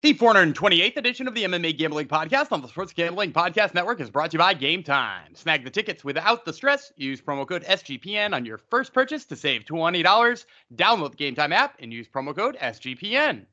The 0.00 0.14
428th 0.14 0.96
edition 0.96 1.26
of 1.26 1.34
the 1.34 1.42
MMA 1.42 1.76
Gambling 1.76 2.06
Podcast 2.06 2.52
on 2.52 2.62
the 2.62 2.68
Sports 2.68 2.92
Gambling 2.92 3.32
Podcast 3.32 3.74
Network 3.74 4.00
is 4.00 4.10
brought 4.10 4.30
to 4.30 4.36
you 4.36 4.38
by 4.38 4.54
Game 4.54 4.84
Time. 4.84 5.34
Snag 5.34 5.64
the 5.64 5.70
tickets 5.70 6.04
without 6.04 6.44
the 6.44 6.52
stress. 6.52 6.92
Use 6.96 7.20
promo 7.20 7.44
code 7.44 7.64
SGPN 7.64 8.32
on 8.32 8.44
your 8.44 8.58
first 8.58 8.92
purchase 8.94 9.24
to 9.24 9.34
save 9.34 9.64
$20. 9.64 10.44
Download 10.76 11.10
the 11.10 11.16
Game 11.16 11.34
Time 11.34 11.52
app 11.52 11.74
and 11.80 11.92
use 11.92 12.06
promo 12.06 12.32
code 12.32 12.56
SGPN. 12.62 13.44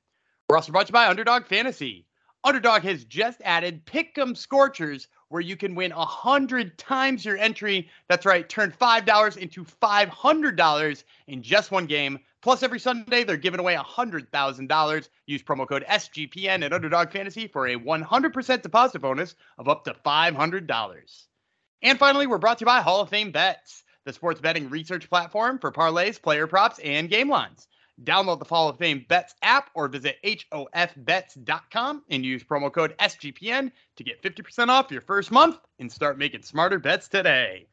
We're 0.48 0.58
also 0.58 0.72
brought 0.72 0.86
to 0.86 0.92
you 0.92 0.94
by 0.94 1.08
Underdog 1.08 1.48
Fantasy. 1.48 2.06
Underdog 2.44 2.84
has 2.84 3.06
just 3.06 3.42
added 3.44 3.84
Pick'em 3.88 4.38
Scorchers, 4.38 5.08
where 5.36 5.42
you 5.42 5.58
can 5.58 5.76
win 5.76 5.92
100 5.94 6.78
times 6.78 7.26
your 7.26 7.38
entry. 7.38 7.90
That's 8.08 8.26
right, 8.26 8.48
turn 8.48 8.72
$5 8.72 9.36
into 9.36 9.66
$500 9.66 11.04
in 11.28 11.44
just 11.44 11.72
one 11.72 11.88
game. 11.88 12.20
Plus, 12.42 12.64
every 12.64 12.80
Sunday, 12.80 13.26
they're 13.26 13.36
giving 13.36 13.60
away 13.60 13.76
$100,000. 13.76 15.10
Use 15.26 15.44
promo 15.44 15.68
code 15.68 15.84
SGPN 15.90 16.64
at 16.64 16.72
Underdog 16.72 17.12
Fantasy 17.12 17.48
for 17.48 17.68
a 17.68 17.76
100% 17.76 18.62
deposit 18.62 19.02
bonus 19.02 19.36
of 19.58 19.68
up 19.68 19.84
to 19.84 19.94
$500. 20.06 21.26
And 21.82 22.00
finally, 22.00 22.28
we're 22.28 22.38
brought 22.38 22.60
to 22.60 22.62
you 22.62 22.68
by 22.68 22.80
Hall 22.80 23.02
of 23.02 23.10
Fame 23.10 23.34
Bets, 23.34 23.84
the 24.06 24.14
sports 24.14 24.40
betting 24.40 24.70
research 24.70 25.10
platform 25.10 25.60
for 25.60 25.74
parlays, 25.74 26.22
player 26.22 26.48
props, 26.48 26.80
and 26.80 27.10
game 27.10 27.30
lines. 27.30 27.68
Download 28.04 28.40
the 28.40 28.46
Hall 28.46 28.68
of 28.68 28.78
Fame 28.78 29.06
Bets 29.08 29.36
app 29.42 29.70
or 29.74 29.88
visit 29.88 30.18
HOFBets.com 30.24 32.04
and 32.10 32.26
use 32.26 32.44
promo 32.44 32.72
code 32.72 32.94
SGPN 33.00 33.72
to 33.96 34.04
get 34.04 34.22
50% 34.22 34.68
off 34.68 34.92
your 34.92 35.02
first 35.02 35.32
month 35.32 35.58
and 35.80 35.92
start 35.92 36.18
making 36.18 36.44
smarter 36.44 36.78
bets 36.78 37.08
today. 37.08 37.68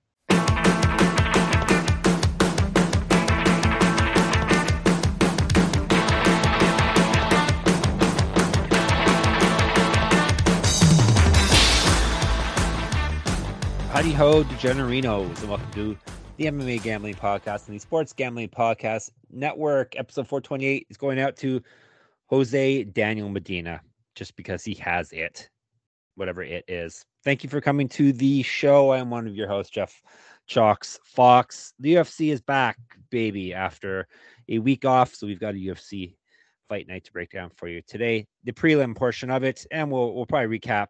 Howdy 13.91 14.13
ho, 14.13 14.43
DeGenerinos, 14.45 15.41
and 15.41 15.49
welcome 15.51 15.71
to 15.73 15.99
the 16.37 16.47
MMA 16.47 16.83
Gambling 16.83 17.15
Podcast 17.15 17.67
and 17.67 17.77
the 17.77 17.81
Sports 17.81 18.13
Gambling 18.13 18.49
Podcast 18.49 19.11
Network. 19.33 19.99
Episode 19.99 20.29
428 20.29 20.87
is 20.91 20.97
going 20.97 21.21
out 21.21 21.37
to 21.39 21.63
Jose 22.27 22.85
Daniel 22.85 23.29
Medina, 23.29 23.81
just 24.15 24.37
because 24.37 24.65
he 24.65 24.75
has 24.75 25.13
it, 25.13 25.49
whatever 26.17 26.43
it 26.43 26.65
is. 26.69 27.05
Thank 27.25 27.45
you 27.45 27.51
for 27.51 27.61
coming 27.61 27.89
to 27.91 28.13
the 28.13 28.43
show. 28.43 28.93
I'm 28.93 29.11
one 29.11 29.27
of 29.27 29.35
your 29.35 29.49
hosts, 29.49 29.71
Jeff 29.71 30.01
Chalkx 30.49 30.99
Fox. 31.05 31.73
The 31.79 31.95
UFC 31.95 32.33
is 32.33 32.41
back, 32.41 32.79
baby, 33.11 33.55
after 33.55 34.09
a 34.49 34.59
week 34.59 34.85
off. 34.85 35.15
So 35.15 35.27
we've 35.27 35.41
got 35.41 35.55
a 35.55 35.59
UFC 35.59 36.17
fight 36.69 36.89
night 36.89 37.05
to 37.05 37.13
break 37.13 37.31
down 37.31 37.51
for 37.57 37.69
you 37.69 37.83
today. 37.87 38.27
The 38.45 38.53
prelim 38.53 38.97
portion 38.97 39.31
of 39.31 39.45
it, 39.45 39.67
and 39.71 39.91
we'll 39.91 40.15
we'll 40.15 40.27
probably 40.27 40.59
recap 40.59 40.89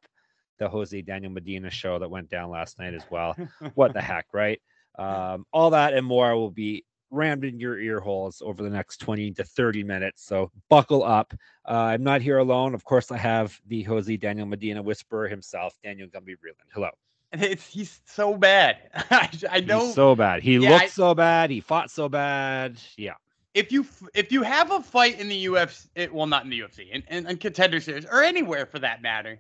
the 0.59 0.69
Jose 0.69 1.03
Daniel 1.03 1.33
Medina 1.33 1.71
show 1.71 1.99
that 1.99 2.11
went 2.11 2.31
down 2.31 2.51
last 2.51 2.79
night 2.79 2.95
as 2.95 3.03
well. 3.11 3.37
what 3.75 3.93
the 3.93 4.01
heck, 4.01 4.27
right? 4.33 4.61
Um, 4.99 5.45
all 5.53 5.71
that 5.71 5.95
and 5.95 6.07
more 6.07 6.37
will 6.37 6.51
be 6.51 6.85
rammed 7.13 7.45
in 7.45 7.61
your 7.61 7.79
ear 7.79 8.01
holes 8.01 8.43
over 8.45 8.63
the 8.63 8.71
next 8.71 8.97
20 8.99 9.31
to 9.33 9.45
30 9.45 9.85
minutes. 9.85 10.25
So 10.25 10.51
buckle 10.69 11.05
up. 11.05 11.33
Uh, 11.69 11.73
I'm 11.73 12.03
not 12.03 12.21
here 12.23 12.39
alone. 12.39 12.75
Of 12.75 12.85
course, 12.85 13.13
I 13.13 13.19
have 13.19 13.61
the 13.67 13.83
Jose 13.85 14.17
Daniel 14.17 14.47
Medina 14.47 14.83
whisperer 14.83 15.29
himself, 15.29 15.77
Daniel 15.85 16.09
Gumby 16.09 16.33
Vreeland. 16.33 16.69
Hello. 16.73 16.89
And 17.31 17.43
it's 17.43 17.67
he's 17.67 18.01
so 18.07 18.37
bad. 18.37 18.79
I, 19.11 19.29
I 19.51 19.61
know 19.61 19.87
He's 19.87 19.95
so 19.95 20.17
bad. 20.17 20.43
He 20.43 20.57
Yeah, 20.57 20.71
looked 20.71 20.85
I- 20.85 20.89
so 20.89 21.15
bad. 21.15 21.51
He 21.51 21.61
fought 21.61 21.91
so 21.91 22.09
bad. 22.09 22.79
Yeah. 22.97 23.15
if 23.55 23.71
you 23.71 23.87
if 24.15 24.33
you 24.33 24.43
have 24.43 24.71
a 24.73 24.81
fight 24.81 25.21
in 25.21 25.29
the 25.29 25.47
UFC, 25.47 25.87
it, 25.95 26.13
well, 26.13 26.27
not 26.27 26.45
in 26.45 26.51
the 26.51 26.59
UFC, 26.61 26.91
in, 26.91 27.27
in 27.27 27.37
contender 27.37 27.81
series 27.81 28.07
or 28.07 28.23
anywhere 28.23 28.65
for 28.67 28.79
that 28.79 29.03
matter, 29.03 29.39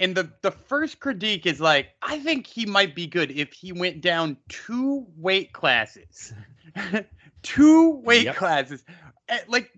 and 0.00 0.14
the 0.16 0.30
the 0.42 0.50
first 0.50 1.00
critique 1.00 1.46
is 1.46 1.60
like, 1.60 1.88
I 2.02 2.18
think 2.20 2.46
he 2.46 2.66
might 2.66 2.94
be 2.94 3.06
good 3.06 3.30
if 3.30 3.52
he 3.52 3.72
went 3.72 4.00
down 4.00 4.36
two 4.48 5.06
weight 5.16 5.52
classes, 5.52 6.32
two 7.42 7.90
weight 8.04 8.24
Yep. 8.26 8.36
classes, 8.36 8.84
Eh, 9.28 9.40
like. 9.48 9.70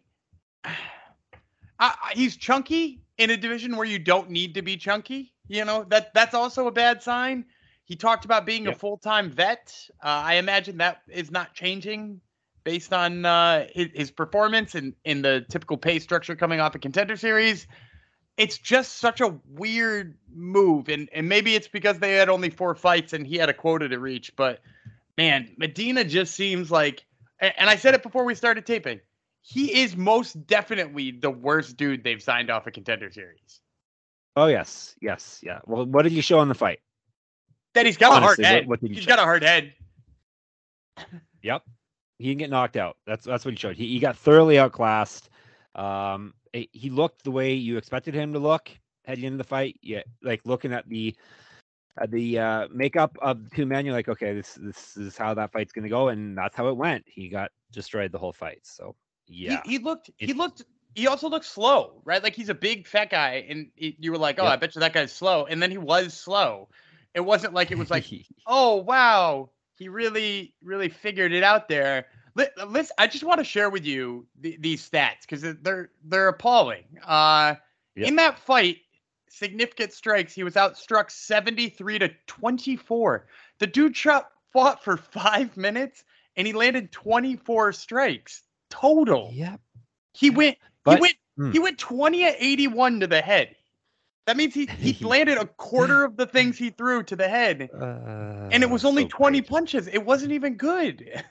He's 2.15 2.37
chunky 2.37 3.03
in 3.19 3.31
a 3.31 3.37
division 3.37 3.77
where 3.77 3.87
you 3.87 3.99
don't 3.99 4.31
need 4.31 4.55
to 4.55 4.63
be 4.63 4.77
chunky. 4.77 5.33
You 5.49 5.65
know 5.65 5.85
that 5.91 6.15
that's 6.15 6.35
also 6.35 6.67
a 6.67 6.73
bad 6.73 7.03
sign. 7.03 7.45
He 7.85 7.97
talked 7.97 8.25
about 8.25 8.47
being 8.47 8.67
a 8.67 8.73
full 8.73 8.97
time 8.97 9.31
vet. 9.31 9.75
Uh, 10.03 10.07
I 10.07 10.35
imagine 10.35 10.79
that 10.79 11.03
is 11.09 11.31
not 11.31 11.55
changing 11.55 12.21
based 12.65 12.95
on 12.95 13.27
uh, 13.27 13.67
his, 13.75 13.89
his 13.95 14.11
performance 14.11 14.75
and 14.75 14.95
in 15.05 15.21
the 15.21 15.45
typical 15.51 15.77
pay 15.77 15.99
structure 15.99 16.35
coming 16.35 16.61
off 16.61 16.75
a 16.75 16.79
contender 16.79 17.17
series. 17.17 17.67
It's 18.37 18.59
just 18.59 18.97
such 18.97 19.21
a 19.21 19.37
weird 19.49 20.17
move, 20.35 20.89
and 20.89 21.09
and 21.13 21.29
maybe 21.29 21.55
it's 21.55 21.69
because 21.69 21.99
they 22.01 22.15
had 22.15 22.29
only 22.29 22.51
four 22.51 22.75
fights 22.75 23.13
and 23.13 23.27
he 23.27 23.37
had 23.37 23.49
a 23.49 23.55
quota 23.55 23.89
to 23.89 23.99
reach. 23.99 24.35
But 24.35 24.61
man, 25.17 25.55
Medina 25.57 26.03
just 26.05 26.35
seems 26.35 26.71
like, 26.71 27.05
and 27.41 27.71
I 27.71 27.77
said 27.77 27.95
it 27.95 28.03
before 28.03 28.25
we 28.25 28.35
started 28.35 28.67
taping. 28.67 29.01
He 29.43 29.83
is 29.83 29.97
most 29.97 30.47
definitely 30.47 31.11
the 31.13 31.31
worst 31.31 31.77
dude 31.77 32.03
they've 32.03 32.23
signed 32.23 32.51
off 32.51 32.67
a 32.67 32.71
contender 32.71 33.11
series. 33.11 33.61
Oh, 34.37 34.47
yes. 34.47 34.97
Yes. 35.01 35.39
Yeah. 35.43 35.61
Well, 35.67 35.85
what 35.87 36.03
did 36.03 36.13
you 36.13 36.23
show 36.23 36.41
in 36.41 36.49
the 36.49 36.55
fight? 36.55 36.81
That 37.75 37.85
he's 37.87 37.97
got 37.99 38.09
a 38.17 38.21
hard 38.25 38.39
Honestly, 38.41 38.45
what- 38.45 38.51
head. 38.53 38.67
what 38.69 38.81
he 38.81 38.89
He's 38.89 39.05
show? 39.05 39.09
got 39.11 39.19
a 39.19 39.23
hard 39.23 39.45
head. 39.45 39.75
Yep. 41.43 41.63
He 42.19 42.25
didn't 42.29 42.39
get 42.39 42.51
knocked 42.51 42.77
out. 42.77 42.97
That's 43.07 43.25
that's 43.25 43.45
what 43.45 43.53
he 43.53 43.59
showed. 43.59 43.77
He, 43.77 43.87
he 43.89 43.99
got 43.99 44.17
thoroughly 44.17 44.59
outclassed. 44.59 45.29
Um, 45.75 46.33
he 46.55 46.91
looked 46.91 47.25
the 47.25 47.31
way 47.31 47.55
you 47.55 47.77
expected 47.77 48.15
him 48.15 48.33
to 48.33 48.39
look 48.39 48.71
heading 49.05 49.25
into 49.25 49.39
the 49.39 49.45
fight. 49.45 49.79
Yeah, 49.83 50.03
like 50.23 50.41
looking 50.45 50.73
at 50.73 50.89
the 50.89 51.15
the 52.09 52.39
uh, 52.39 52.69
makeup 52.73 53.17
of 53.23 53.45
the 53.45 53.51
two 53.55 53.67
men, 53.67 53.85
you're 53.85 53.95
like, 53.95 54.09
okay, 54.09 54.35
this 54.35 54.55
this 54.55 54.97
is 54.97 55.17
how 55.17 55.35
that 55.35 55.53
fight's 55.53 55.73
gonna 55.73 55.89
go, 55.89 56.09
and 56.09 56.37
that's 56.37 56.57
how 56.57 56.69
it 56.69 56.77
went. 56.77 57.05
He 57.07 57.29
got 57.29 57.51
destroyed 57.73 58.13
the 58.13 58.19
whole 58.19 58.33
fight. 58.33 58.61
So 58.63 58.95
yeah, 59.27 59.61
He, 59.65 59.73
he 59.73 59.79
looked. 59.79 60.11
He 60.19 60.33
looked. 60.33 60.63
He 60.95 61.09
also 61.09 61.29
looked 61.29 61.47
slow, 61.47 62.01
right? 62.05 62.23
Like 62.23 62.37
he's 62.37 62.49
a 62.49 62.55
big 62.55 62.87
fat 62.87 63.11
guy, 63.11 63.45
and 63.49 63.71
you 63.77 64.13
were 64.13 64.19
like, 64.19 64.39
"Oh, 64.39 64.45
Yep. 64.45 64.53
I 64.53 64.57
bet 64.57 64.75
you 64.75 64.81
that 64.81 64.93
guy's 64.93 65.13
slow." 65.13 65.47
And 65.47 65.63
then 65.63 65.71
he 65.71 65.79
was 65.79 66.15
slow. 66.15 66.69
It 67.15 67.21
wasn't 67.21 67.55
like 67.55 67.71
it 67.71 67.79
was 67.79 67.91
like, 67.91 68.05
"Oh, 68.47 68.77
wow, 68.77 69.51
he 69.77 69.89
really, 69.89 70.55
really 70.63 70.89
figured 70.89 71.33
it 71.33 71.43
out 71.43 71.69
there." 71.69 72.07
Li- 72.37 72.47
Listen, 72.67 72.95
I 72.99 73.07
just 73.07 73.25
want 73.25 73.39
to 73.39 73.45
share 73.45 73.71
with 73.71 73.85
you 73.85 74.27
the, 74.41 74.57
these 74.61 74.89
stats 74.89 75.23
because 75.23 75.43
they're 75.63 75.91
they're 76.05 76.29
appalling. 76.29 76.85
Uh, 77.07 77.55
Yep. 77.97 78.09
In 78.09 78.17
that 78.17 78.41
fight, 78.41 78.79
significant 79.29 79.93
strikes, 79.93 80.35
he 80.35 80.43
was 80.43 80.55
outstruck 80.55 81.13
seventy 81.13 81.69
three 81.69 81.97
to 82.01 82.11
twenty 82.27 82.75
four. 82.77 83.29
The 83.61 83.69
dude 83.69 83.97
shot, 83.97 84.31
fought 84.53 84.83
for 84.83 84.97
five 85.13 85.57
minutes, 85.57 86.03
and 86.37 86.45
he 86.45 86.53
landed 86.53 86.91
twenty 86.91 87.37
four 87.37 87.73
strikes 87.73 88.43
total. 88.69 89.31
yep. 89.33 89.61
He 90.13 90.31
went. 90.31 90.59
he 90.85 90.97
went. 90.97 91.15
hmm. 91.37 91.53
He 91.53 91.61
went 91.61 91.79
twenty 91.79 92.25
at 92.25 92.35
eighty-one 92.41 92.99
to 92.99 93.07
the 93.07 93.21
head. 93.21 93.55
That 94.27 94.37
means 94.37 94.55
he 94.55 94.67
he 94.81 95.05
landed 95.05 95.39
a 95.39 95.47
quarter 95.47 96.03
of 96.03 96.17
the 96.17 96.27
things 96.27 96.59
he 96.59 96.71
threw 96.71 97.05
to 97.05 97.15
the 97.15 97.29
head, 97.29 97.71
and 97.81 98.63
it 98.65 98.71
was 98.71 98.85
Uh, 98.85 98.89
only 98.89 99.03
so 99.05 99.09
twenty 99.09 99.39
great. 99.41 99.51
punches. 99.51 99.87
It 99.87 100.05
wasn't 100.05 100.33
even 100.33 100.55
good. 100.57 101.23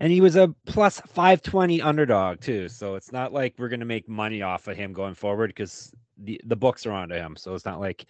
And 0.00 0.12
he 0.12 0.20
was 0.20 0.36
a 0.36 0.54
plus 0.66 1.00
520 1.00 1.80
underdog 1.80 2.40
too 2.40 2.68
so 2.68 2.94
it's 2.94 3.12
not 3.12 3.32
like 3.32 3.54
we're 3.58 3.68
going 3.68 3.80
to 3.80 3.86
make 3.86 4.08
money 4.08 4.42
off 4.42 4.68
of 4.68 4.76
him 4.76 4.92
going 4.92 5.14
forward 5.14 5.48
because 5.48 5.92
the, 6.18 6.40
the 6.44 6.56
books 6.56 6.86
are 6.86 6.92
onto 6.92 7.14
him 7.14 7.36
so 7.36 7.54
it's 7.54 7.64
not 7.64 7.80
like 7.80 8.06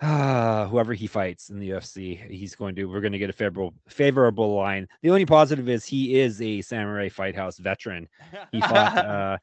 uh, 0.00 0.66
whoever 0.68 0.94
he 0.94 1.06
fights 1.06 1.50
in 1.50 1.58
the 1.58 1.70
ufc 1.70 2.30
he's 2.30 2.54
going 2.54 2.74
to 2.74 2.86
we're 2.86 3.02
going 3.02 3.12
to 3.12 3.18
get 3.18 3.28
a 3.28 3.34
favorable 3.34 3.74
favorable 3.86 4.54
line. 4.54 4.88
The 5.02 5.10
only 5.10 5.26
positive 5.26 5.68
is 5.68 5.84
he 5.84 6.18
is 6.18 6.40
a 6.40 6.62
samurai 6.62 7.10
fight 7.10 7.34
house 7.36 7.58
veteran. 7.58 8.08
He 8.50 8.60
fought 8.60 8.96
uh 9.06 9.38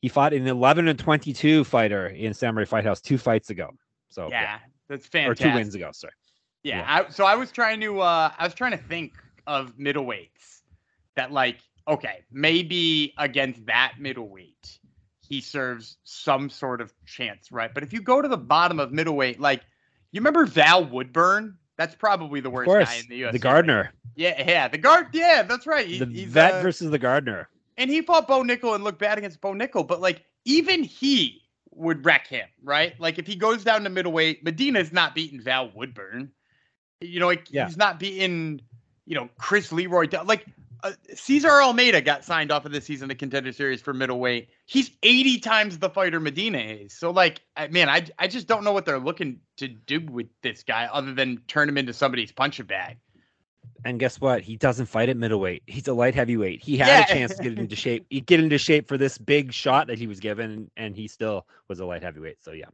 he 0.00 0.08
fought 0.08 0.32
an 0.32 0.48
11 0.48 0.88
and 0.88 0.98
22 0.98 1.62
fighter 1.62 2.08
in 2.08 2.34
samurai 2.34 2.64
fight 2.64 2.84
house 2.84 3.00
two 3.00 3.16
fights 3.16 3.50
ago. 3.50 3.70
So 4.08 4.28
yeah, 4.28 4.58
that's 4.88 5.06
fantastic 5.06 5.46
or 5.46 5.50
two 5.50 5.56
wins 5.56 5.74
ago 5.76 5.90
sorry. 5.92 6.14
Yeah. 6.64 6.78
Yeah. 6.78 7.04
I, 7.06 7.10
so 7.10 7.24
I 7.24 7.36
was 7.36 7.52
trying 7.52 7.80
to 7.82 8.00
uh 8.00 8.32
I 8.36 8.44
was 8.44 8.54
trying 8.54 8.72
to 8.72 8.78
think 8.78 9.12
of 9.46 9.76
middleweights 9.78 10.51
that 11.16 11.32
like 11.32 11.58
okay 11.88 12.24
maybe 12.30 13.12
against 13.18 13.64
that 13.66 13.94
middleweight 13.98 14.78
he 15.26 15.40
serves 15.40 15.96
some 16.04 16.48
sort 16.50 16.80
of 16.80 16.92
chance 17.06 17.50
right 17.52 17.72
but 17.74 17.82
if 17.82 17.92
you 17.92 18.00
go 18.00 18.20
to 18.22 18.28
the 18.28 18.36
bottom 18.36 18.78
of 18.78 18.92
middleweight 18.92 19.40
like 19.40 19.62
you 20.12 20.20
remember 20.20 20.46
Val 20.46 20.84
Woodburn 20.84 21.56
that's 21.76 21.94
probably 21.94 22.40
the 22.40 22.50
worst 22.50 22.70
guy 22.70 22.96
in 22.96 23.06
the 23.08 23.22
UFC 23.22 23.32
the? 23.32 23.38
Gardner 23.38 23.92
yeah 24.14 24.44
yeah 24.46 24.68
the 24.68 24.78
guard 24.78 25.06
yeah 25.12 25.42
that's 25.42 25.66
right 25.66 25.86
He- 25.86 25.98
the 25.98 26.06
he's, 26.06 26.28
vet 26.28 26.54
uh, 26.54 26.62
versus 26.62 26.90
the 26.90 26.98
Gardner 26.98 27.48
and 27.78 27.90
he 27.90 28.02
fought 28.02 28.28
Bo 28.28 28.42
Nickal 28.42 28.74
and 28.74 28.84
looked 28.84 28.98
bad 28.98 29.16
against 29.18 29.40
Bo 29.40 29.52
Nickal, 29.54 29.86
but 29.86 30.00
like 30.00 30.22
even 30.44 30.82
he 30.84 31.40
would 31.70 32.04
wreck 32.04 32.26
him, 32.26 32.46
right? 32.62 32.92
Like 33.00 33.18
if 33.18 33.26
he 33.26 33.34
goes 33.34 33.64
down 33.64 33.82
to 33.84 33.90
middleweight, 33.90 34.44
Medina's 34.44 34.92
not 34.92 35.14
beating 35.14 35.40
Val 35.40 35.70
Woodburn. 35.74 36.30
You 37.00 37.18
know, 37.18 37.26
like 37.26 37.50
Yeah. 37.50 37.66
he's 37.66 37.78
not 37.78 37.98
beating, 37.98 38.60
you 39.06 39.14
know, 39.14 39.30
Chris 39.38 39.72
Leroy. 39.72 40.06
Like 40.24 40.44
uh, 40.82 40.92
Cesar 41.14 41.60
Almeida 41.62 42.00
got 42.00 42.24
signed 42.24 42.50
off 42.50 42.64
of 42.64 42.72
this 42.72 42.84
season 42.84 43.08
the 43.08 43.14
contender 43.14 43.52
series 43.52 43.80
for 43.80 43.92
middleweight. 43.94 44.48
He's 44.66 44.90
80 45.02 45.38
times 45.40 45.78
the 45.78 45.90
fighter 45.90 46.20
Medina 46.20 46.58
is. 46.58 46.92
So 46.92 47.10
like, 47.10 47.40
man, 47.70 47.88
I 47.88 48.06
I 48.18 48.26
just 48.28 48.46
don't 48.46 48.64
know 48.64 48.72
what 48.72 48.84
they're 48.86 48.98
looking 48.98 49.40
to 49.58 49.68
do 49.68 50.00
with 50.00 50.26
this 50.42 50.62
guy 50.62 50.88
other 50.92 51.14
than 51.14 51.38
turn 51.46 51.68
him 51.68 51.78
into 51.78 51.92
somebody's 51.92 52.32
punching 52.32 52.66
bag. 52.66 52.98
And 53.84 53.98
guess 53.98 54.20
what? 54.20 54.42
He 54.42 54.56
doesn't 54.56 54.86
fight 54.86 55.08
at 55.08 55.16
middleweight. 55.16 55.64
He's 55.66 55.88
a 55.88 55.92
light 55.92 56.14
heavyweight. 56.14 56.62
He 56.62 56.76
had 56.76 56.88
Yeah. 56.88 57.02
a 57.02 57.06
chance 57.06 57.34
to 57.34 57.42
get 57.42 57.58
into 57.58 57.74
shape. 57.74 58.06
He 58.10 58.20
get 58.20 58.38
into 58.38 58.58
shape 58.58 58.86
for 58.86 58.96
this 58.96 59.18
big 59.18 59.52
shot 59.52 59.88
that 59.88 59.98
he 59.98 60.06
was 60.06 60.20
given, 60.20 60.70
and 60.76 60.96
he 60.96 61.08
still 61.08 61.46
was 61.68 61.80
a 61.80 61.84
light 61.84 62.02
heavyweight. 62.02 62.42
So 62.44 62.52
yeah, 62.52 62.66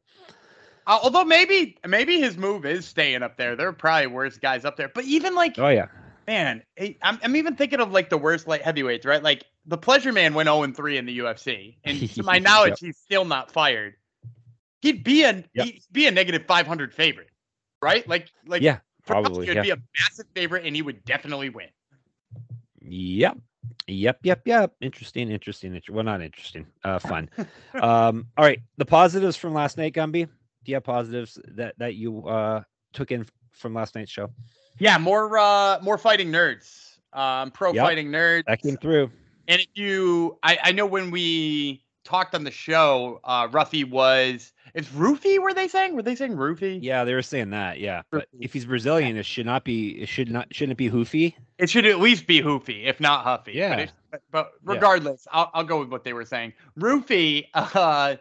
Uh, 0.87 0.99
although 1.02 1.25
maybe 1.25 1.78
maybe 1.87 2.20
his 2.20 2.37
move 2.37 2.64
is 2.66 2.87
staying 2.87 3.22
up 3.22 3.37
there. 3.37 3.56
There 3.56 3.69
are 3.69 3.72
probably 3.72 4.08
worse 4.08 4.37
guys 4.38 4.64
up 4.64 4.76
there. 4.76 4.88
But 4.88 5.04
even 5.04 5.34
like, 5.34 5.58
oh 5.58 5.69
yeah, 5.69 5.87
man, 6.28 6.62
I'm 7.02 7.19
I'm 7.22 7.36
even 7.36 7.56
thinking 7.56 7.80
of 7.80 7.90
like 7.90 8.10
the 8.10 8.19
worst 8.19 8.46
light 8.46 8.60
heavyweights, 8.62 9.06
right? 9.06 9.22
Like 9.22 9.44
the 9.64 9.78
Pleasure 9.78 10.12
Man 10.12 10.34
went 10.34 10.46
0 10.46 10.66
3 10.72 10.98
in 10.98 11.06
the 11.06 11.19
UFC, 11.20 11.76
and 11.84 12.08
to 12.14 12.22
my 12.22 12.34
Yep. 12.34 12.42
knowledge, 12.42 12.75
he's 12.80 12.98
still 12.98 13.25
not 13.25 13.50
fired. 13.50 13.94
He'd 14.82 15.02
be 15.02 15.25
a 15.25 15.42
Yep. 15.54 15.66
he'd 15.66 15.82
be 15.90 16.06
a 16.06 16.10
negative 16.10 16.44
500 16.46 16.92
favorite, 16.94 17.30
right? 17.82 18.06
Like 18.06 18.28
like 18.46 18.62
yeah, 18.62 18.78
probably. 19.06 19.46
He'd 19.46 19.56
Yeah. 19.56 19.62
be 19.62 19.70
a 19.70 19.78
massive 19.98 20.26
favorite, 20.34 20.66
and 20.66 20.76
he 20.76 20.82
would 20.82 21.02
definitely 21.04 21.48
win. 21.48 21.69
Yep. 22.82 23.38
Yep, 23.86 24.19
yep, 24.22 24.42
yep. 24.44 24.75
Interesting, 24.82 25.30
interesting. 25.30 25.75
inter- 25.75 25.94
Well, 25.94 26.04
not 26.04 26.20
interesting. 26.20 26.66
Uh, 26.84 26.98
fun. 26.98 27.30
um, 27.75 28.26
all 28.36 28.44
right. 28.44 28.60
The 28.76 28.84
positives 28.84 29.36
from 29.36 29.54
last 29.54 29.78
night, 29.78 29.94
Gumby. 29.94 30.26
Do 30.26 30.70
you 30.70 30.75
have 30.75 30.84
positives 30.84 31.38
that 31.48 31.75
that 31.78 31.94
you 31.94 32.26
uh 32.28 32.62
took 32.92 33.10
in 33.12 33.26
from 33.52 33.72
last 33.72 33.94
night's 33.94 34.10
show? 34.10 34.30
Yeah, 34.78 34.98
more 34.98 35.38
uh 35.38 35.78
more 35.82 35.98
fighting 35.98 36.30
nerds. 36.30 36.96
Um 37.12 37.50
pro 37.50 37.72
Yep. 37.72 37.84
fighting 37.84 38.08
nerds. 38.08 38.44
That 38.46 38.62
came 38.62 38.76
through. 38.76 39.10
And 39.46 39.60
if 39.60 39.69
you 39.75 40.38
I, 40.42 40.58
I 40.62 40.72
know 40.72 40.86
when 40.86 41.10
we 41.10 41.82
talked 42.04 42.34
on 42.34 42.44
the 42.44 42.50
show, 42.50 43.20
uh 43.25 43.48
Ruffy 43.48 43.88
was 43.88 44.52
it's 44.75 44.92
Roofy 44.92 45.38
were 45.38 45.54
they 45.54 45.66
saying? 45.69 45.96
Were 45.96 46.02
they 46.02 46.14
saying 46.14 46.36
Roofy? 46.36 46.78
Yeah, 46.82 47.04
they 47.04 47.14
were 47.14 47.22
saying 47.22 47.50
that. 47.50 47.80
Yeah, 47.80 48.02
but 48.10 48.28
if 48.38 48.52
he's 48.52 48.66
Brazilian, 48.66 49.16
it 49.16 49.25
should 49.25 49.46
not 49.46 49.64
be. 49.64 50.02
It 50.02 50.08
should 50.08 50.30
not. 50.30 50.54
Shouldn't 50.54 50.72
it 50.72 50.76
be 50.76 50.88
Hoofy? 50.88 51.36
It 51.58 51.70
should 51.70 51.86
at 51.86 51.98
least 52.00 52.26
be 52.26 52.40
Hoofy, 52.40 52.84
if 52.84 53.00
not 53.00 53.25
Huffy. 53.25 53.52
Yeah. 53.52 53.70
But, 53.70 53.78
it, 53.80 53.92
but, 54.12 54.22
but 54.30 54.52
Yeah. 54.66 54.75
regardless, 54.75 55.26
I'll, 55.32 55.50
I'll 55.54 55.64
go 55.64 55.80
with 55.80 55.88
what 55.88 56.04
they 56.04 56.12
were 56.12 56.25
saying. 56.26 56.52
Roofy, 56.76 57.48
uh, 57.54 58.16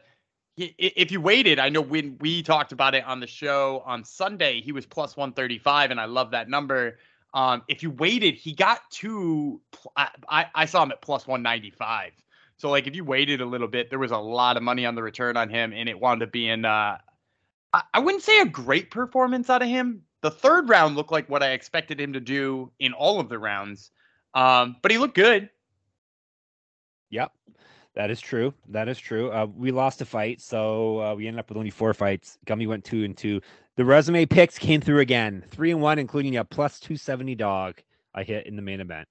if 0.58 1.12
you 1.12 1.22
waited, 1.22 1.60
I 1.60 1.70
know 1.70 1.82
when 1.82 2.18
we 2.20 2.42
talked 2.42 2.72
about 2.72 2.96
it 2.96 3.04
on 3.06 3.20
the 3.20 3.28
show 3.28 3.84
on 3.86 4.04
Sunday, 4.04 4.62
he 4.62 4.72
was 4.72 4.86
plus 4.86 5.16
135, 5.16 5.92
and 5.92 6.00
I 6.00 6.06
love 6.06 6.32
that 6.32 6.50
number. 6.50 6.98
Um, 7.34 7.62
if 7.68 7.84
you 7.84 7.92
waited, 7.92 8.36
he 8.36 8.54
got 8.54 8.80
to, 8.92 9.62
I, 9.96 10.48
I, 10.56 10.66
saw 10.66 10.82
him 10.84 10.92
at 10.92 11.02
plus 11.02 11.28
195. 11.28 12.14
So, 12.58 12.72
like, 12.72 12.88
if 12.88 12.96
you 12.96 13.04
waited 13.04 13.42
a 13.42 13.46
little 13.46 13.68
bit, 13.68 13.92
there 13.92 14.00
was 14.00 14.12
a 14.12 14.18
lot 14.18 14.58
of 14.58 14.64
money 14.64 14.86
on 14.86 14.96
the 14.96 15.04
return 15.04 15.38
on 15.38 15.50
him, 15.50 15.74
and 15.74 15.88
it 15.88 16.00
wound 16.00 16.24
up 16.24 16.32
being, 16.32 16.66
uh, 16.66 16.98
I, 17.74 17.82
I 17.94 18.00
wouldn't 18.00 18.24
say 18.24 18.40
a 18.40 18.46
great 18.46 18.90
performance 18.90 19.50
out 19.52 19.62
of 19.62 19.68
him. 19.68 20.02
The 20.22 20.32
third 20.32 20.70
round 20.70 20.96
looked 20.96 21.12
like 21.12 21.30
what 21.30 21.44
I 21.44 21.52
expected 21.52 22.02
him 22.02 22.14
to 22.14 22.20
do 22.20 22.72
in 22.80 22.94
all 22.94 23.20
of 23.20 23.30
the 23.30 23.38
rounds. 23.38 23.92
Um, 24.34 24.78
but 24.82 24.92
he 24.92 24.98
looked 24.98 25.16
good. 25.16 25.50
Yep, 27.12 27.32
that 27.98 28.12
is 28.12 28.22
true. 28.22 28.54
That 28.70 28.88
is 28.88 29.00
true. 29.00 29.32
Uh, 29.32 29.48
we 29.56 29.72
lost 29.72 30.02
a 30.02 30.06
fight, 30.06 30.40
so 30.40 31.02
uh, 31.02 31.16
we 31.16 31.28
ended 31.28 31.40
up 31.40 31.50
with 31.50 31.58
only 31.58 31.72
four 31.72 31.96
fights. 31.96 32.38
Gumby 32.46 32.68
went 32.68 32.86
two 32.86 33.04
and 33.04 33.18
two. 33.18 33.42
The 33.76 33.86
resume 33.86 34.28
picks 34.28 34.60
came 34.60 34.82
through 34.82 35.00
again, 35.00 35.44
three 35.50 35.72
and 35.72 35.82
one, 35.82 35.98
including 35.98 36.38
a 36.38 36.46
plus 36.46 36.80
two 36.80 36.96
seventy 36.96 37.34
dog 37.34 37.82
I 38.14 38.22
hit 38.22 38.46
in 38.46 38.56
the 38.56 38.62
main 38.62 38.82
event. 38.82 39.08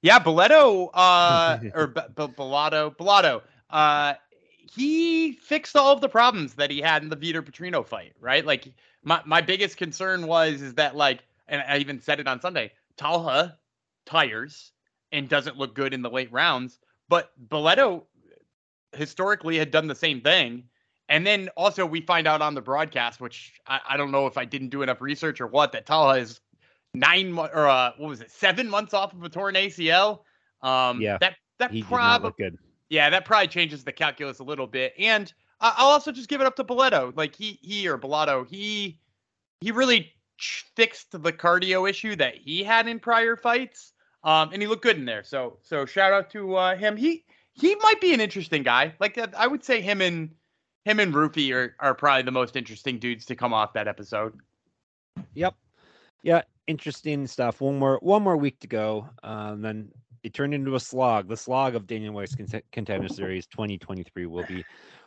Yeah, 0.00 0.18
Boleto, 0.18 0.88
uh, 0.94 1.58
or 1.74 1.88
B- 1.88 2.00
B- 2.16 2.26
Bellato, 2.28 2.96
Bellato, 2.96 3.42
uh, 3.68 4.14
he 4.56 5.32
fixed 5.32 5.76
all 5.76 5.92
of 5.92 6.00
the 6.00 6.08
problems 6.08 6.54
that 6.54 6.70
he 6.70 6.80
had 6.80 7.02
in 7.02 7.10
the 7.10 7.16
Vitor 7.16 7.42
Petrino 7.42 7.86
fight, 7.86 8.14
right? 8.18 8.46
Like 8.46 8.72
my, 9.04 9.20
my 9.26 9.42
biggest 9.42 9.76
concern 9.76 10.26
was 10.26 10.62
is 10.62 10.74
that 10.74 10.96
like, 10.96 11.22
and 11.48 11.62
I 11.68 11.76
even 11.76 12.00
said 12.00 12.18
it 12.18 12.26
on 12.26 12.40
Sunday, 12.40 12.72
Talha 12.96 13.58
tires 14.06 14.72
and 15.12 15.28
doesn't 15.28 15.58
look 15.58 15.74
good 15.74 15.92
in 15.92 16.00
the 16.00 16.10
late 16.10 16.32
rounds, 16.32 16.78
but 17.10 17.32
Boleto 17.48 18.04
historically 18.94 19.58
had 19.58 19.70
done 19.70 19.86
the 19.88 19.94
same 19.94 20.22
thing. 20.22 20.64
And 21.10 21.26
then 21.26 21.50
also 21.56 21.84
we 21.84 22.00
find 22.00 22.28
out 22.28 22.40
on 22.40 22.54
the 22.54 22.62
broadcast, 22.62 23.20
which 23.20 23.60
I, 23.66 23.80
I 23.90 23.96
don't 23.96 24.12
know 24.12 24.26
if 24.28 24.38
I 24.38 24.44
didn't 24.44 24.68
do 24.68 24.82
enough 24.82 25.00
research 25.00 25.40
or 25.40 25.48
what, 25.48 25.72
that 25.72 25.84
Talha 25.84 26.20
is 26.20 26.40
nine 26.94 27.36
or 27.36 27.68
uh, 27.68 27.92
what 27.98 28.08
was 28.08 28.20
it, 28.20 28.30
seven 28.30 28.70
months 28.70 28.94
off 28.94 29.12
of 29.12 29.22
a 29.24 29.28
torn 29.28 29.56
ACL. 29.56 30.20
Um, 30.62 31.00
Yeah, 31.00 31.18
that 31.18 31.34
that 31.58 31.72
He 31.72 31.82
did 31.82 31.90
not 31.90 31.96
probably 32.22 32.30
yeah, 32.88 33.10
that 33.10 33.24
probably 33.24 33.48
changes 33.48 33.82
the 33.84 33.92
calculus 33.92 34.38
a 34.38 34.44
little 34.44 34.68
bit. 34.68 34.94
And 34.98 35.32
I- 35.60 35.74
I'll 35.78 35.88
also 35.88 36.12
just 36.12 36.28
give 36.28 36.40
it 36.40 36.46
up 36.46 36.54
to 36.56 36.64
Boleto. 36.64 37.14
Like 37.16 37.34
he 37.34 37.58
he 37.60 37.88
or 37.88 37.98
Bellato, 37.98 38.48
he 38.48 39.00
he 39.60 39.72
really 39.72 40.12
ch- 40.38 40.64
fixed 40.76 41.10
the 41.10 41.32
cardio 41.32 41.90
issue 41.90 42.14
that 42.16 42.36
he 42.36 42.62
had 42.62 42.86
in 42.86 43.00
prior 43.00 43.34
fights. 43.36 43.92
Um, 44.22 44.50
and 44.52 44.60
he 44.60 44.68
looked 44.68 44.82
good 44.82 44.96
in 44.96 45.04
there. 45.04 45.24
So 45.24 45.58
so 45.62 45.86
shout 45.86 46.12
out 46.12 46.30
to 46.30 46.56
uh, 46.56 46.76
him. 46.76 46.96
He 46.96 47.24
he 47.54 47.74
might 47.76 48.00
be 48.00 48.12
an 48.12 48.20
interesting 48.20 48.62
guy. 48.62 48.94
Like 49.00 49.16
uh, 49.18 49.28
I 49.36 49.46
would 49.46 49.64
say 49.64 49.80
him 49.80 50.00
and 50.00 50.30
him 50.84 51.00
and 51.00 51.14
Ruffy 51.14 51.52
are 51.54 51.74
are 51.80 51.94
probably 51.94 52.22
the 52.22 52.30
most 52.30 52.56
interesting 52.56 52.98
dudes 52.98 53.24
to 53.26 53.34
come 53.34 53.52
off 53.52 53.72
that 53.74 53.88
episode. 53.88 54.38
Yep. 55.34 55.54
Yeah, 56.22 56.42
interesting 56.66 57.26
stuff. 57.26 57.60
One 57.60 57.78
more 57.78 57.98
one 58.02 58.22
more 58.22 58.36
week 58.36 58.60
to 58.60 58.66
go. 58.66 59.08
Um, 59.22 59.62
then 59.62 59.90
it 60.22 60.34
turned 60.34 60.52
into 60.52 60.74
a 60.74 60.80
slog. 60.80 61.28
The 61.28 61.36
slog 61.36 61.74
of 61.74 61.86
Dana 61.86 62.12
White's 62.12 62.34
Cont- 62.34 62.64
Contender 62.72 63.08
Series 63.08 63.46
2023 63.46 64.26
will 64.26 64.44
be 64.44 64.64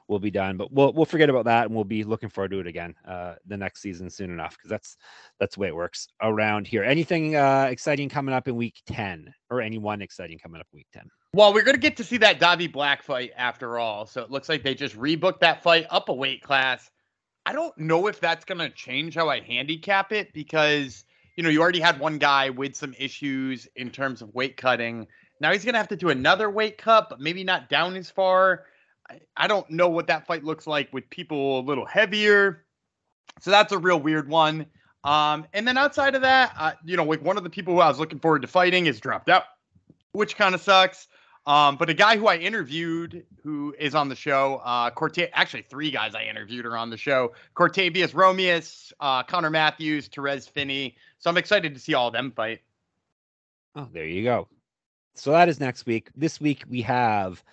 will 0.07 0.19
be 0.19 0.31
done, 0.31 0.57
but 0.57 0.71
we'll 0.71 0.93
we'll 0.93 1.05
forget 1.05 1.29
about 1.29 1.45
that 1.45 1.65
and 1.65 1.75
we'll 1.75 1.83
be 1.83 2.03
looking 2.03 2.29
forward 2.29 2.51
to 2.51 2.59
it 2.59 2.67
again 2.67 2.95
uh, 3.07 3.35
the 3.45 3.57
next 3.57 3.81
season 3.81 4.09
soon 4.09 4.31
enough 4.31 4.57
because 4.57 4.69
that's 4.69 4.97
that's 5.39 5.55
the 5.55 5.61
way 5.61 5.67
it 5.67 5.75
works 5.75 6.07
around 6.21 6.67
here. 6.67 6.83
Anything 6.83 7.35
uh, 7.35 7.67
exciting 7.69 8.09
coming 8.09 8.33
up 8.33 8.47
in 8.47 8.55
week 8.55 8.81
10 8.87 9.33
or 9.49 9.61
anyone 9.61 10.01
exciting 10.01 10.37
coming 10.37 10.59
up 10.59 10.67
week 10.73 10.87
10? 10.93 11.09
Well, 11.33 11.53
we're 11.53 11.63
gonna 11.63 11.77
get 11.77 11.97
to 11.97 12.03
see 12.03 12.17
that 12.17 12.39
Davi 12.39 12.71
Black 12.71 13.01
fight 13.01 13.31
after 13.35 13.79
all. 13.79 14.05
So 14.05 14.21
it 14.21 14.29
looks 14.29 14.49
like 14.49 14.63
they 14.63 14.75
just 14.75 14.95
rebooked 14.97 15.39
that 15.39 15.63
fight 15.63 15.87
up 15.89 16.09
a 16.09 16.13
weight 16.13 16.43
class. 16.43 16.89
I 17.45 17.53
don't 17.53 17.77
know 17.77 18.07
if 18.07 18.19
that's 18.19 18.45
gonna 18.45 18.69
change 18.69 19.15
how 19.15 19.29
I 19.29 19.39
handicap 19.41 20.11
it 20.11 20.31
because 20.33 21.05
you 21.35 21.43
know 21.43 21.49
you 21.49 21.61
already 21.61 21.79
had 21.79 21.99
one 21.99 22.17
guy 22.17 22.49
with 22.49 22.75
some 22.75 22.93
issues 22.97 23.67
in 23.75 23.89
terms 23.89 24.21
of 24.21 24.33
weight 24.35 24.57
cutting. 24.57 25.07
Now 25.39 25.51
he's 25.51 25.65
gonna 25.65 25.77
have 25.77 25.87
to 25.89 25.95
do 25.95 26.09
another 26.09 26.49
weight 26.49 26.77
cut, 26.77 27.09
but 27.09 27.19
maybe 27.19 27.43
not 27.43 27.69
down 27.69 27.95
as 27.95 28.09
far. 28.09 28.65
I, 29.09 29.19
I 29.37 29.47
don't 29.47 29.69
know 29.69 29.89
what 29.89 30.07
that 30.07 30.27
fight 30.27 30.43
looks 30.43 30.67
like 30.67 30.91
with 30.93 31.09
people 31.09 31.59
a 31.59 31.61
little 31.61 31.85
heavier. 31.85 32.65
So 33.41 33.51
that's 33.51 33.71
a 33.71 33.77
real 33.77 33.99
weird 33.99 34.29
one. 34.29 34.65
Um, 35.03 35.45
and 35.53 35.67
then 35.67 35.77
outside 35.77 36.15
of 36.15 36.21
that, 36.21 36.53
uh, 36.57 36.73
you 36.85 36.95
know, 36.95 37.03
like 37.03 37.23
one 37.23 37.37
of 37.37 37.43
the 37.43 37.49
people 37.49 37.73
who 37.73 37.81
I 37.81 37.89
was 37.89 37.99
looking 37.99 38.19
forward 38.19 38.41
to 38.43 38.47
fighting 38.47 38.85
is 38.85 38.99
dropped 38.99 39.29
out, 39.29 39.43
which 40.13 40.37
kind 40.37 40.55
of 40.55 40.61
sucks. 40.61 41.07
Um, 41.45 41.75
but 41.75 41.89
a 41.89 41.93
guy 41.93 42.15
who 42.15 42.27
I 42.27 42.37
interviewed 42.37 43.25
who 43.43 43.75
is 43.77 43.95
on 43.95 44.07
the 44.07 44.15
show, 44.15 44.61
uh, 44.63 44.89
Corte, 44.91 45.29
actually 45.33 45.63
three 45.63 45.91
guys 45.91 46.15
I 46.15 46.23
interviewed 46.23 46.65
are 46.65 46.77
on 46.77 46.89
the 46.89 46.95
show. 46.95 47.33
Cortavious 47.53 48.13
Romious, 48.13 48.93
uh, 49.01 49.23
Connor 49.23 49.49
Matthews, 49.49 50.07
Torrez 50.07 50.49
Finney. 50.49 50.95
So 51.19 51.29
I'm 51.29 51.37
excited 51.37 51.73
to 51.73 51.81
see 51.81 51.93
all 51.93 52.07
of 52.07 52.13
them 52.13 52.31
fight. 52.31 52.61
Oh, 53.75 53.89
there 53.91 54.05
you 54.05 54.23
go. 54.23 54.47
So 55.15 55.31
that 55.31 55.49
is 55.49 55.59
next 55.59 55.85
week. 55.85 56.09
This 56.15 56.39
week 56.39 56.63
we 56.69 56.81
have 56.83 57.43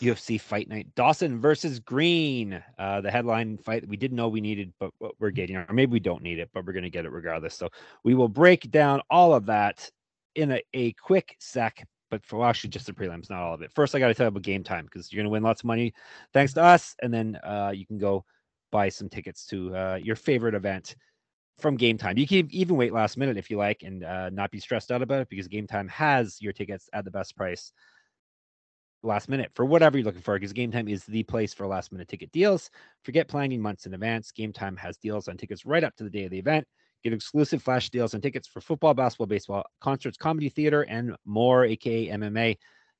UFC 0.00 0.40
Fight 0.40 0.68
Night 0.68 0.88
Dawson 0.94 1.40
versus 1.40 1.78
Green. 1.78 2.62
Uh, 2.78 3.00
the 3.00 3.10
headline 3.10 3.58
fight 3.58 3.86
we 3.86 3.96
didn't 3.96 4.16
know 4.16 4.28
we 4.28 4.40
needed, 4.40 4.72
but 4.78 4.92
we're 5.18 5.30
getting, 5.30 5.56
or 5.56 5.66
maybe 5.72 5.92
we 5.92 6.00
don't 6.00 6.22
need 6.22 6.38
it, 6.38 6.50
but 6.52 6.64
we're 6.64 6.72
going 6.72 6.84
to 6.84 6.90
get 6.90 7.04
it 7.04 7.12
regardless. 7.12 7.54
So 7.54 7.68
we 8.04 8.14
will 8.14 8.28
break 8.28 8.70
down 8.70 9.02
all 9.10 9.34
of 9.34 9.46
that 9.46 9.90
in 10.34 10.52
a, 10.52 10.62
a 10.74 10.92
quick 10.92 11.36
sec. 11.38 11.86
But 12.10 12.24
for 12.24 12.38
well, 12.38 12.48
actually, 12.48 12.70
just 12.70 12.86
the 12.86 12.92
prelims, 12.92 13.30
not 13.30 13.42
all 13.42 13.54
of 13.54 13.62
it. 13.62 13.70
First, 13.72 13.94
I 13.94 13.98
got 14.00 14.08
to 14.08 14.14
tell 14.14 14.24
you 14.24 14.28
about 14.28 14.42
game 14.42 14.64
time 14.64 14.84
because 14.84 15.12
you're 15.12 15.18
going 15.18 15.30
to 15.30 15.30
win 15.30 15.44
lots 15.44 15.60
of 15.60 15.66
money 15.66 15.94
thanks 16.32 16.52
to 16.54 16.62
us, 16.62 16.96
and 17.02 17.14
then 17.14 17.36
uh, 17.44 17.72
you 17.74 17.86
can 17.86 17.98
go 17.98 18.24
buy 18.72 18.88
some 18.88 19.08
tickets 19.08 19.46
to 19.46 19.76
uh, 19.76 19.98
your 20.02 20.16
favorite 20.16 20.54
event 20.54 20.96
from 21.60 21.76
Game 21.76 21.98
Time. 21.98 22.18
You 22.18 22.26
can 22.26 22.48
even 22.50 22.76
wait 22.76 22.92
last 22.92 23.16
minute 23.16 23.36
if 23.36 23.50
you 23.50 23.58
like 23.58 23.82
and 23.82 24.02
uh, 24.02 24.30
not 24.30 24.50
be 24.50 24.58
stressed 24.58 24.90
out 24.90 25.02
about 25.02 25.20
it 25.20 25.28
because 25.28 25.46
Game 25.46 25.66
Time 25.66 25.88
has 25.88 26.40
your 26.40 26.52
tickets 26.52 26.88
at 26.92 27.04
the 27.04 27.10
best 27.10 27.36
price 27.36 27.72
last 29.02 29.28
minute 29.28 29.50
for 29.54 29.64
whatever 29.64 29.96
you're 29.96 30.04
looking 30.04 30.20
for 30.20 30.34
because 30.34 30.52
Game 30.52 30.70
Time 30.70 30.88
is 30.88 31.04
the 31.04 31.22
place 31.24 31.54
for 31.54 31.66
last 31.66 31.92
minute 31.92 32.08
ticket 32.08 32.30
deals. 32.32 32.70
Forget 33.02 33.28
planning 33.28 33.60
months 33.60 33.86
in 33.86 33.94
advance. 33.94 34.30
Game 34.30 34.52
Time 34.52 34.76
has 34.76 34.96
deals 34.96 35.28
on 35.28 35.36
tickets 35.36 35.64
right 35.64 35.84
up 35.84 35.96
to 35.96 36.04
the 36.04 36.10
day 36.10 36.24
of 36.24 36.30
the 36.30 36.38
event. 36.38 36.66
Get 37.02 37.14
exclusive 37.14 37.62
flash 37.62 37.88
deals 37.88 38.14
on 38.14 38.20
tickets 38.20 38.46
for 38.46 38.60
football, 38.60 38.92
basketball, 38.92 39.26
baseball, 39.26 39.64
concerts, 39.80 40.18
comedy, 40.18 40.50
theater, 40.50 40.82
and 40.82 41.16
more, 41.24 41.64
aka 41.64 42.08
MMA. 42.08 42.56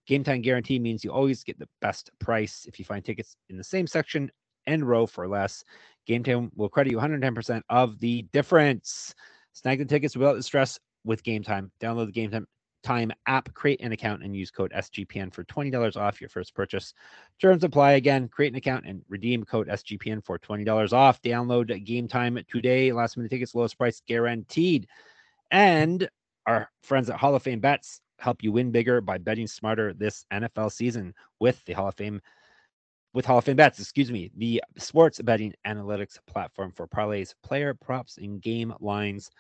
Game 0.06 0.24
Time 0.24 0.40
guarantee 0.40 0.78
means 0.78 1.04
you 1.04 1.12
always 1.12 1.44
get 1.44 1.58
the 1.58 1.68
best 1.80 2.10
price 2.18 2.64
if 2.66 2.78
you 2.78 2.84
find 2.84 3.04
tickets 3.04 3.36
in 3.50 3.58
the 3.58 3.64
same 3.64 3.86
section 3.86 4.30
and 4.66 4.88
row 4.88 5.06
for 5.06 5.28
less. 5.28 5.62
Game 6.06 6.24
Time 6.24 6.50
will 6.56 6.68
credit 6.68 6.90
you 6.90 6.98
110% 6.98 7.62
of 7.68 7.98
the 7.98 8.22
difference. 8.32 9.14
Snag 9.52 9.78
the 9.78 9.84
tickets 9.84 10.16
without 10.16 10.34
the 10.34 10.42
stress 10.42 10.78
with 11.04 11.22
Game 11.22 11.42
Time. 11.42 11.70
Download 11.80 12.06
the 12.06 12.12
Game 12.12 12.30
Time 12.30 12.46
Time 12.82 13.12
app, 13.26 13.52
create 13.54 13.80
an 13.80 13.92
account 13.92 14.22
and 14.22 14.34
use 14.34 14.50
code 14.50 14.72
SGPN 14.72 15.32
for 15.32 15.44
$20 15.44 15.96
off 15.96 16.20
your 16.20 16.30
first 16.30 16.54
purchase. 16.54 16.94
Terms 17.40 17.64
apply 17.64 17.92
again. 17.92 18.28
Create 18.28 18.52
an 18.52 18.56
account 18.56 18.86
and 18.86 19.02
redeem 19.08 19.44
code 19.44 19.68
SGPN 19.68 20.24
for 20.24 20.38
$20 20.38 20.92
off. 20.92 21.20
Download 21.22 21.84
Game 21.84 22.08
Time 22.08 22.38
today. 22.50 22.92
Last 22.92 23.16
minute 23.16 23.30
tickets, 23.30 23.54
lowest 23.54 23.78
price 23.78 24.02
guaranteed. 24.06 24.86
And 25.50 26.08
our 26.46 26.70
friends 26.82 27.10
at 27.10 27.18
Hall 27.18 27.34
of 27.34 27.42
Fame 27.42 27.60
Bets 27.60 28.00
help 28.18 28.42
you 28.42 28.52
win 28.52 28.70
bigger 28.70 29.00
by 29.00 29.18
betting 29.18 29.46
smarter 29.46 29.92
this 29.94 30.24
NFL 30.32 30.72
season 30.72 31.14
with 31.38 31.64
the 31.64 31.72
Hall 31.72 31.88
of 31.88 31.94
Fame 31.94 32.20
with 33.12 33.24
Hall 33.24 33.38
of 33.38 33.44
Fame 33.44 33.56
Bets, 33.56 33.80
excuse 33.80 34.10
me, 34.10 34.30
the 34.36 34.62
sports 34.78 35.20
betting 35.20 35.52
analytics 35.66 36.18
platform 36.26 36.70
for 36.70 36.86
parlays, 36.86 37.34
player 37.42 37.74
props, 37.74 38.18
and 38.18 38.40
game 38.40 38.72
lines. 38.80 39.30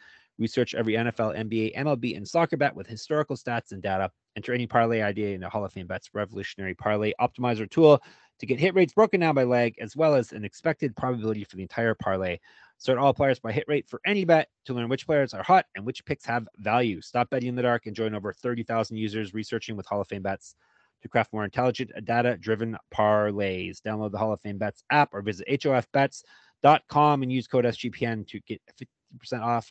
Research 0.40 0.74
every 0.74 0.94
NFL, 0.94 1.36
NBA, 1.36 1.76
MLB, 1.76 2.16
and 2.16 2.26
soccer 2.26 2.56
bet 2.56 2.74
with 2.74 2.86
historical 2.86 3.36
stats 3.36 3.72
and 3.72 3.82
data. 3.82 4.10
Enter 4.36 4.54
any 4.54 4.66
parlay 4.66 5.02
idea 5.02 5.34
in 5.34 5.40
the 5.40 5.48
Hall 5.48 5.64
of 5.64 5.72
Fame 5.72 5.86
Bets 5.86 6.10
revolutionary 6.14 6.74
parlay 6.74 7.12
optimizer 7.20 7.70
tool 7.70 8.02
to 8.38 8.46
get 8.46 8.58
hit 8.58 8.74
rates 8.74 8.94
broken 8.94 9.20
down 9.20 9.34
by 9.34 9.44
leg, 9.44 9.74
as 9.80 9.94
well 9.94 10.14
as 10.14 10.32
an 10.32 10.44
expected 10.44 10.96
probability 10.96 11.44
for 11.44 11.56
the 11.56 11.62
entire 11.62 11.94
parlay. 11.94 12.38
Sort 12.78 12.96
all 12.96 13.12
players 13.12 13.38
by 13.38 13.52
hit 13.52 13.66
rate 13.68 13.86
for 13.86 14.00
any 14.06 14.24
bet 14.24 14.48
to 14.64 14.72
learn 14.72 14.88
which 14.88 15.04
players 15.04 15.34
are 15.34 15.42
hot 15.42 15.66
and 15.76 15.84
which 15.84 16.02
picks 16.06 16.24
have 16.24 16.48
value. 16.56 17.02
Stop 17.02 17.28
betting 17.28 17.50
in 17.50 17.54
the 17.54 17.60
dark 17.60 17.84
and 17.84 17.94
join 17.94 18.14
over 18.14 18.32
30,000 18.32 18.96
users 18.96 19.34
researching 19.34 19.76
with 19.76 19.84
Hall 19.84 20.00
of 20.00 20.08
Fame 20.08 20.22
Bets 20.22 20.54
to 21.02 21.08
craft 21.08 21.34
more 21.34 21.44
intelligent, 21.44 21.90
data 22.04 22.38
driven 22.38 22.78
parlays. 22.94 23.82
Download 23.82 24.10
the 24.10 24.18
Hall 24.18 24.32
of 24.32 24.40
Fame 24.40 24.56
Bets 24.56 24.84
app 24.90 25.10
or 25.12 25.20
visit 25.20 25.46
hofbets.com 25.46 27.22
and 27.22 27.30
use 27.30 27.46
code 27.46 27.66
SGPN 27.66 28.26
to 28.28 28.40
get 28.40 28.62
50% 29.22 29.42
off 29.42 29.70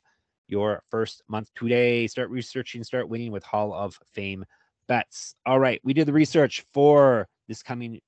your 0.49 0.83
first 0.89 1.21
month 1.27 1.49
today. 1.55 2.07
Start 2.07 2.29
researching, 2.29 2.83
start 2.83 3.07
winning 3.07 3.31
with 3.31 3.43
Hall 3.43 3.73
of 3.73 3.97
Fame 4.13 4.43
bets. 4.87 5.35
All 5.45 5.59
right, 5.59 5.79
we 5.83 5.93
did 5.93 6.07
the 6.07 6.13
research 6.13 6.65
for 6.73 7.27
this 7.47 7.63
coming, 7.63 8.01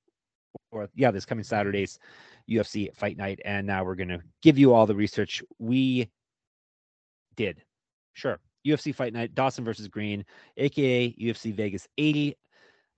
or 0.70 0.88
yeah, 0.94 1.10
this 1.10 1.24
coming 1.24 1.44
Saturday's 1.44 1.98
UFC 2.50 2.94
Fight 2.94 3.16
Night, 3.16 3.40
and 3.44 3.66
now 3.66 3.84
we're 3.84 3.94
gonna 3.94 4.20
give 4.42 4.58
you 4.58 4.74
all 4.74 4.86
the 4.86 4.94
research 4.94 5.42
we 5.58 6.10
did. 7.36 7.62
Sure, 8.14 8.38
UFC 8.66 8.94
Fight 8.94 9.12
Night, 9.12 9.34
Dawson 9.34 9.64
versus 9.64 9.88
Green, 9.88 10.24
aka 10.56 11.14
UFC 11.14 11.54
Vegas 11.54 11.88
80. 11.96 12.36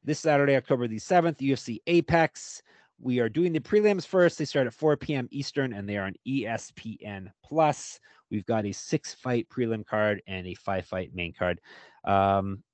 This 0.03 0.21
Saturday, 0.21 0.57
October 0.57 0.87
the 0.87 0.99
7th, 0.99 1.39
UFC 1.39 1.79
Apex. 1.87 2.63
We 3.01 3.21
are 3.21 3.29
doing 3.29 3.53
the 3.53 3.61
prelims 3.61 4.07
first. 4.07 4.39
They 4.39 4.45
start 4.45 4.67
at 4.67 4.75
4 4.75 4.97
p.m. 4.97 5.29
Eastern 5.31 5.73
and 5.73 5.89
they 5.89 5.97
are 5.97 6.07
on 6.07 6.15
ESPN 6.27 7.33
Plus. 7.45 7.99
We've 8.35 8.45
got 8.45 8.67
a 8.67 8.73
six 8.73 9.15
fight 9.15 9.49
prelim 9.49 9.87
card 9.87 10.21
and 10.27 10.45
a 10.45 10.55
five 10.55 10.87
fight 10.87 11.15
main 11.15 11.33
card. 11.33 11.61
Um, 12.05 12.65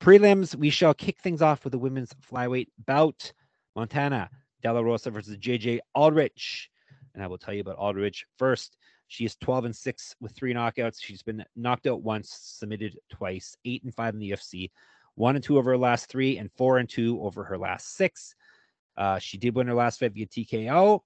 prelims, 0.00 0.54
we 0.54 0.70
shall 0.70 0.94
kick 0.94 1.20
things 1.20 1.42
off 1.42 1.64
with 1.64 1.72
the 1.72 1.78
women's 1.78 2.14
flyweight 2.14 2.68
bout. 2.86 3.30
Montana 3.74 4.30
De 4.62 4.72
La 4.72 4.80
Rosa 4.80 5.10
versus 5.10 5.36
JJ 5.36 5.80
Aldrich. 5.94 6.70
And 7.14 7.22
I 7.22 7.26
will 7.26 7.36
tell 7.36 7.52
you 7.52 7.60
about 7.60 7.76
Aldrich 7.76 8.24
first. 8.38 8.78
She 9.08 9.26
is 9.26 9.36
12 9.36 9.66
and 9.66 9.76
6 9.76 10.16
with 10.18 10.32
three 10.32 10.54
knockouts. 10.54 10.96
She's 10.98 11.22
been 11.22 11.44
knocked 11.56 11.86
out 11.86 12.02
once, 12.02 12.34
submitted 12.40 12.98
twice, 13.10 13.54
8 13.66 13.84
and 13.84 13.94
5 13.94 14.14
in 14.14 14.20
the 14.20 14.30
UFC, 14.30 14.70
1 15.16 15.36
and 15.36 15.44
2 15.44 15.58
over 15.58 15.72
her 15.72 15.78
last 15.78 16.08
3 16.08 16.38
and 16.38 16.50
4 16.52 16.78
and 16.78 16.88
2 16.88 17.20
over 17.20 17.44
her 17.44 17.58
last 17.58 17.96
6. 17.96 18.34
Uh, 18.96 19.18
she 19.18 19.36
did 19.36 19.54
win 19.54 19.66
her 19.66 19.74
last 19.74 20.00
fight 20.00 20.14
via 20.14 20.26
TKO. 20.26 21.00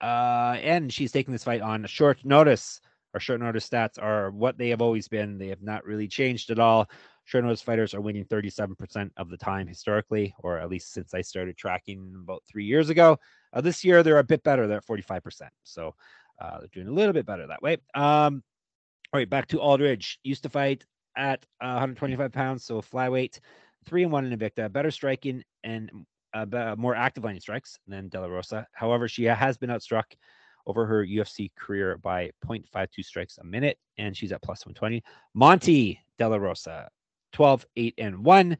Uh, 0.00 0.56
and 0.62 0.92
she's 0.92 1.12
taking 1.12 1.32
this 1.32 1.44
fight 1.44 1.60
on 1.60 1.86
short 1.86 2.24
notice. 2.24 2.80
Our 3.14 3.20
short 3.20 3.40
notice 3.40 3.68
stats 3.68 4.00
are 4.00 4.30
what 4.30 4.56
they 4.56 4.68
have 4.68 4.82
always 4.82 5.08
been. 5.08 5.38
They 5.38 5.48
have 5.48 5.62
not 5.62 5.84
really 5.84 6.08
changed 6.08 6.50
at 6.50 6.58
all. 6.58 6.88
Short 7.24 7.44
notice 7.44 7.62
fighters 7.62 7.94
are 7.94 8.00
winning 8.00 8.24
37% 8.24 9.10
of 9.16 9.30
the 9.30 9.36
time 9.36 9.66
historically, 9.66 10.34
or 10.40 10.58
at 10.58 10.68
least 10.68 10.92
since 10.92 11.14
I 11.14 11.20
started 11.20 11.56
tracking 11.56 12.12
about 12.22 12.42
three 12.50 12.64
years 12.64 12.88
ago. 12.88 13.18
Uh, 13.52 13.60
this 13.60 13.84
year, 13.84 14.02
they're 14.02 14.18
a 14.18 14.24
bit 14.24 14.42
better. 14.42 14.66
They're 14.66 14.78
at 14.78 14.86
45%. 14.86 15.48
So 15.64 15.94
uh, 16.40 16.58
they're 16.58 16.68
doing 16.72 16.88
a 16.88 16.92
little 16.92 17.12
bit 17.12 17.26
better 17.26 17.46
that 17.46 17.62
way. 17.62 17.78
Um, 17.94 18.42
all 19.12 19.18
right, 19.18 19.28
back 19.28 19.48
to 19.48 19.60
Aldridge. 19.60 20.18
Used 20.22 20.44
to 20.44 20.48
fight 20.48 20.84
at 21.16 21.44
uh, 21.60 21.74
125 21.74 22.32
pounds, 22.32 22.64
so 22.64 22.80
flyweight, 22.80 23.40
three 23.84 24.04
and 24.04 24.12
one 24.12 24.24
in 24.24 24.38
Invicta, 24.38 24.72
better 24.72 24.90
striking 24.90 25.42
and 25.64 25.90
uh, 26.32 26.74
more 26.78 26.94
active 26.94 27.24
landing 27.24 27.40
strikes 27.40 27.78
than 27.86 28.08
De 28.08 28.20
La 28.20 28.26
Rosa. 28.26 28.66
However, 28.72 29.08
she 29.08 29.24
has 29.24 29.56
been 29.56 29.70
outstruck 29.70 30.04
over 30.66 30.86
her 30.86 31.06
UFC 31.06 31.50
career 31.56 31.98
by 31.98 32.30
0.52 32.46 33.04
strikes 33.04 33.38
a 33.38 33.44
minute, 33.44 33.78
and 33.98 34.16
she's 34.16 34.32
at 34.32 34.42
plus 34.42 34.64
120. 34.64 35.02
Monty 35.34 36.00
De 36.18 36.28
La 36.28 36.36
Rosa, 36.36 36.88
12, 37.32 37.66
8, 37.76 37.94
and 37.98 38.24
1. 38.24 38.56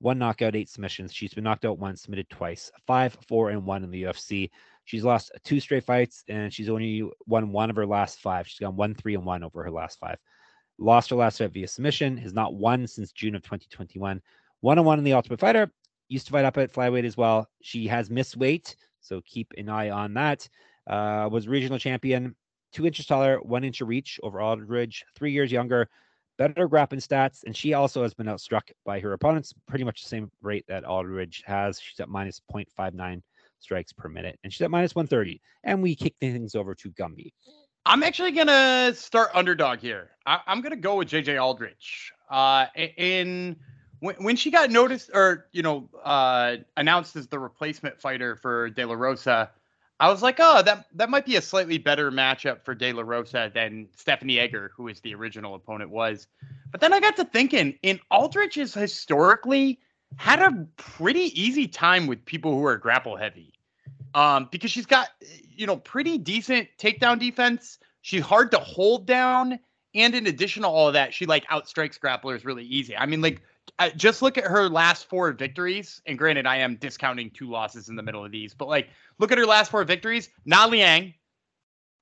One 0.00 0.18
knockout, 0.18 0.54
eight 0.54 0.68
submissions. 0.68 1.14
She's 1.14 1.32
been 1.32 1.44
knocked 1.44 1.64
out 1.64 1.78
once, 1.78 2.02
submitted 2.02 2.28
twice, 2.28 2.70
five, 2.86 3.16
four, 3.26 3.50
and 3.50 3.64
one 3.64 3.84
in 3.84 3.90
the 3.90 4.02
UFC. 4.02 4.50
She's 4.84 5.04
lost 5.04 5.30
two 5.44 5.60
straight 5.60 5.84
fights, 5.84 6.24
and 6.28 6.52
she's 6.52 6.68
only 6.68 7.08
won 7.26 7.52
one 7.52 7.70
of 7.70 7.76
her 7.76 7.86
last 7.86 8.20
five. 8.20 8.46
She's 8.46 8.58
gone 8.58 8.76
one, 8.76 8.94
three, 8.94 9.14
and 9.14 9.24
one 9.24 9.42
over 9.42 9.62
her 9.62 9.70
last 9.70 9.98
five. 9.98 10.18
Lost 10.78 11.08
her 11.10 11.16
last 11.16 11.38
fight 11.38 11.52
via 11.52 11.68
submission, 11.68 12.18
has 12.18 12.34
not 12.34 12.54
won 12.54 12.86
since 12.86 13.12
June 13.12 13.34
of 13.34 13.42
2021. 13.42 14.20
One 14.60 14.78
on 14.78 14.84
one 14.84 14.98
in 14.98 15.04
the 15.04 15.14
Ultimate 15.14 15.40
Fighter. 15.40 15.70
Used 16.08 16.26
to 16.26 16.32
fight 16.32 16.44
up 16.44 16.58
at 16.58 16.72
flyweight 16.72 17.06
as 17.06 17.16
well. 17.16 17.48
She 17.62 17.86
has 17.86 18.10
missed 18.10 18.36
weight, 18.36 18.76
so 19.00 19.22
keep 19.24 19.52
an 19.56 19.70
eye 19.70 19.90
on 19.90 20.12
that. 20.14 20.46
Uh, 20.86 21.28
was 21.30 21.48
regional 21.48 21.78
champion, 21.78 22.34
two 22.72 22.86
inches 22.86 23.06
taller, 23.06 23.38
one 23.42 23.64
inch 23.64 23.80
of 23.80 23.88
reach 23.88 24.20
over 24.22 24.40
Aldridge, 24.40 25.04
three 25.14 25.32
years 25.32 25.50
younger, 25.50 25.88
better 26.36 26.68
grappling 26.68 27.00
stats, 27.00 27.44
and 27.44 27.56
she 27.56 27.74
also 27.74 28.02
has 28.02 28.14
been 28.14 28.26
outstruck 28.26 28.70
by 28.84 29.00
her 29.00 29.12
opponents 29.12 29.54
pretty 29.66 29.84
much 29.84 30.02
the 30.02 30.08
same 30.08 30.30
rate 30.42 30.64
that 30.68 30.84
Aldridge 30.84 31.42
has. 31.46 31.80
She's 31.80 32.00
at 32.00 32.08
minus 32.08 32.40
0.59 32.52 33.22
strikes 33.60 33.92
per 33.92 34.08
minute, 34.08 34.38
and 34.44 34.52
she's 34.52 34.60
at 34.62 34.70
minus 34.70 34.94
130. 34.94 35.40
And 35.62 35.82
we 35.82 35.94
kick 35.94 36.14
things 36.20 36.54
over 36.54 36.74
to 36.74 36.90
Gumby. 36.90 37.32
I'm 37.86 38.02
actually 38.02 38.32
gonna 38.32 38.94
start 38.94 39.30
underdog 39.34 39.78
here. 39.78 40.10
I, 40.26 40.40
am 40.46 40.62
gonna 40.62 40.76
go 40.76 40.96
with 40.96 41.08
JJ 41.08 41.42
Aldridge. 41.42 42.12
Uh, 42.30 42.66
in 42.96 43.56
when, 44.00 44.16
when 44.16 44.36
she 44.36 44.50
got 44.50 44.70
noticed 44.70 45.10
or 45.12 45.48
you 45.52 45.62
know 45.62 45.90
uh, 46.02 46.56
announced 46.76 47.14
as 47.16 47.28
the 47.28 47.38
replacement 47.38 48.00
fighter 48.00 48.36
for 48.36 48.70
De 48.70 48.84
La 48.84 48.94
Rosa, 48.94 49.50
I 50.00 50.10
was 50.10 50.22
like, 50.22 50.36
oh, 50.40 50.62
that 50.62 50.86
that 50.94 51.08
might 51.08 51.24
be 51.24 51.36
a 51.36 51.42
slightly 51.42 51.78
better 51.78 52.10
matchup 52.10 52.64
for 52.64 52.74
De 52.74 52.92
La 52.92 53.02
Rosa 53.02 53.50
than 53.54 53.88
Stephanie 53.96 54.40
Egger, 54.40 54.72
who 54.76 54.88
is 54.88 55.00
the 55.00 55.14
original 55.14 55.54
opponent 55.54 55.90
was. 55.90 56.26
But 56.70 56.80
then 56.80 56.92
I 56.92 57.00
got 57.00 57.16
to 57.16 57.24
thinking, 57.24 57.78
and 57.84 58.00
Aldrich 58.10 58.56
has 58.56 58.74
historically 58.74 59.78
had 60.16 60.40
a 60.40 60.66
pretty 60.76 61.40
easy 61.40 61.68
time 61.68 62.06
with 62.06 62.24
people 62.24 62.52
who 62.54 62.64
are 62.66 62.76
grapple 62.76 63.16
heavy, 63.16 63.52
um, 64.14 64.48
because 64.50 64.72
she's 64.72 64.86
got 64.86 65.10
you 65.48 65.66
know 65.66 65.76
pretty 65.76 66.18
decent 66.18 66.68
takedown 66.78 67.18
defense. 67.18 67.78
She's 68.02 68.22
hard 68.22 68.50
to 68.50 68.58
hold 68.58 69.06
down, 69.06 69.60
and 69.94 70.14
in 70.14 70.26
addition 70.26 70.62
to 70.62 70.68
all 70.68 70.88
of 70.88 70.94
that, 70.94 71.14
she 71.14 71.24
like 71.24 71.46
outstrikes 71.46 72.00
grapplers 72.00 72.44
really 72.44 72.64
easy. 72.64 72.96
I 72.96 73.06
mean, 73.06 73.22
like 73.22 73.42
uh, 73.78 73.90
just 73.90 74.22
look 74.22 74.38
at 74.38 74.44
her 74.44 74.68
last 74.68 75.08
four 75.08 75.32
victories. 75.32 76.00
And 76.06 76.18
granted, 76.18 76.46
I 76.46 76.58
am 76.58 76.76
discounting 76.76 77.30
two 77.30 77.50
losses 77.50 77.88
in 77.88 77.96
the 77.96 78.02
middle 78.02 78.24
of 78.24 78.32
these, 78.32 78.54
but 78.54 78.68
like, 78.68 78.88
look 79.18 79.32
at 79.32 79.38
her 79.38 79.46
last 79.46 79.70
four 79.70 79.84
victories. 79.84 80.28
Na 80.44 80.66
Liang, 80.66 81.14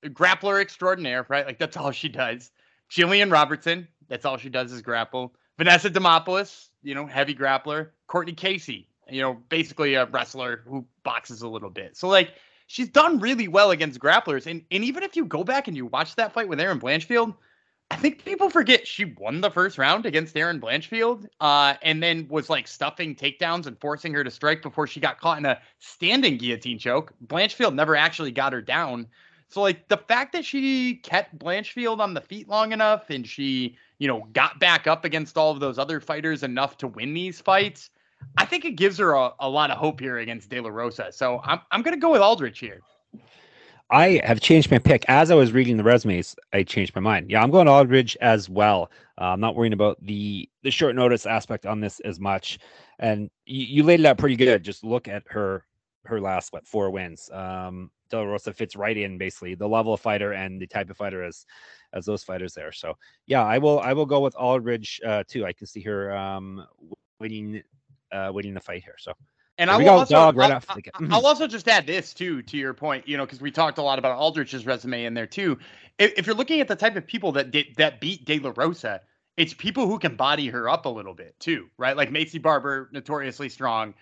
grappler 0.04 0.60
extraordinaire, 0.60 1.26
right? 1.28 1.46
Like, 1.46 1.58
that's 1.58 1.76
all 1.76 1.90
she 1.92 2.08
does. 2.08 2.50
Jillian 2.90 3.32
Robertson, 3.32 3.88
that's 4.08 4.24
all 4.24 4.36
she 4.36 4.50
does 4.50 4.72
is 4.72 4.82
grapple. 4.82 5.34
Vanessa 5.58 5.90
Demopoulos, 5.90 6.68
you 6.82 6.94
know, 6.94 7.06
heavy 7.06 7.34
grappler. 7.34 7.90
Courtney 8.06 8.32
Casey, 8.34 8.88
you 9.08 9.22
know, 9.22 9.34
basically 9.48 9.94
a 9.94 10.06
wrestler 10.06 10.62
who 10.66 10.84
boxes 11.04 11.42
a 11.42 11.48
little 11.48 11.70
bit. 11.70 11.96
So, 11.96 12.08
like, 12.08 12.32
she's 12.66 12.88
done 12.88 13.20
really 13.20 13.48
well 13.48 13.70
against 13.70 14.00
grapplers. 14.00 14.46
And, 14.46 14.62
and 14.70 14.84
even 14.84 15.02
if 15.02 15.16
you 15.16 15.24
go 15.24 15.44
back 15.44 15.68
and 15.68 15.76
you 15.76 15.86
watch 15.86 16.16
that 16.16 16.32
fight 16.32 16.48
with 16.48 16.60
Erin 16.60 16.80
Blanchfield, 16.80 17.34
I 17.92 17.96
think 17.96 18.24
people 18.24 18.48
forget 18.48 18.88
she 18.88 19.04
won 19.04 19.42
the 19.42 19.50
first 19.50 19.76
round 19.76 20.06
against 20.06 20.34
Erin 20.34 20.58
Blanchfield, 20.58 21.26
uh, 21.42 21.74
and 21.82 22.02
then 22.02 22.26
was 22.30 22.48
like 22.48 22.66
stuffing 22.66 23.14
takedowns 23.14 23.66
and 23.66 23.78
forcing 23.78 24.14
her 24.14 24.24
to 24.24 24.30
strike 24.30 24.62
before 24.62 24.86
she 24.86 24.98
got 24.98 25.20
caught 25.20 25.36
in 25.36 25.44
a 25.44 25.60
standing 25.78 26.38
guillotine 26.38 26.78
choke. 26.78 27.12
Blanchfield 27.26 27.74
never 27.74 27.94
actually 27.94 28.32
got 28.32 28.54
her 28.54 28.62
down. 28.62 29.06
So 29.50 29.60
like 29.60 29.88
the 29.88 29.98
fact 29.98 30.32
that 30.32 30.42
she 30.42 30.94
kept 30.96 31.38
Blanchfield 31.38 32.00
on 32.00 32.14
the 32.14 32.22
feet 32.22 32.48
long 32.48 32.72
enough 32.72 33.10
and 33.10 33.26
she, 33.26 33.76
you 33.98 34.08
know, 34.08 34.26
got 34.32 34.58
back 34.58 34.86
up 34.86 35.04
against 35.04 35.36
all 35.36 35.50
of 35.50 35.60
those 35.60 35.78
other 35.78 36.00
fighters 36.00 36.42
enough 36.42 36.78
to 36.78 36.88
win 36.88 37.12
these 37.12 37.42
fights, 37.42 37.90
I 38.38 38.46
think 38.46 38.64
it 38.64 38.76
gives 38.76 38.96
her 38.96 39.12
a, 39.12 39.32
a 39.38 39.50
lot 39.50 39.70
of 39.70 39.76
hope 39.76 40.00
here 40.00 40.16
against 40.16 40.48
De 40.48 40.60
La 40.60 40.70
Rosa. 40.70 41.12
So 41.12 41.42
I'm 41.44 41.60
I'm 41.70 41.82
gonna 41.82 41.98
go 41.98 42.12
with 42.12 42.22
Aldrich 42.22 42.58
here. 42.58 42.80
I 43.92 44.22
have 44.24 44.40
changed 44.40 44.70
my 44.70 44.78
pick 44.78 45.04
as 45.08 45.30
I 45.30 45.34
was 45.34 45.52
reading 45.52 45.76
the 45.76 45.84
resumes. 45.84 46.34
I 46.54 46.62
changed 46.62 46.94
my 46.94 47.02
mind. 47.02 47.30
Yeah, 47.30 47.42
I'm 47.42 47.50
going 47.50 47.68
Aldridge 47.68 48.16
as 48.22 48.48
well. 48.48 48.90
Uh, 49.20 49.26
I'm 49.26 49.40
not 49.40 49.54
worrying 49.54 49.74
about 49.74 49.98
the 50.00 50.48
the 50.62 50.70
short 50.70 50.96
notice 50.96 51.26
aspect 51.26 51.66
on 51.66 51.78
this 51.78 52.00
as 52.00 52.18
much. 52.18 52.58
And 52.98 53.30
you, 53.44 53.66
you 53.66 53.82
laid 53.82 54.00
it 54.00 54.06
out 54.06 54.16
pretty 54.16 54.36
good. 54.36 54.62
Just 54.64 54.82
look 54.82 55.08
at 55.08 55.24
her 55.28 55.66
her 56.06 56.22
last 56.22 56.54
what 56.54 56.66
four 56.66 56.90
wins. 56.90 57.28
Um, 57.34 57.90
De 58.08 58.16
La 58.16 58.24
Rosa 58.24 58.54
fits 58.54 58.76
right 58.76 58.96
in 58.96 59.18
basically 59.18 59.54
the 59.54 59.68
level 59.68 59.92
of 59.92 60.00
fighter 60.00 60.32
and 60.32 60.60
the 60.60 60.66
type 60.66 60.88
of 60.88 60.96
fighter 60.96 61.22
as 61.22 61.44
as 61.92 62.06
those 62.06 62.24
fighters 62.24 62.54
there. 62.54 62.72
So 62.72 62.94
yeah, 63.26 63.44
I 63.44 63.58
will 63.58 63.78
I 63.80 63.92
will 63.92 64.06
go 64.06 64.20
with 64.20 64.34
Aldridge 64.36 65.02
uh, 65.06 65.22
too. 65.28 65.44
I 65.44 65.52
can 65.52 65.66
see 65.66 65.82
her 65.82 66.16
um, 66.16 66.66
winning 67.20 67.62
uh, 68.10 68.30
winning 68.32 68.54
the 68.54 68.60
fight 68.60 68.82
here. 68.84 68.96
So 68.98 69.12
and 69.58 69.70
I 69.70 69.76
will 69.76 69.88
also, 69.90 70.14
dog 70.14 70.36
right 70.36 70.50
I'll, 70.50 70.56
off 70.56 70.66
the 70.66 70.82
I'll 70.94 71.00
mm-hmm. 71.00 71.12
also 71.12 71.46
just 71.46 71.68
add 71.68 71.86
this 71.86 72.14
too 72.14 72.42
to 72.42 72.56
your 72.56 72.74
point, 72.74 73.06
you 73.06 73.16
know, 73.16 73.24
because 73.24 73.40
we 73.40 73.50
talked 73.50 73.78
a 73.78 73.82
lot 73.82 73.98
about 73.98 74.18
Aldrich's 74.18 74.66
resume 74.66 75.04
in 75.04 75.14
there 75.14 75.26
too. 75.26 75.58
If, 75.98 76.12
if, 76.16 76.26
you're 76.26 76.36
looking 76.36 76.60
at 76.60 76.68
the 76.68 76.76
type 76.76 76.96
of 76.96 77.06
people 77.06 77.32
that 77.32 77.50
did, 77.50 77.66
that 77.76 78.00
beat 78.00 78.24
De 78.24 78.38
La 78.38 78.52
Rosa, 78.56 79.02
it's 79.36 79.54
people 79.54 79.86
who 79.86 79.98
can 79.98 80.16
body 80.16 80.48
her 80.48 80.68
up 80.68 80.86
a 80.86 80.88
little 80.88 81.14
bit 81.14 81.38
too, 81.38 81.68
right? 81.78 81.96
Like 81.96 82.10
Maycee 82.10 82.40
Barber, 82.40 82.88
notoriously 82.92 83.48
strong. 83.48 83.94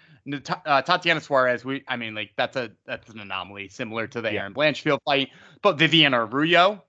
Uh, 0.67 0.83
Tatiana 0.83 1.21
Suarez, 1.21 1.65
we, 1.65 1.83
I 1.89 1.97
mean, 1.97 2.15
like 2.15 2.31
that's 2.37 2.57
a 2.57 2.71
that's 2.87 3.09
an 3.11 3.21
anomaly, 3.21 3.69
similar 3.69 4.07
to 4.09 4.21
the 4.21 4.33
yeah. 4.33 4.41
Erin 4.41 4.55
Blanchfield 4.55 4.99
fight. 5.05 5.31
But 5.63 5.79
Viviane 5.79 6.15
Araujo, 6.15 6.83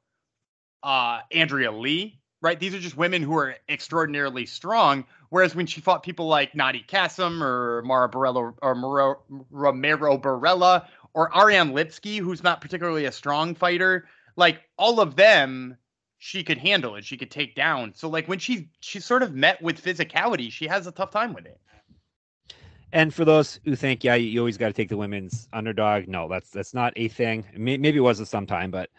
uh, 0.83 1.19
Andrea 1.31 1.71
Lee, 1.71 2.19
right? 2.41 2.59
These 2.59 2.73
are 2.73 2.79
just 2.79 2.97
women 2.97 3.21
who 3.21 3.37
are 3.37 3.55
extraordinarily 3.69 4.45
strong. 4.45 5.05
Whereas 5.31 5.55
when 5.55 5.65
she 5.65 5.79
fought 5.79 6.03
people 6.03 6.27
like 6.27 6.55
Nadia 6.55 6.83
Kassem 6.85 7.41
or 7.41 7.81
Mara 7.83 8.09
Borella 8.09 8.53
or 8.61 9.17
Romero 9.49 10.17
Borella 10.17 10.85
or 11.13 11.35
Ariane 11.35 11.71
Lipski, 11.71 12.19
who's 12.19 12.43
not 12.43 12.59
particularly 12.59 13.05
a 13.05 13.13
strong 13.13 13.55
fighter, 13.55 14.09
like 14.35 14.59
all 14.77 14.99
of 14.99 15.15
them, 15.15 15.77
she 16.17 16.43
could 16.43 16.57
handle 16.57 16.97
it. 16.97 17.05
She 17.05 17.15
could 17.15 17.31
take 17.31 17.55
down. 17.55 17.93
So 17.95 18.09
like 18.09 18.27
when 18.27 18.39
she 18.39 18.69
she's 18.81 19.05
sort 19.05 19.23
of 19.23 19.33
met 19.33 19.61
with 19.61 19.81
physicality, 19.81 20.51
she 20.51 20.67
has 20.67 20.85
a 20.85 20.91
tough 20.91 21.11
time 21.11 21.33
with 21.33 21.45
it. 21.45 21.61
And 22.91 23.13
for 23.13 23.23
those 23.23 23.57
who 23.63 23.77
think, 23.77 24.03
yeah, 24.03 24.15
you 24.15 24.37
always 24.41 24.57
got 24.57 24.67
to 24.67 24.73
take 24.73 24.89
the 24.89 24.97
women's 24.97 25.47
underdog. 25.53 26.09
No, 26.09 26.27
that's 26.27 26.49
that's 26.49 26.73
not 26.73 26.91
a 26.97 27.07
thing. 27.07 27.45
Maybe 27.55 27.95
it 27.95 28.01
was 28.01 28.19
at 28.19 28.27
some 28.27 28.45
time, 28.45 28.69
but 28.69 28.89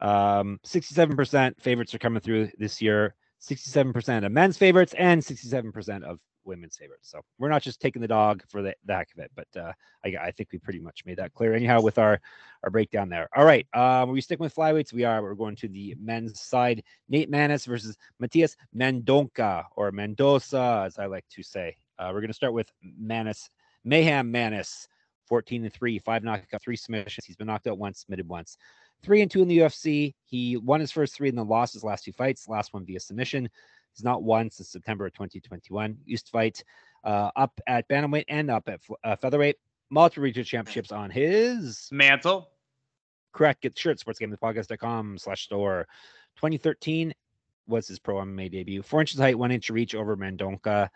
um, 0.00 0.60
67% 0.64 1.60
favorites 1.60 1.92
are 1.96 1.98
coming 1.98 2.20
through 2.20 2.48
this 2.58 2.80
year. 2.80 3.16
67% 3.40 4.24
of 4.24 4.32
men's 4.32 4.56
favorites 4.56 4.94
and 4.98 5.22
67% 5.22 6.02
of 6.02 6.18
women's 6.44 6.76
favorites. 6.76 7.10
So 7.10 7.20
we're 7.38 7.48
not 7.48 7.62
just 7.62 7.80
taking 7.80 8.02
the 8.02 8.08
dog 8.08 8.42
for 8.48 8.62
the, 8.62 8.74
the 8.84 8.94
heck 8.94 9.08
of 9.16 9.22
it, 9.24 9.30
but 9.34 9.60
uh, 9.60 9.72
I, 10.04 10.26
I, 10.26 10.30
think 10.30 10.50
we 10.52 10.58
pretty 10.58 10.80
much 10.80 11.04
made 11.04 11.18
that 11.18 11.34
clear 11.34 11.54
anyhow 11.54 11.80
with 11.80 11.98
our 11.98 12.20
our 12.62 12.70
breakdown 12.70 13.08
there. 13.08 13.28
All 13.36 13.44
right, 13.44 13.66
um, 13.74 14.10
we 14.10 14.20
stick 14.20 14.40
with 14.40 14.54
flyweights. 14.54 14.92
We 14.92 15.04
are. 15.04 15.22
We're 15.22 15.34
going 15.34 15.56
to 15.56 15.68
the 15.68 15.94
men's 16.00 16.40
side. 16.40 16.82
Nate 17.08 17.30
Maness 17.30 17.66
versus 17.66 17.96
Matias 18.18 18.56
Mendonca 18.76 19.64
or 19.76 19.92
Mendoza, 19.92 20.84
as 20.86 20.98
I 20.98 21.06
like 21.06 21.24
to 21.30 21.42
say. 21.42 21.76
Uh, 21.98 22.10
we're 22.12 22.20
going 22.20 22.28
to 22.28 22.34
start 22.34 22.52
with 22.52 22.70
Maness, 23.00 23.48
Mayhem 23.84 24.32
Maness, 24.32 24.86
14 25.28 25.64
and 25.64 25.72
three, 25.72 25.98
five 25.98 26.24
knockout, 26.24 26.62
three 26.62 26.76
submissions. 26.76 27.24
He's 27.24 27.36
been 27.36 27.46
knocked 27.46 27.66
out 27.66 27.78
once, 27.78 28.00
submitted 28.00 28.28
once 28.28 28.56
three 29.02 29.22
and 29.22 29.30
two 29.30 29.42
in 29.42 29.48
the 29.48 29.58
UFC. 29.58 30.14
He 30.24 30.56
won 30.56 30.80
his 30.80 30.92
first 30.92 31.14
three 31.14 31.28
and 31.28 31.38
then 31.38 31.48
lost 31.48 31.74
his 31.74 31.84
last 31.84 32.04
two 32.04 32.12
fights. 32.12 32.48
Last 32.48 32.72
one 32.72 32.84
via 32.84 33.00
submission. 33.00 33.48
He's 33.94 34.04
not 34.04 34.22
won 34.22 34.50
since 34.50 34.70
September 34.70 35.06
of 35.06 35.14
2021. 35.14 35.98
Used 36.04 36.26
to 36.26 36.32
fight 36.32 36.62
uh, 37.04 37.30
up 37.36 37.60
at 37.66 37.88
bantamweight 37.88 38.24
and 38.28 38.50
up 38.50 38.68
at 38.68 38.80
uh, 39.04 39.16
featherweight. 39.16 39.56
Multiple 39.90 40.22
regional 40.22 40.44
championships 40.44 40.92
on 40.92 41.10
his 41.10 41.88
mantle. 41.90 42.50
Correct. 43.32 43.62
Get 43.62 43.78
shirt 43.78 43.98
sportsgamblingpodcast.com 43.98 45.18
slash 45.18 45.44
store. 45.44 45.86
2013 46.36 47.12
was 47.66 47.88
his 47.88 47.98
pro 47.98 48.16
MMA 48.16 48.50
debut. 48.50 48.82
Four 48.82 49.00
inches 49.00 49.18
height, 49.18 49.38
one 49.38 49.50
inch 49.50 49.70
reach 49.70 49.94
over 49.94 50.16
Mendonca. 50.16 50.88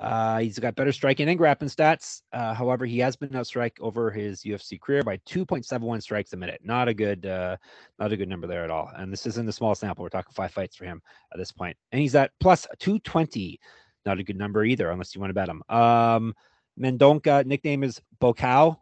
Uh, 0.00 0.38
he's 0.38 0.58
got 0.58 0.74
better 0.74 0.92
striking 0.92 1.28
and 1.28 1.38
grappling 1.38 1.70
stats. 1.70 2.22
Uh, 2.32 2.52
however, 2.54 2.84
he 2.84 2.98
has 2.98 3.16
been 3.16 3.30
outstrike 3.30 3.80
over 3.80 4.10
his 4.10 4.42
UFC 4.42 4.80
career 4.80 5.02
by 5.02 5.16
2.71 5.18 6.02
strikes 6.02 6.32
a 6.32 6.36
minute. 6.36 6.60
Not 6.62 6.88
a 6.88 6.94
good, 6.94 7.26
uh, 7.26 7.56
not 7.98 8.12
a 8.12 8.16
good 8.16 8.28
number 8.28 8.46
there 8.46 8.64
at 8.64 8.70
all. 8.70 8.90
And 8.96 9.12
this 9.12 9.26
isn't 9.26 9.48
a 9.48 9.52
small 9.52 9.74
sample. 9.74 10.02
We're 10.02 10.10
talking 10.10 10.32
five 10.34 10.52
fights 10.52 10.76
for 10.76 10.84
him 10.84 11.00
at 11.32 11.38
this 11.38 11.52
point. 11.52 11.76
And 11.92 12.00
he's 12.00 12.14
at 12.14 12.32
plus 12.40 12.66
220. 12.78 13.58
Not 14.04 14.18
a 14.20 14.22
good 14.22 14.36
number 14.36 14.64
either, 14.64 14.90
unless 14.90 15.14
you 15.14 15.20
want 15.20 15.30
to 15.30 15.34
bet 15.34 15.48
him. 15.48 15.62
Um, 15.68 16.34
Mendonca 16.78 17.44
nickname 17.44 17.82
is 17.82 18.00
Bocao. 18.20 18.74
Do 18.74 18.78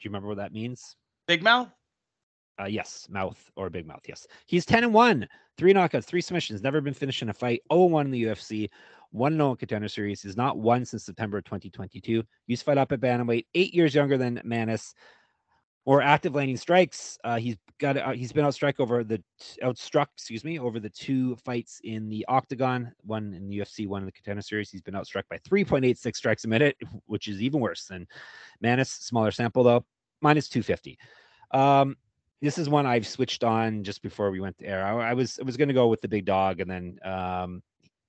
you 0.00 0.10
remember 0.10 0.28
what 0.28 0.38
that 0.38 0.52
means? 0.52 0.96
Big 1.26 1.42
mouth. 1.42 1.68
Uh, 2.60 2.66
yes, 2.66 3.06
mouth 3.10 3.50
or 3.56 3.68
big 3.68 3.86
mouth. 3.86 4.02
Yes, 4.06 4.26
he's 4.46 4.64
10 4.64 4.84
and 4.84 4.94
one, 4.94 5.28
three 5.58 5.74
knockouts, 5.74 6.04
three 6.04 6.20
submissions, 6.20 6.62
never 6.62 6.80
been 6.80 6.94
finished 6.94 7.22
in 7.22 7.28
a 7.28 7.32
fight. 7.32 7.62
0 7.72 7.86
1 7.86 8.06
in 8.06 8.12
the 8.12 8.24
UFC. 8.24 8.70
1 9.14 9.34
0 9.34 9.54
contender 9.54 9.88
series. 9.88 10.22
He's 10.22 10.36
not 10.36 10.58
won 10.58 10.84
since 10.84 11.06
September 11.06 11.40
2022. 11.40 12.24
Used 12.48 12.60
to 12.62 12.66
fight 12.66 12.78
up 12.78 12.90
at 12.90 13.00
Bantamweight, 13.00 13.46
eight 13.54 13.72
years 13.72 13.94
younger 13.94 14.18
than 14.18 14.42
Maness. 14.44 14.92
Or 15.86 16.00
active 16.00 16.34
landing 16.34 16.56
strikes. 16.56 17.18
Uh, 17.24 17.36
he's 17.36 17.56
got 17.78 17.98
uh, 17.98 18.12
he's 18.12 18.32
been 18.32 18.46
outstruck 18.46 18.80
over 18.80 19.04
the 19.04 19.22
outstruck, 19.62 20.06
excuse 20.14 20.42
me, 20.42 20.58
over 20.58 20.80
the 20.80 20.88
two 20.88 21.36
fights 21.36 21.78
in 21.84 22.08
the 22.08 22.24
octagon, 22.26 22.90
one 23.02 23.34
in 23.34 23.46
the 23.46 23.58
UFC, 23.58 23.86
one 23.86 24.00
in 24.00 24.06
the 24.06 24.12
contender 24.12 24.40
series. 24.40 24.70
He's 24.70 24.80
been 24.80 24.94
outstruck 24.94 25.24
by 25.28 25.36
3.86 25.46 26.16
strikes 26.16 26.46
a 26.46 26.48
minute, 26.48 26.74
which 27.06 27.28
is 27.28 27.42
even 27.42 27.60
worse 27.60 27.84
than 27.84 28.06
Maness. 28.64 28.88
Smaller 28.88 29.30
sample 29.30 29.62
though, 29.62 29.84
minus 30.22 30.48
250. 30.48 30.98
Um, 31.50 31.96
this 32.40 32.56
is 32.56 32.70
one 32.70 32.86
I've 32.86 33.06
switched 33.06 33.44
on 33.44 33.84
just 33.84 34.00
before 34.02 34.30
we 34.30 34.40
went 34.40 34.56
to 34.58 34.66
air. 34.66 34.84
I, 34.84 35.10
I 35.10 35.12
was 35.12 35.38
I 35.38 35.44
was 35.44 35.58
going 35.58 35.68
to 35.68 35.74
go 35.74 35.88
with 35.88 36.00
the 36.00 36.08
big 36.08 36.24
dog, 36.24 36.60
and 36.60 36.70
then 36.70 36.98
um, 37.04 37.62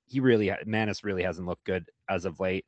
he 0.08 0.20
really 0.20 0.48
Maness 0.66 1.04
really 1.04 1.24
hasn't 1.24 1.48
looked 1.48 1.66
good 1.66 1.86
as 2.10 2.26
of 2.26 2.40
late, 2.40 2.66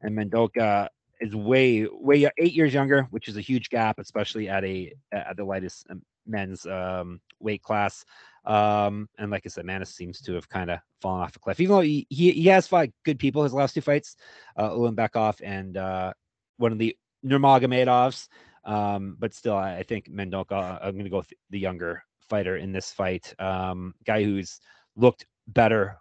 and 0.00 0.16
Mendonca 0.16 0.88
is 1.20 1.34
way 1.34 1.86
way 1.90 2.28
eight 2.38 2.52
years 2.52 2.74
younger, 2.74 3.06
which 3.10 3.28
is 3.28 3.36
a 3.36 3.40
huge 3.40 3.70
gap, 3.70 3.98
especially 3.98 4.48
at 4.48 4.64
a 4.64 4.92
at 5.12 5.36
the 5.36 5.44
lightest 5.44 5.86
um, 5.90 6.02
men's 6.26 6.66
um, 6.66 7.20
weight 7.40 7.62
class. 7.62 8.04
Um, 8.44 9.08
and 9.18 9.30
like 9.30 9.42
I 9.46 9.48
said, 9.48 9.64
Maness 9.64 9.88
seems 9.88 10.20
to 10.22 10.34
have 10.34 10.48
kind 10.48 10.70
of 10.70 10.78
fallen 11.00 11.22
off 11.22 11.36
a 11.36 11.38
cliff, 11.38 11.60
even 11.60 11.74
though 11.74 11.80
he, 11.80 12.06
he, 12.10 12.32
he 12.32 12.46
has 12.48 12.66
fought 12.66 12.88
good 13.04 13.18
people 13.18 13.42
his 13.42 13.54
last 13.54 13.74
two 13.74 13.80
fights, 13.80 14.16
uh, 14.58 14.70
Ulan 14.74 14.94
Ulanbekov 14.94 15.40
and 15.42 15.76
uh, 15.76 16.12
one 16.58 16.72
of 16.72 16.78
the 16.78 16.96
Nurmagomedovs. 17.24 18.28
Um, 18.64 19.16
but 19.18 19.34
still, 19.34 19.56
I, 19.56 19.76
I 19.76 19.82
think 19.82 20.10
Mendonca, 20.10 20.78
I'm 20.82 20.92
going 20.92 21.04
to 21.04 21.10
go 21.10 21.18
with 21.18 21.32
the 21.50 21.58
younger 21.58 22.02
fighter 22.28 22.56
in 22.56 22.72
this 22.72 22.92
fight, 22.92 23.34
um, 23.38 23.94
guy 24.04 24.24
who's 24.24 24.60
looked 24.96 25.26
better 25.46 25.98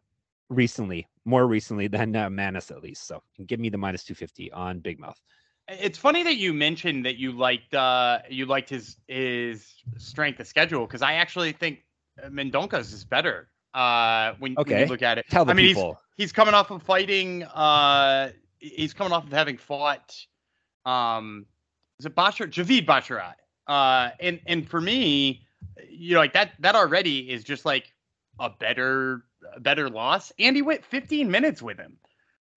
recently, 0.50 1.08
more 1.26 1.48
recently 1.48 1.88
than 1.88 2.16
uh, 2.16 2.30
Maness 2.30 2.72
at 2.72 2.82
least. 2.82 3.08
So 3.08 3.22
give 3.48 3.60
me 3.60 3.70
the 3.70 3.78
minus 3.78 4.04
250 4.04 4.52
on 4.52 4.80
Big 4.80 5.00
Mouth. 5.00 5.20
It's 5.68 5.98
funny 5.98 6.24
that 6.24 6.36
you 6.36 6.54
mentioned 6.54 7.06
that 7.06 7.16
you 7.16 7.32
liked 7.32 7.74
uh 7.74 8.20
you 8.30 8.46
liked 8.46 8.70
his 8.70 8.98
his 9.08 9.74
strength 9.98 10.42
of 10.42 10.48
schedule 10.48 10.86
because 10.86 11.02
I 11.02 11.14
actually 11.14 11.54
think 11.54 11.80
uh, 12.22 12.28
Mendonca's 12.28 12.92
is 12.92 13.06
better. 13.06 13.50
Uh, 13.74 14.34
when, 14.40 14.56
okay. 14.58 14.74
when 14.74 14.82
you 14.82 14.88
look 14.88 15.02
at 15.02 15.18
it, 15.18 15.26
tell 15.30 15.46
the 15.46 15.52
I 15.52 15.56
mean, 15.56 15.68
people. 15.68 15.98
He's, 16.16 16.26
he's 16.26 16.32
coming 16.32 16.54
off 16.54 16.70
of 16.70 16.84
fighting. 16.84 17.44
Uh, 17.44 18.32
he's 18.60 18.94
coming 18.94 19.14
off 19.14 19.26
of 19.26 19.32
having 19.32 19.58
fought. 19.58 20.16
Um, 20.86 21.46
is 22.00 22.06
it 22.06 22.16
Bashar 22.16 22.48
Javid 22.48 22.86
Basharat? 22.86 23.36
Uh, 23.66 24.12
and 24.20 24.40
and 24.46 24.70
for 24.70 24.82
me, 24.82 25.46
you 25.90 26.14
know, 26.14 26.20
like 26.20 26.34
that 26.34 26.52
that 26.60 26.76
already 26.76 27.32
is 27.32 27.44
just 27.44 27.66
like 27.66 27.94
a 28.40 28.50
better 28.50 29.24
better 29.60 29.90
loss. 29.90 30.32
And 30.40 30.56
he 30.56 30.62
went 30.62 30.86
15 30.86 31.30
minutes 31.30 31.62
with 31.62 31.78
him, 31.78 31.98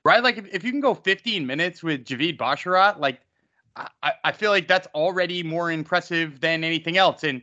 right? 0.05 0.23
Like 0.23 0.39
if, 0.39 0.47
if 0.53 0.65
you 0.65 0.71
can 0.71 0.81
go 0.81 0.95
15 0.95 1.47
minutes 1.47 1.83
with 1.83 2.05
Javid 2.05 2.39
Basharat, 2.39 2.99
like 2.99 3.21
I, 3.77 4.13
I 4.25 4.33
feel 4.33 4.51
like 4.51 4.69
that's 4.69 4.87
already 4.95 5.43
more 5.43 5.71
impressive 5.71 6.41
than 6.41 6.65
anything 6.65 6.97
else. 6.97 7.25
And 7.25 7.43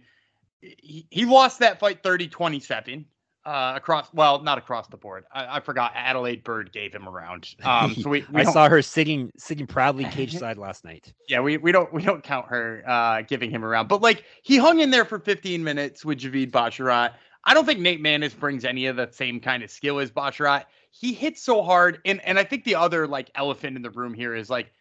he, 0.62 1.08
he 1.10 1.25
lost 1.25 1.60
that 1.60 1.79
fight 1.79 2.03
30 2.03 2.27
27 2.27 3.06
uh, 3.45 3.73
across, 3.75 4.08
well, 4.13 4.41
not 4.41 4.58
across 4.58 4.88
the 4.88 4.97
board. 4.97 5.25
I, 5.34 5.58
I, 5.58 5.60
forgot 5.60 5.91
Adalaide 5.95 6.43
Byrd 6.45 6.71
gave 6.71 6.93
him 6.93 7.08
a 7.08 7.12
round. 7.12 7.56
Um, 7.65 7.95
so 7.95 8.10
we, 8.10 8.25
we 8.32 8.41
I 8.41 8.43
saw 8.43 8.69
her 8.69 8.82
sitting 8.82 9.32
sitting 9.38 9.67
proudly 9.67 10.06
cage 10.06 10.34
side 10.38 10.58
last 10.58 10.86
night. 10.86 11.13
Yeah, 11.27 11.41
we, 11.41 11.58
we 11.58 11.71
don't 11.71 11.91
we 11.93 12.01
don't 12.01 12.23
count 12.23 12.47
her 12.47 12.84
uh, 12.86 13.21
giving 13.21 13.49
him 13.49 13.63
a 13.63 13.67
round, 13.67 13.89
but 13.89 14.01
like 14.01 14.23
he 14.43 14.58
hung 14.58 14.79
in 14.79 14.91
there 14.91 15.06
for 15.06 15.19
15 15.19 15.63
minutes 15.63 16.06
with 16.06 16.19
Javid 16.19 16.51
Basharat. 16.51 17.13
I 17.43 17.53
don't 17.53 17.65
think 17.65 17.79
Nate 17.79 18.01
Maness 18.01 18.38
brings 18.38 18.63
any 18.63 18.86
of 18.86 18.95
the 18.95 19.10
same 19.12 19.39
kind 19.39 19.63
of 19.63 19.69
skill 19.69 19.99
as 19.99 20.12
Basharat. 20.12 20.65
He 20.91 21.13
hits 21.13 21.41
so 21.41 21.63
hard, 21.63 21.99
and 22.06 22.21
and 22.25 22.39
I 22.39 22.43
think 22.43 22.63
the 22.63 22.75
other 22.75 23.08
like 23.08 23.32
elephant 23.36 23.75
in 23.75 23.82
the 23.82 23.89
room 23.89 24.13
here 24.13 24.34
is 24.36 24.49
like 24.49 24.71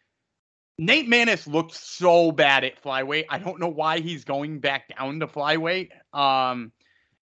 Nate 0.79 1.09
Maness 1.09 1.47
looked 1.47 1.75
so 1.75 2.33
bad 2.33 2.65
at 2.65 2.83
flyweight. 2.83 3.27
I 3.29 3.39
don't 3.39 3.61
know 3.61 3.69
why 3.69 4.01
he's 4.01 4.25
going 4.25 4.61
back 4.61 4.97
down 4.97 5.21
to 5.21 5.27
flyweight. 5.27 5.91
Um, 6.13 6.73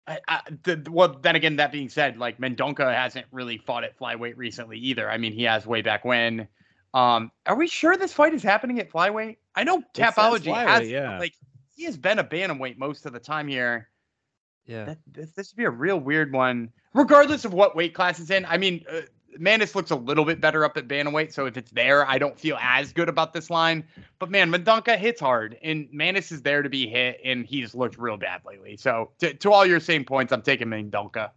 I, 0.07 0.19
I, 0.27 0.41
the, 0.65 0.85
well, 0.91 1.19
then 1.21 1.37
again, 1.37 1.57
that 1.57 1.73
being 1.73 1.89
said, 1.89 2.17
like 2.19 2.39
Mendonca 2.39 2.93
hasn't 2.93 3.27
really 3.31 3.59
fought 3.59 3.85
at 3.85 3.99
flyweight 3.99 4.37
recently 4.37 4.79
either. 4.79 5.11
I 5.11 5.19
mean, 5.19 5.33
he 5.33 5.45
has 5.45 5.67
way 5.67 5.83
back 5.83 6.05
when. 6.05 6.49
Um, 6.93 7.31
are 7.47 7.55
we 7.55 7.69
sure 7.69 7.97
this 7.97 8.13
fight 8.13 8.35
is 8.35 8.43
happening 8.43 8.81
at 8.81 8.91
flyweight? 8.91 9.37
I 9.55 9.65
know 9.65 9.83
Tapology 9.95 10.53
has, 10.53 10.89
yeah. 10.89 11.19
like 11.19 11.35
he 11.77 11.85
has 11.85 11.97
been 11.97 12.19
a 12.19 12.25
bantamweight 12.25 12.79
most 12.79 13.07
of 13.07 13.13
the 13.13 13.21
time 13.21 13.47
here. 13.47 13.90
Yeah, 14.71 14.85
that, 14.85 14.99
this, 15.35 15.51
would 15.51 15.57
be 15.57 15.65
a 15.65 15.71
real 15.71 15.99
weird 15.99 16.33
one, 16.33 16.71
regardless 16.95 17.45
of 17.45 17.53
what 17.53 17.75
weight 17.75 17.93
class 17.93 18.21
it's 18.21 18.31
in. 18.31 18.47
I 18.47 18.57
mean, 18.57 18.85
uh, 18.89 19.01
Maness 19.37 19.75
looks 19.75 19.91
a 19.91 19.97
little 19.97 20.25
bit 20.25 20.41
better 20.41 20.65
up 20.65 20.77
at 20.77 20.87
bantamweight, 20.87 21.33
so 21.33 21.47
if 21.47 21.57
it's 21.57 21.73
there, 21.73 22.09
I 22.09 22.19
don't 22.19 22.39
feel 22.39 22.57
as 22.61 22.93
good 22.93 23.09
about 23.09 23.33
this 23.33 23.51
line. 23.51 23.83
But 24.21 24.31
man, 24.31 24.49
Mendonca 24.49 24.97
hits 24.97 25.21
hard, 25.21 25.59
and 25.61 25.89
Maness 25.89 26.31
is 26.31 26.43
there 26.43 26.63
to 26.63 26.69
be 26.69 26.87
hit, 26.87 27.21
and 27.25 27.45
he's 27.45 27.75
looked 27.75 27.99
real 27.99 28.17
bad 28.17 28.43
lately. 28.47 28.77
So 28.77 29.11
to, 29.19 29.35
to 29.35 29.53
all 29.53 29.67
your 29.67 29.81
same 29.81 30.05
points, 30.05 30.33
I'm 30.33 30.43
taking 30.43 30.69
Mendonca. 30.69 31.31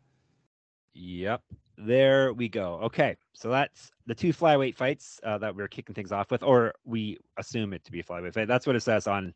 Yep, 0.94 1.42
there 1.80 2.34
we 2.34 2.50
go. 2.50 2.82
Okay, 2.84 3.18
so 3.34 3.50
that's 3.50 3.92
the 4.06 4.14
two 4.14 4.32
flyweight 4.32 4.76
fights 4.76 5.20
uh, 5.24 5.40
that 5.40 5.56
we're 5.56 5.68
kicking 5.68 5.96
things 5.96 6.12
off 6.12 6.30
with, 6.30 6.44
or 6.44 6.76
we 6.86 7.18
assume 7.38 7.74
it 7.74 7.84
to 7.86 7.92
be 7.92 8.00
a 8.00 8.04
flyweight 8.04 8.36
fight. 8.36 8.48
That's 8.48 8.68
what 8.68 8.76
it 8.76 8.82
says 8.82 9.08
on 9.08 9.34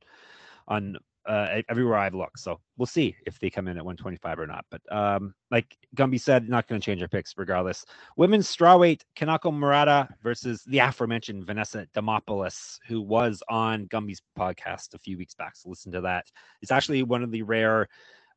on 0.67 0.97
uh, 1.27 1.61
everywhere 1.69 1.97
I've 1.97 2.13
looked. 2.13 2.39
So 2.39 2.59
we'll 2.77 2.85
see 2.85 3.15
if 3.25 3.39
they 3.39 3.49
come 3.49 3.67
in 3.67 3.77
at 3.77 3.85
125 3.85 4.39
or 4.39 4.47
not. 4.47 4.65
But 4.71 4.81
um, 4.91 5.33
like 5.51 5.77
Gumby 5.95 6.19
said, 6.19 6.49
not 6.49 6.67
going 6.67 6.79
to 6.79 6.85
change 6.85 7.01
our 7.01 7.07
picks 7.07 7.33
regardless. 7.37 7.85
Women's 8.15 8.53
strawweight 8.53 9.01
Kanako 9.15 9.53
Murata 9.53 10.07
versus 10.23 10.63
the 10.67 10.79
aforementioned 10.79 11.45
Vanessa 11.45 11.87
Demopoulos, 11.93 12.79
who 12.87 13.01
was 13.01 13.43
on 13.49 13.87
Gumby's 13.87 14.21
podcast 14.37 14.93
a 14.93 14.99
few 14.99 15.17
weeks 15.17 15.35
back. 15.35 15.55
So 15.55 15.69
listen 15.69 15.91
to 15.91 16.01
that. 16.01 16.25
It's 16.61 16.71
actually 16.71 17.03
one 17.03 17.23
of 17.23 17.31
the 17.31 17.43
rare 17.43 17.87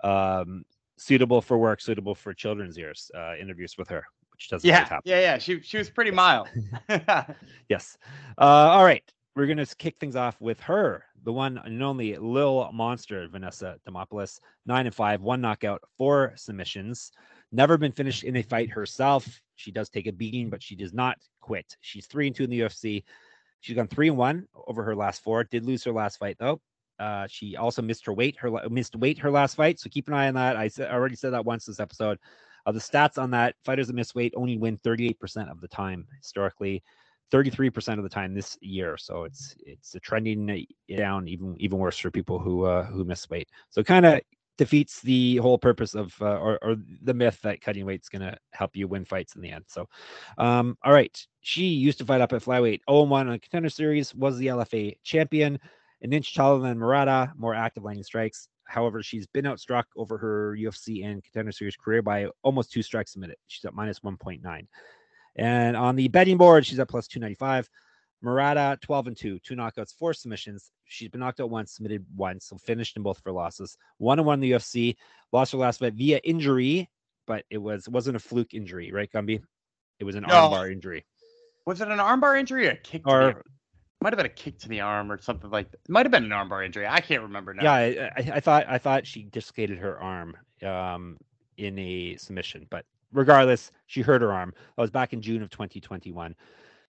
um, 0.02 0.64
suitable 0.98 1.40
for 1.40 1.58
work, 1.58 1.80
suitable 1.80 2.14
for 2.14 2.34
children's 2.34 2.78
ears 2.78 3.10
uh, 3.16 3.34
interviews 3.40 3.76
with 3.78 3.88
her, 3.88 4.04
which 4.32 4.48
doesn't 4.48 4.68
yeah, 4.68 4.80
happen. 4.80 5.00
Yeah, 5.04 5.20
yeah, 5.20 5.38
she 5.38 5.60
she 5.62 5.78
was 5.78 5.90
pretty 5.90 6.10
mild. 6.10 6.48
yes. 7.68 7.96
Uh, 8.38 8.44
all 8.44 8.84
right, 8.84 9.04
we're 9.36 9.46
gonna 9.46 9.66
kick 9.66 9.96
things 9.98 10.16
off 10.16 10.40
with 10.40 10.60
her, 10.60 11.04
the 11.22 11.32
one 11.32 11.58
and 11.58 11.82
only 11.82 12.16
Lil 12.16 12.70
Monster, 12.72 13.28
Vanessa 13.28 13.76
Demopoulos, 13.88 14.40
nine 14.66 14.86
and 14.86 14.94
five, 14.94 15.22
one 15.22 15.40
knockout, 15.40 15.82
four 15.96 16.32
submissions. 16.36 17.12
Never 17.52 17.76
been 17.76 17.92
finished 17.92 18.24
in 18.24 18.36
a 18.36 18.42
fight 18.42 18.70
herself. 18.70 19.40
She 19.56 19.70
does 19.70 19.88
take 19.88 20.06
a 20.06 20.12
beating, 20.12 20.50
but 20.50 20.62
she 20.62 20.74
does 20.74 20.92
not 20.92 21.18
quit. 21.40 21.76
She's 21.80 22.06
three 22.06 22.26
and 22.26 22.34
two 22.34 22.44
in 22.44 22.50
the 22.50 22.60
UFC. 22.60 23.04
She's 23.60 23.76
gone 23.76 23.88
three 23.88 24.08
and 24.08 24.16
one 24.16 24.46
over 24.66 24.82
her 24.82 24.96
last 24.96 25.22
four. 25.22 25.44
Did 25.44 25.64
lose 25.64 25.84
her 25.84 25.92
last 25.92 26.18
fight 26.18 26.36
though. 26.38 26.60
Uh, 26.98 27.26
she 27.28 27.56
also 27.56 27.80
missed 27.80 28.04
her 28.04 28.12
weight, 28.12 28.36
her 28.38 28.50
missed 28.68 28.94
weight 28.96 29.18
her 29.18 29.30
last 29.30 29.54
fight. 29.54 29.78
So 29.78 29.88
keep 29.90 30.08
an 30.08 30.14
eye 30.14 30.28
on 30.28 30.34
that. 30.34 30.56
I 30.56 30.68
already 30.84 31.16
said 31.16 31.32
that 31.32 31.44
once 31.44 31.64
this 31.64 31.80
episode. 31.80 32.18
Uh, 32.66 32.72
the 32.72 32.78
stats 32.78 33.16
on 33.16 33.30
that 33.30 33.54
fighters 33.64 33.86
that 33.86 33.94
miss 33.94 34.14
weight 34.14 34.34
only 34.36 34.58
win 34.58 34.76
38% 34.78 35.50
of 35.50 35.60
the 35.60 35.68
time 35.68 36.06
historically, 36.18 36.82
33% 37.32 37.98
of 37.98 38.02
the 38.02 38.08
time 38.08 38.34
this 38.34 38.58
year. 38.60 38.96
So 38.96 39.24
it's 39.24 39.54
it's 39.64 39.96
trending 40.02 40.66
down 40.96 41.28
even 41.28 41.56
even 41.58 41.78
worse 41.78 41.98
for 41.98 42.10
people 42.10 42.38
who 42.38 42.64
uh, 42.64 42.84
who 42.84 43.04
miss 43.04 43.28
weight. 43.30 43.48
So 43.70 43.80
it 43.80 43.86
kind 43.86 44.06
of 44.06 44.20
defeats 44.58 45.00
the 45.00 45.36
whole 45.36 45.56
purpose 45.56 45.94
of 45.94 46.14
uh, 46.20 46.36
or, 46.38 46.58
or 46.62 46.76
the 47.02 47.14
myth 47.14 47.40
that 47.42 47.62
cutting 47.62 47.86
weight 47.86 48.02
is 48.02 48.10
going 48.10 48.20
to 48.20 48.36
help 48.52 48.76
you 48.76 48.86
win 48.86 49.06
fights 49.06 49.34
in 49.34 49.40
the 49.40 49.50
end. 49.50 49.64
So, 49.68 49.88
um, 50.36 50.76
all 50.84 50.92
right, 50.92 51.18
she 51.40 51.64
used 51.64 51.98
to 51.98 52.04
fight 52.04 52.20
up 52.20 52.34
at 52.34 52.42
flyweight. 52.42 52.80
0-1 52.86 53.10
on 53.12 53.28
the 53.28 53.38
contender 53.38 53.70
series 53.70 54.14
was 54.14 54.36
the 54.36 54.48
LFA 54.48 54.96
champion 55.02 55.58
an 56.02 56.12
inch 56.12 56.34
taller 56.34 56.60
than 56.60 56.78
Murata, 56.78 57.32
more 57.36 57.54
active 57.54 57.84
landing 57.84 58.04
strikes. 58.04 58.48
However, 58.64 59.02
she's 59.02 59.26
been 59.26 59.44
outstruck 59.44 59.84
over 59.96 60.16
her 60.18 60.56
UFC 60.58 61.04
and 61.04 61.22
contender 61.22 61.52
series 61.52 61.76
career 61.76 62.02
by 62.02 62.28
almost 62.42 62.70
two 62.70 62.82
strikes 62.82 63.16
a 63.16 63.18
minute. 63.18 63.38
She's 63.48 63.64
at 63.64 63.74
minus 63.74 64.00
1.9. 64.00 64.66
And 65.36 65.76
on 65.76 65.96
the 65.96 66.08
betting 66.08 66.36
board, 66.36 66.66
she's 66.66 66.78
at 66.78 66.88
plus 66.88 67.06
295. 67.06 67.68
Murata, 68.22 68.78
12 68.82 69.06
and 69.06 69.16
2, 69.16 69.38
two 69.38 69.54
knockouts, 69.56 69.94
four 69.94 70.12
submissions. 70.12 70.70
She's 70.84 71.08
been 71.08 71.20
knocked 71.20 71.40
out 71.40 71.50
once, 71.50 71.72
submitted 71.72 72.04
once, 72.14 72.46
so 72.46 72.58
finished 72.58 72.96
in 72.96 73.02
both 73.02 73.18
of 73.18 73.24
her 73.24 73.32
losses. 73.32 73.76
One 73.98 74.18
and 74.18 74.26
one 74.26 74.34
in 74.34 74.40
the 74.40 74.52
UFC. 74.52 74.96
Lost 75.32 75.52
her 75.52 75.58
last 75.58 75.80
fight 75.80 75.94
via 75.94 76.18
injury, 76.18 76.90
but 77.26 77.44
it 77.48 77.58
was 77.58 77.88
wasn't 77.88 78.16
a 78.16 78.20
fluke 78.20 78.52
injury, 78.52 78.92
right, 78.92 79.10
Gumby? 79.10 79.42
It 80.00 80.04
was 80.04 80.16
an 80.16 80.24
no. 80.28 80.34
armbar 80.34 80.70
injury. 80.70 81.06
Was 81.66 81.80
it 81.80 81.88
an 81.88 81.98
armbar 81.98 82.38
injury 82.38 82.66
or 82.66 82.72
a 82.72 82.76
kick? 82.76 83.02
Or 83.06 83.42
might 84.02 84.12
have 84.12 84.18
been 84.18 84.26
a 84.26 84.30
kick 84.30 84.58
to 84.60 84.68
the 84.68 84.80
arm 84.80 85.12
or 85.12 85.20
something 85.20 85.50
like 85.50 85.70
that. 85.70 85.80
It 85.84 85.90
might 85.90 86.06
have 86.06 86.10
been 86.10 86.24
an 86.24 86.30
armbar 86.30 86.64
injury. 86.64 86.86
I 86.86 87.00
can't 87.00 87.22
remember 87.22 87.54
now. 87.54 87.62
Yeah, 87.62 87.72
I, 87.72 88.10
I, 88.16 88.36
I 88.36 88.40
thought 88.40 88.64
I 88.68 88.78
thought 88.78 89.06
she 89.06 89.24
dislocated 89.24 89.78
her 89.78 90.00
arm 90.00 90.36
um, 90.62 91.18
in 91.56 91.78
a 91.78 92.16
submission, 92.16 92.66
but 92.70 92.84
regardless, 93.12 93.72
she 93.86 94.00
hurt 94.02 94.22
her 94.22 94.32
arm. 94.32 94.52
That 94.76 94.82
was 94.82 94.90
back 94.90 95.12
in 95.12 95.22
June 95.22 95.42
of 95.42 95.50
2021. 95.50 96.34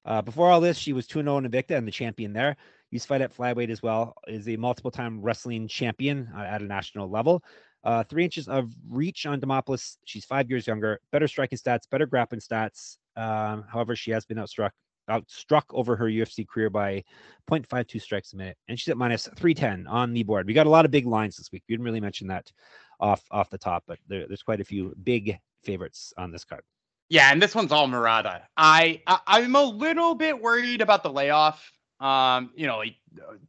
Uh, 0.04 0.22
before 0.22 0.50
all 0.50 0.62
this, 0.62 0.78
she 0.78 0.94
was 0.94 1.08
2 1.08 1.22
0 1.22 1.38
in 1.38 1.50
Invicta 1.50 1.78
and 1.78 1.88
the 1.88 1.92
champion 1.92 2.34
there. 2.34 2.58
Used 2.90 3.08
fight 3.08 3.22
at 3.22 3.36
flyweight 3.36 3.70
as 3.70 3.82
well. 3.82 4.16
Is 4.28 4.48
a 4.50 4.58
multiple 4.58 4.92
time 4.92 5.22
wrestling 5.22 5.68
champion 5.68 6.30
uh, 6.36 6.42
at 6.42 6.62
a 6.62 6.66
national 6.66 7.10
level. 7.10 7.44
Uh, 7.84 8.04
three 8.04 8.24
inches 8.24 8.48
of 8.48 8.72
reach 8.90 9.26
on 9.26 9.40
Demopoulos. 9.40 9.98
She's 10.06 10.26
five 10.26 10.50
years 10.50 10.68
younger. 10.68 11.00
Better 11.12 11.28
striking 11.28 11.58
stats, 11.58 11.90
better 11.90 12.06
grappling 12.06 12.42
stats. 12.42 12.98
Um, 13.16 13.66
however, 13.68 13.96
she 13.96 14.12
has 14.12 14.26
been 14.26 14.38
outstruck 14.38 14.72
outstruck 15.10 15.64
over 15.72 15.96
her 15.96 16.06
UFC 16.06 16.48
career 16.48 16.70
by 16.70 17.04
0.52 17.50 18.02
strikes 18.02 18.34
a 18.34 18.38
minute, 18.38 18.58
and 18.68 18.80
she's 18.80 18.88
at 18.90 18.98
minus 18.98 19.28
310 19.36 19.88
on 19.88 20.14
the 20.14 20.24
board. 20.24 20.48
We 20.48 20.54
got 20.54 20.68
a 20.68 20.70
lot 20.70 20.86
of 20.86 20.92
big 20.92 21.06
lines 21.06 21.38
this 21.38 21.52
week. 21.52 21.64
We 21.68 21.74
didn't 21.74 21.86
really 21.86 22.00
mention 22.00 22.28
that 22.28 22.52
off 23.00 23.24
off 23.32 23.50
the 23.50 23.58
top, 23.58 23.84
but 23.88 24.00
there, 24.08 24.28
there's 24.28 24.44
quite 24.44 24.62
a 24.62 24.66
few 24.66 24.96
big 25.04 25.38
favorites 25.64 26.14
on 26.18 26.32
this 26.32 26.44
card. 26.44 26.64
Yeah, 27.10 27.32
and 27.32 27.42
this 27.42 27.54
one's 27.54 27.72
all 27.72 27.88
Murata. 27.88 28.44
I, 28.56 29.02
I 29.06 29.42
am 29.42 29.56
a 29.56 29.64
little 29.64 30.16
bit 30.16 30.42
worried 30.42 30.82
about 30.82 31.04
the 31.04 31.12
layoff. 31.12 31.72
Um, 32.00 32.52
you 32.56 32.66
know, 32.66 32.78
like 32.78 32.96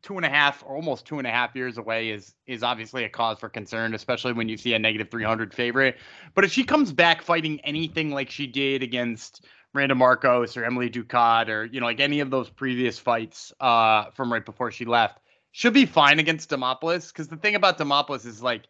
two 0.03 0.17
and 0.17 0.27
a 0.27 0.29
half 0.29 0.63
or 0.67 0.77
almost 0.77 1.07
two 1.07 1.19
and 1.19 1.27
a 1.27 1.31
half 1.31 1.55
years 1.55 1.79
away 1.79 2.11
is 2.11 2.35
is 2.47 2.63
obviously 2.63 3.05
a 3.05 3.09
cause 3.09 3.39
for 3.39 3.49
concern, 3.49 3.95
especially 3.95 4.33
when 4.33 4.49
you 4.49 4.57
see 4.57 4.75
a 4.75 4.79
negative 4.79 5.11
300 5.11 5.55
favorite. 5.55 5.97
But 6.35 6.45
if 6.45 6.53
she 6.53 6.65
comes 6.65 6.93
back 6.93 7.23
fighting 7.23 7.61
anything 7.61 8.11
like 8.11 8.31
she 8.31 8.47
did 8.47 8.83
against 8.83 9.47
Randa 9.73 9.95
Markos 9.95 10.57
or 10.57 10.65
Emily 10.65 10.91
Ducote 10.91 11.49
or 11.49 11.65
you 11.65 11.81
know 11.81 11.87
like 11.87 12.01
any 12.01 12.21
of 12.21 12.31
those 12.31 12.51
previous 12.51 12.99
fights 12.99 13.53
uh, 13.61 14.11
from 14.11 14.31
right 14.33 14.45
before 14.45 14.71
she 14.71 14.85
left 14.85 15.19
she'll 15.53 15.71
be 15.71 15.87
fine 15.87 16.19
against 16.19 16.51
Demopoulos 16.51 17.09
because 17.09 17.29
the 17.29 17.37
thing 17.37 17.55
about 17.55 17.79
Demopoulos 17.79 18.27
is 18.27 18.43
like 18.43 18.65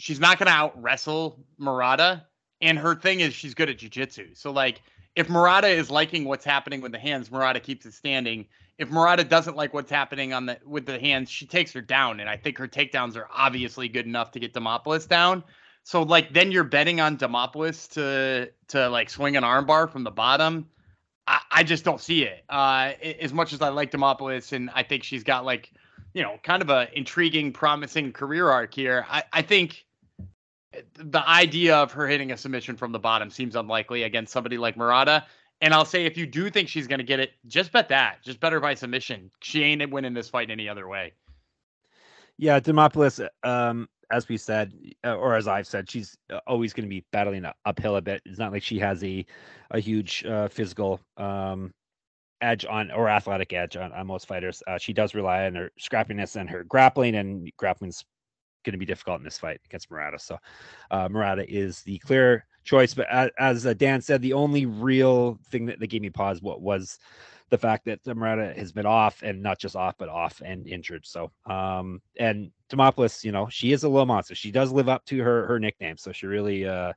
she's 0.00 0.18
not 0.18 0.38
going 0.38 0.46
to 0.46 0.52
out 0.52 0.80
wrestle 0.80 1.44
Murata 1.58 2.24
and 2.60 2.78
her 2.78 2.94
thing 2.94 3.20
is 3.20 3.34
she's 3.34 3.54
good 3.54 3.68
at 3.68 3.78
jiu-jitsu. 3.78 4.34
So 4.34 4.50
like 4.50 4.82
if 5.14 5.28
Murata 5.28 5.68
is 5.68 5.90
liking 5.90 6.24
what's 6.24 6.44
happening 6.44 6.80
with 6.80 6.92
the 6.92 6.98
hands, 6.98 7.30
Murata 7.30 7.60
keeps 7.60 7.84
it 7.84 7.92
standing. 7.92 8.46
If 8.78 8.90
Murata 8.90 9.24
doesn't 9.24 9.56
like 9.56 9.74
what's 9.74 9.90
happening 9.90 10.32
on 10.32 10.46
the 10.46 10.58
with 10.64 10.86
the 10.86 10.98
hands, 10.98 11.30
she 11.30 11.46
takes 11.46 11.72
her 11.72 11.82
down 11.82 12.20
and 12.20 12.30
I 12.30 12.36
think 12.36 12.56
her 12.58 12.66
takedowns 12.66 13.16
are 13.16 13.28
obviously 13.30 13.88
good 13.88 14.06
enough 14.06 14.30
to 14.32 14.40
get 14.40 14.54
Demopoulos 14.54 15.06
down. 15.06 15.44
So 15.82 16.02
like 16.02 16.32
then 16.32 16.50
you're 16.50 16.64
betting 16.64 17.00
on 17.00 17.18
Demopoulos 17.18 17.90
to 17.90 18.50
to 18.68 18.88
like 18.88 19.10
swing 19.10 19.36
an 19.36 19.44
armbar 19.44 19.90
from 19.90 20.04
the 20.04 20.10
bottom. 20.10 20.66
I, 21.26 21.40
I 21.50 21.62
just 21.62 21.84
don't 21.84 22.00
see 22.00 22.24
it. 22.24 22.44
Uh, 22.48 22.92
as 23.20 23.34
much 23.34 23.52
as 23.52 23.60
I 23.60 23.68
like 23.68 23.90
Demopoulos 23.90 24.52
and 24.52 24.70
I 24.74 24.82
think 24.82 25.04
she's 25.04 25.24
got 25.24 25.44
like, 25.44 25.70
you 26.14 26.22
know, 26.22 26.38
kind 26.42 26.62
of 26.62 26.70
a 26.70 26.88
intriguing, 26.96 27.52
promising 27.52 28.12
career 28.12 28.48
arc 28.48 28.72
here. 28.72 29.04
I, 29.10 29.24
I 29.32 29.42
think 29.42 29.84
the 30.94 31.28
idea 31.28 31.76
of 31.76 31.92
her 31.92 32.06
hitting 32.06 32.32
a 32.32 32.36
submission 32.36 32.76
from 32.76 32.92
the 32.92 32.98
bottom 32.98 33.30
seems 33.30 33.56
unlikely 33.56 34.04
against 34.04 34.32
somebody 34.32 34.58
like 34.58 34.76
Murata. 34.76 35.26
And 35.60 35.74
I'll 35.74 35.84
say 35.84 36.06
if 36.06 36.16
you 36.16 36.26
do 36.26 36.48
think 36.48 36.68
she's 36.68 36.86
going 36.86 37.00
to 37.00 37.04
get 37.04 37.20
it, 37.20 37.32
just 37.46 37.72
bet 37.72 37.88
that. 37.88 38.22
Just 38.22 38.40
bet 38.40 38.52
her 38.52 38.60
by 38.60 38.74
submission. 38.74 39.30
She 39.40 39.62
ain't 39.62 39.90
winning 39.90 40.14
this 40.14 40.28
fight 40.28 40.50
any 40.50 40.68
other 40.68 40.88
way. 40.88 41.12
Yeah, 42.38 42.60
Demopoulos, 42.60 43.28
um, 43.42 43.86
as 44.10 44.28
we 44.28 44.38
said, 44.38 44.72
uh, 45.04 45.14
or 45.14 45.36
as 45.36 45.46
I've 45.46 45.66
said, 45.66 45.90
she's 45.90 46.16
uh, 46.32 46.40
always 46.46 46.72
going 46.72 46.86
to 46.86 46.88
be 46.88 47.04
battling 47.12 47.44
uphill 47.66 47.96
a 47.96 48.00
bit. 48.00 48.22
It's 48.24 48.38
not 48.38 48.52
like 48.52 48.62
she 48.62 48.78
has 48.78 49.04
a 49.04 49.26
a 49.72 49.78
huge 49.78 50.24
uh, 50.24 50.48
physical 50.48 51.00
um, 51.18 51.72
edge 52.40 52.64
on 52.64 52.90
or 52.90 53.08
athletic 53.08 53.52
edge 53.52 53.76
on, 53.76 53.92
on 53.92 54.06
most 54.06 54.26
fighters. 54.26 54.62
Uh, 54.66 54.78
she 54.78 54.94
does 54.94 55.14
rely 55.14 55.44
on 55.44 55.54
her 55.54 55.70
scrappiness 55.78 56.36
and 56.36 56.48
her 56.48 56.64
grappling, 56.64 57.16
and 57.16 57.50
grappling's 57.58 58.04
going 58.64 58.72
to 58.72 58.78
be 58.78 58.86
difficult 58.86 59.18
in 59.18 59.24
this 59.24 59.38
fight 59.38 59.60
against 59.64 59.90
Murata. 59.90 60.18
So 60.18 60.38
uh, 60.90 61.08
Murata 61.08 61.44
is 61.48 61.82
the 61.82 61.98
clear 61.98 62.46
choice. 62.64 62.94
But 62.94 63.08
as, 63.10 63.30
as 63.38 63.66
uh, 63.66 63.74
Dan 63.74 64.00
said, 64.00 64.22
the 64.22 64.32
only 64.32 64.66
real 64.66 65.38
thing 65.50 65.66
that, 65.66 65.80
that 65.80 65.86
gave 65.88 66.02
me 66.02 66.10
pause 66.10 66.42
what 66.42 66.60
was 66.60 66.98
the 67.50 67.58
fact 67.58 67.84
that 67.84 68.06
Murata 68.06 68.54
has 68.56 68.72
been 68.72 68.86
off 68.86 69.22
and 69.22 69.42
not 69.42 69.58
just 69.58 69.74
off, 69.76 69.96
but 69.98 70.08
off 70.08 70.40
and 70.44 70.68
injured. 70.68 71.04
So, 71.04 71.32
um, 71.46 72.00
and 72.18 72.52
Demopoulos, 72.70 73.24
you 73.24 73.32
know, 73.32 73.48
she 73.50 73.72
is 73.72 73.82
a 73.82 73.88
little 73.88 74.06
monster. 74.06 74.34
She 74.34 74.52
does 74.52 74.72
live 74.72 74.88
up 74.88 75.04
to 75.06 75.18
her 75.18 75.46
her 75.46 75.58
nickname, 75.58 75.96
so 75.96 76.12
she 76.12 76.26
really, 76.26 76.66
uh, 76.66 76.92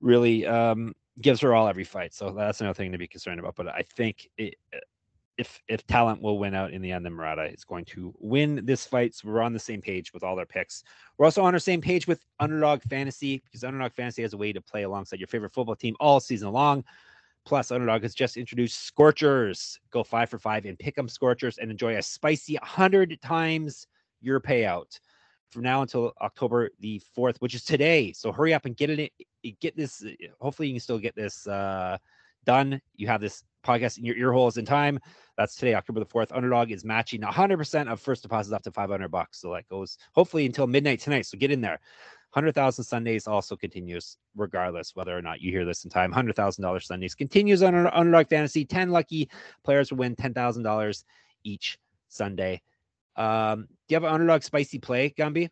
really 0.00 0.46
um, 0.46 0.94
gives 1.20 1.40
her 1.40 1.54
all 1.54 1.66
every 1.66 1.82
fight. 1.82 2.14
So 2.14 2.30
that's 2.30 2.60
another 2.60 2.74
thing 2.74 2.92
to 2.92 2.98
be 2.98 3.08
concerned 3.08 3.40
about. 3.40 3.56
But 3.56 3.68
I 3.68 3.82
think 3.96 4.28
it, 4.38 4.54
if 5.36 5.62
if 5.68 5.86
talent 5.86 6.22
will 6.22 6.38
win 6.38 6.54
out 6.54 6.72
in 6.72 6.80
the 6.80 6.92
end, 6.92 7.04
then 7.04 7.12
Murata 7.12 7.44
is 7.44 7.64
going 7.64 7.84
to 7.86 8.14
win 8.18 8.64
this 8.64 8.86
fight. 8.86 9.14
So 9.14 9.28
we're 9.28 9.42
on 9.42 9.52
the 9.52 9.58
same 9.58 9.80
page 9.80 10.12
with 10.12 10.22
all 10.22 10.38
our 10.38 10.46
picks. 10.46 10.84
We're 11.18 11.26
also 11.26 11.42
on 11.42 11.54
our 11.54 11.60
same 11.60 11.80
page 11.80 12.06
with 12.06 12.24
Underdog 12.40 12.82
Fantasy 12.82 13.42
because 13.44 13.64
Underdog 13.64 13.92
Fantasy 13.92 14.22
has 14.22 14.32
a 14.32 14.38
way 14.38 14.52
to 14.52 14.60
play 14.60 14.84
alongside 14.84 15.18
your 15.18 15.26
favorite 15.26 15.52
football 15.52 15.76
team 15.76 15.96
all 16.00 16.20
season 16.20 16.52
long. 16.52 16.84
Plus, 17.44 17.70
Underdog 17.70 18.02
has 18.02 18.14
just 18.14 18.36
introduced 18.36 18.86
Scorchers. 18.86 19.78
Go 19.90 20.02
five 20.02 20.30
for 20.30 20.38
five 20.38 20.64
and 20.64 20.78
pick 20.78 20.94
them 20.94 21.08
Scorchers 21.08 21.58
and 21.58 21.70
enjoy 21.70 21.96
a 21.96 22.02
spicy 22.02 22.54
100 22.54 23.20
times 23.20 23.86
your 24.20 24.40
payout. 24.40 24.98
from 25.50 25.62
now 25.62 25.82
until 25.82 26.12
October 26.20 26.70
the 26.80 27.00
4th, 27.16 27.36
which 27.38 27.54
is 27.54 27.64
today. 27.64 28.12
So 28.12 28.32
hurry 28.32 28.54
up 28.54 28.64
and 28.64 28.76
get 28.76 28.90
it. 28.90 29.12
Get 29.60 29.76
this. 29.76 30.04
Hopefully, 30.40 30.68
you 30.68 30.74
can 30.74 30.80
still 30.80 30.98
get 30.98 31.14
this 31.14 31.46
uh, 31.46 31.98
done. 32.44 32.80
You 32.96 33.06
have 33.08 33.20
this 33.20 33.44
podcast 33.64 33.98
in 33.98 34.04
your 34.04 34.16
ear 34.16 34.32
holes 34.32 34.56
in 34.56 34.64
time. 34.64 35.00
That's 35.36 35.56
today, 35.56 35.74
October 35.74 36.00
the 36.00 36.06
4th. 36.06 36.34
Underdog 36.34 36.70
is 36.70 36.84
matching 36.84 37.22
100% 37.22 37.90
of 37.90 38.00
first 38.00 38.22
deposits 38.22 38.52
up 38.52 38.62
to 38.62 38.70
500 38.70 39.08
bucks. 39.08 39.40
So 39.40 39.52
that 39.52 39.68
goes 39.68 39.98
hopefully 40.14 40.46
until 40.46 40.66
midnight 40.66 41.00
tonight. 41.00 41.26
So 41.26 41.38
get 41.38 41.50
in 41.50 41.60
there. 41.60 41.80
100,000 42.32 42.84
Sundays 42.84 43.28
also 43.28 43.56
continues, 43.56 44.18
regardless 44.34 44.96
whether 44.96 45.16
or 45.16 45.22
not 45.22 45.40
you 45.40 45.52
hear 45.52 45.64
this 45.64 45.84
in 45.84 45.90
time. 45.90 46.12
$100,000 46.12 46.82
Sundays 46.82 47.14
continues 47.14 47.62
on 47.62 47.74
Underdog 47.74 48.28
Fantasy. 48.28 48.64
10 48.64 48.90
lucky 48.90 49.30
players 49.64 49.90
will 49.90 49.98
win 49.98 50.16
$10,000 50.16 51.04
each 51.44 51.78
Sunday. 52.08 52.60
Um, 53.16 53.68
do 53.88 53.92
you 53.92 53.96
have 53.96 54.04
an 54.04 54.10
underdog 54.10 54.42
spicy 54.42 54.78
play, 54.78 55.14
Gumby? 55.16 55.50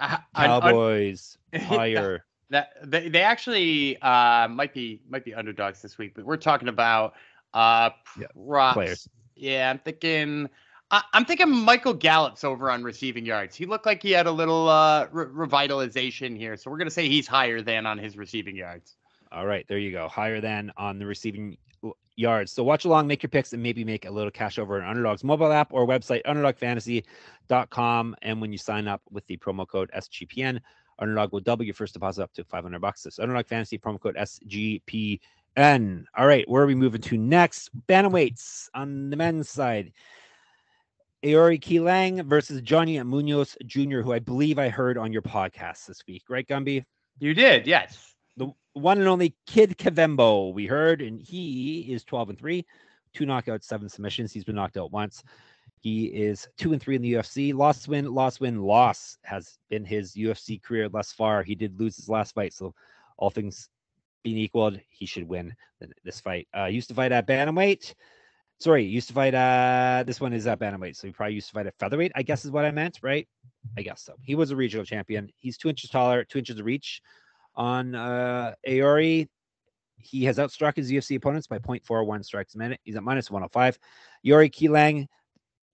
Uh, 0.00 0.18
Cowboys 0.34 1.38
higher. 1.54 2.24
that 2.50 2.70
they, 2.82 3.08
they 3.08 3.22
actually 3.22 3.96
uh, 4.02 4.48
might 4.48 4.74
be 4.74 5.02
might 5.08 5.24
be 5.24 5.34
underdogs 5.34 5.80
this 5.80 5.98
week, 5.98 6.14
but 6.14 6.24
we're 6.24 6.36
talking 6.36 6.68
about 6.68 7.14
uh 7.54 7.90
yeah, 8.18 8.26
props. 8.34 8.74
players. 8.74 9.08
Yeah, 9.36 9.70
I'm 9.70 9.78
thinking 9.78 10.48
I, 10.90 11.02
am 11.12 11.24
thinking 11.24 11.50
Michael 11.50 11.94
Gallup's 11.94 12.44
over 12.44 12.70
on 12.70 12.84
receiving 12.84 13.24
yards. 13.24 13.56
He 13.56 13.66
looked 13.66 13.86
like 13.86 14.02
he 14.02 14.12
had 14.12 14.26
a 14.26 14.30
little 14.30 14.68
uh, 14.68 15.08
re- 15.10 15.24
revitalization 15.24 16.36
here, 16.36 16.56
so 16.56 16.70
we're 16.70 16.78
gonna 16.78 16.90
say 16.90 17.08
he's 17.08 17.26
higher 17.26 17.62
than 17.62 17.86
on 17.86 17.98
his 17.98 18.16
receiving 18.16 18.54
yards. 18.56 18.96
All 19.32 19.46
right, 19.46 19.66
there 19.68 19.78
you 19.78 19.90
go. 19.90 20.06
Higher 20.08 20.40
than 20.40 20.70
on 20.76 20.98
the 20.98 21.06
receiving 21.06 21.56
yards. 22.16 22.52
So 22.52 22.62
watch 22.62 22.84
along, 22.84 23.06
make 23.06 23.22
your 23.22 23.30
picks, 23.30 23.52
and 23.52 23.62
maybe 23.62 23.84
make 23.84 24.04
a 24.04 24.10
little 24.10 24.30
cash 24.30 24.58
over 24.58 24.78
an 24.78 24.88
Underdog's 24.88 25.24
mobile 25.24 25.52
app 25.52 25.72
or 25.72 25.86
website, 25.86 26.22
underdogfantasy.com. 26.24 28.16
And 28.22 28.40
when 28.40 28.52
you 28.52 28.58
sign 28.58 28.86
up 28.86 29.02
with 29.10 29.26
the 29.26 29.36
promo 29.36 29.66
code 29.66 29.90
SGPN, 29.96 30.60
Underdog 31.00 31.32
will 31.32 31.40
double 31.40 31.64
your 31.64 31.74
first 31.74 31.94
deposit 31.94 32.22
up 32.22 32.32
to 32.34 32.44
500 32.44 32.80
bucks. 32.80 33.02
This 33.02 33.18
Underdog 33.18 33.46
Fantasy 33.46 33.78
promo 33.78 34.00
code 34.00 34.16
SGPN. 34.16 35.20
And 35.56 36.06
all 36.16 36.26
right, 36.26 36.48
where 36.48 36.62
are 36.62 36.66
we 36.66 36.74
moving 36.74 37.00
to 37.02 37.16
next? 37.16 37.70
Bantamweights 37.86 38.68
on 38.74 39.10
the 39.10 39.16
men's 39.16 39.48
side. 39.48 39.92
Aori 41.24 41.60
Qileng 41.60 42.24
versus 42.26 42.60
Johnny 42.60 43.02
Munoz 43.02 43.56
Jr., 43.64 44.00
who 44.00 44.12
I 44.12 44.18
believe 44.18 44.58
I 44.58 44.68
heard 44.68 44.98
on 44.98 45.12
your 45.12 45.22
podcast 45.22 45.86
this 45.86 46.02
week, 46.06 46.24
right, 46.28 46.46
Gumby? 46.46 46.84
You 47.18 47.32
did, 47.32 47.66
yes. 47.66 48.14
The 48.36 48.48
one 48.74 48.98
and 48.98 49.08
only 49.08 49.34
Kid 49.46 49.78
Kavembo, 49.78 50.52
we 50.52 50.66
heard, 50.66 51.00
and 51.00 51.22
he 51.22 51.92
is 51.92 52.04
12 52.04 52.30
and 52.30 52.38
3, 52.38 52.66
two 53.14 53.24
knockouts, 53.24 53.64
seven 53.64 53.88
submissions. 53.88 54.32
He's 54.32 54.44
been 54.44 54.56
knocked 54.56 54.76
out 54.76 54.92
once. 54.92 55.22
He 55.80 56.06
is 56.06 56.48
two 56.58 56.72
and 56.72 56.82
three 56.82 56.96
in 56.96 57.02
the 57.02 57.14
UFC. 57.14 57.54
Loss, 57.54 57.88
win, 57.88 58.12
loss, 58.12 58.40
win, 58.40 58.60
loss 58.60 59.16
has 59.22 59.58
been 59.70 59.84
his 59.84 60.14
UFC 60.14 60.60
career 60.60 60.88
thus 60.88 61.12
far. 61.12 61.42
He 61.42 61.54
did 61.54 61.78
lose 61.78 61.96
his 61.96 62.08
last 62.08 62.34
fight, 62.34 62.52
so 62.52 62.74
all 63.16 63.30
things 63.30 63.68
being 64.24 64.38
equaled, 64.38 64.80
he 64.88 65.06
should 65.06 65.28
win 65.28 65.54
this 66.02 66.20
fight. 66.20 66.48
Uh, 66.56 66.64
used 66.64 66.88
to 66.88 66.94
fight 66.94 67.12
at 67.12 67.28
bantamweight. 67.28 67.94
Sorry, 68.58 68.84
used 68.84 69.08
to 69.08 69.14
fight. 69.14 69.34
Uh, 69.34 70.02
this 70.06 70.20
one 70.20 70.32
is 70.32 70.46
at 70.46 70.58
bantamweight, 70.58 70.96
so 70.96 71.06
he 71.06 71.12
probably 71.12 71.34
used 71.34 71.48
to 71.48 71.52
fight 71.52 71.66
at 71.66 71.78
featherweight. 71.78 72.12
I 72.16 72.22
guess 72.22 72.44
is 72.44 72.50
what 72.50 72.64
I 72.64 72.70
meant, 72.72 72.98
right? 73.02 73.28
I 73.76 73.82
guess 73.82 74.02
so. 74.02 74.14
He 74.22 74.34
was 74.34 74.50
a 74.50 74.56
regional 74.56 74.84
champion. 74.84 75.30
He's 75.36 75.58
two 75.58 75.68
inches 75.68 75.90
taller, 75.90 76.24
two 76.24 76.38
inches 76.38 76.58
of 76.58 76.66
reach 76.66 77.02
on 77.54 77.94
uh, 77.94 78.54
Aori. 78.66 79.28
He 79.98 80.24
has 80.24 80.38
outstruck 80.38 80.76
his 80.76 80.90
UFC 80.90 81.16
opponents 81.16 81.46
by 81.46 81.58
0.41 81.58 82.24
strikes 82.24 82.54
a 82.54 82.58
minute. 82.58 82.80
He's 82.84 82.96
at 82.96 83.02
minus 83.02 83.30
105. 83.30 83.78
Yori 84.22 84.50
Qileng, 84.50 85.06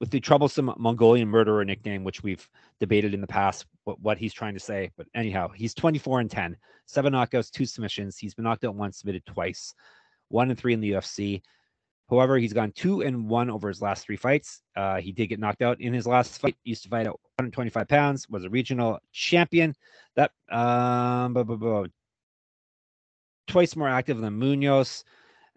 with 0.00 0.10
the 0.10 0.18
troublesome 0.18 0.72
Mongolian 0.78 1.28
murderer 1.28 1.64
nickname, 1.64 2.04
which 2.04 2.22
we've 2.22 2.48
debated 2.80 3.12
in 3.12 3.20
the 3.20 3.26
past 3.26 3.66
what, 3.84 4.00
what 4.00 4.18
he's 4.18 4.32
trying 4.32 4.54
to 4.54 4.60
say. 4.60 4.90
But 4.96 5.06
anyhow, 5.14 5.48
he's 5.48 5.74
24 5.74 6.20
and 6.20 6.30
10, 6.30 6.56
seven 6.86 7.12
knockouts, 7.12 7.50
two 7.50 7.66
submissions. 7.66 8.16
He's 8.16 8.34
been 8.34 8.44
knocked 8.44 8.64
out 8.64 8.74
once, 8.74 8.98
submitted 8.98 9.26
twice, 9.26 9.74
one 10.28 10.50
and 10.50 10.58
three 10.58 10.72
in 10.72 10.80
the 10.80 10.92
UFC. 10.92 11.42
However, 12.08 12.38
he's 12.38 12.54
gone 12.54 12.72
two 12.72 13.02
and 13.02 13.28
one 13.28 13.50
over 13.50 13.68
his 13.68 13.82
last 13.82 14.04
three 14.04 14.16
fights. 14.16 14.62
Uh, 14.74 14.96
he 15.00 15.12
did 15.12 15.28
get 15.28 15.38
knocked 15.38 15.62
out 15.62 15.80
in 15.80 15.92
his 15.92 16.06
last 16.06 16.40
fight. 16.40 16.56
He 16.64 16.70
used 16.70 16.82
to 16.84 16.88
fight 16.88 17.06
at 17.06 17.12
125 17.12 17.86
pounds, 17.86 18.28
was 18.28 18.44
a 18.44 18.50
regional 18.50 18.98
champion. 19.12 19.76
That 20.16 20.32
um, 20.50 21.34
blah, 21.34 21.44
blah, 21.44 21.56
blah, 21.56 21.84
twice 23.46 23.76
more 23.76 23.88
active 23.88 24.18
than 24.18 24.38
Munoz, 24.38 25.04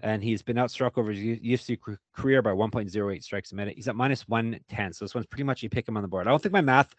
and 0.04 0.22
he's 0.22 0.42
been 0.42 0.58
outstruck 0.58 0.98
over 0.98 1.12
his 1.12 1.40
UFC 1.40 1.80
career 2.14 2.42
by 2.42 2.52
1.08 2.52 3.24
strikes 3.24 3.54
a 3.54 3.56
minute. 3.56 3.76
He's 3.76 3.88
at 3.88 3.96
minus 3.96 4.28
110, 4.28 4.94
so 4.94 5.06
this 5.06 5.16
one's 5.16 5.26
pretty 5.28 5.46
much 5.46 5.64
you 5.64 5.70
pick 5.70 5.88
him 5.88 5.96
on 5.96 6.04
the 6.04 6.10
board. 6.10 6.28
I 6.28 6.30
don't 6.30 6.44
think 6.44 6.54
my 6.54 6.62
math. 6.62 6.94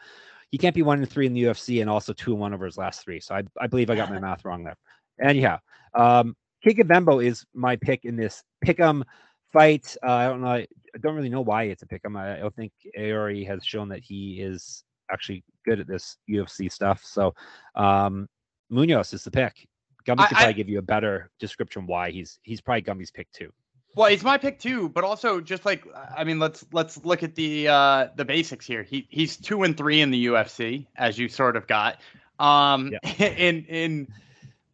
He 0.51 0.59
can't 0.59 0.75
be 0.75 0.83
one 0.83 0.99
and 0.99 1.09
three 1.09 1.27
in 1.27 1.35
the 1.35 1.45
UFC 1.45 1.83
and 1.83 1.91
also 1.91 2.13
two 2.13 2.33
and 2.33 2.41
one 2.41 2.55
over 2.55 2.65
his 2.65 2.79
last 2.79 3.05
three. 3.05 3.21
So 3.21 3.35
I, 3.35 3.43
I 3.61 3.67
believe 3.67 3.91
I 3.91 3.97
got 3.97 4.11
my 4.11 4.19
math 4.19 4.45
wrong 4.45 4.65
there. 4.65 4.77
Anyhow, 5.21 5.59
um, 5.95 6.35
Kikabembo 6.65 7.25
is 7.25 7.45
my 7.55 7.77
pick 7.77 8.05
in 8.05 8.17
this 8.17 8.43
pick 8.63 8.81
'em 8.81 9.05
fight. 9.53 9.97
Uh, 10.03 10.13
I 10.13 10.27
don't 10.27 10.41
know. 10.41 10.49
I 10.49 10.67
don't 11.01 11.15
really 11.15 11.29
know 11.29 11.43
why 11.43 11.65
it's 11.65 11.83
a 11.83 11.87
pick 11.87 12.03
'em. 12.05 12.17
I, 12.17 12.37
I 12.37 12.41
don't 12.41 12.55
think 12.57 12.73
Aori 12.99 13.47
has 13.47 13.65
shown 13.65 13.89
that 13.89 14.01
he 14.01 14.41
is 14.41 14.85
actually 15.11 15.45
good 15.67 15.81
at 15.81 15.87
this 15.87 16.17
UFC 16.31 16.73
stuff. 16.73 17.03
So 17.05 17.35
um, 17.75 18.29
Munoz 18.71 19.13
is 19.13 19.25
the 19.25 19.31
pick. 19.31 19.67
Gumby 20.07 20.29
could 20.29 20.37
probably 20.37 20.47
I, 20.47 20.53
give 20.53 20.69
you 20.69 20.79
a 20.79 20.83
better 20.83 21.31
description 21.39 21.87
why 21.87 22.11
he's 22.11 22.39
he's 22.43 22.61
probably 22.61 22.83
Gumby's 22.83 23.11
pick 23.11 23.31
too. 23.33 23.53
Well, 23.97 24.11
he's 24.11 24.25
my 24.25 24.39
pick 24.39 24.59
too, 24.59 24.89
but 24.89 25.05
also 25.05 25.41
just 25.41 25.65
like 25.65 25.85
I 26.17 26.25
mean, 26.25 26.39
let's 26.39 26.65
let's 26.73 27.05
look 27.05 27.23
at 27.23 27.35
the 27.35 27.69
uh 27.69 28.09
the 28.17 28.25
basics 28.25 28.67
here. 28.67 28.83
He 28.83 29.07
he's 29.09 29.37
two 29.37 29.63
and 29.63 29.77
three 29.77 30.01
in 30.01 30.11
the 30.11 30.27
UFC, 30.27 30.87
as 30.97 31.19
you 31.19 31.29
sort 31.29 31.57
of 31.57 31.67
got. 31.67 32.01
Um 32.39 32.93
yeah. 32.93 33.27
in 33.27 33.65
in 33.67 34.09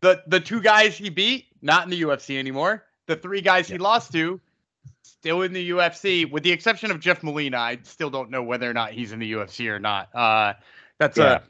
the 0.00 0.22
the 0.26 0.40
two 0.40 0.60
guys 0.60 0.96
he 0.96 1.10
beat, 1.10 1.46
not 1.60 1.84
in 1.84 1.90
the 1.90 2.02
UFC 2.02 2.38
anymore. 2.38 2.84
The 3.06 3.16
three 3.16 3.40
guys 3.40 3.68
yeah. 3.68 3.74
he 3.74 3.78
lost 3.78 4.12
to, 4.12 4.40
still 5.02 5.42
in 5.42 5.52
the 5.52 5.70
UFC, 5.70 6.30
with 6.30 6.42
the 6.42 6.52
exception 6.52 6.90
of 6.90 7.00
Jeff 7.00 7.22
Molina. 7.22 7.58
I 7.58 7.78
still 7.82 8.10
don't 8.10 8.30
know 8.30 8.42
whether 8.42 8.70
or 8.70 8.72
not 8.72 8.92
he's 8.92 9.12
in 9.12 9.18
the 9.18 9.32
UFC 9.32 9.68
or 9.68 9.78
not. 9.78 10.14
Uh, 10.14 10.54
that's 10.98 11.18
yeah. 11.18 11.24
a 11.24 11.40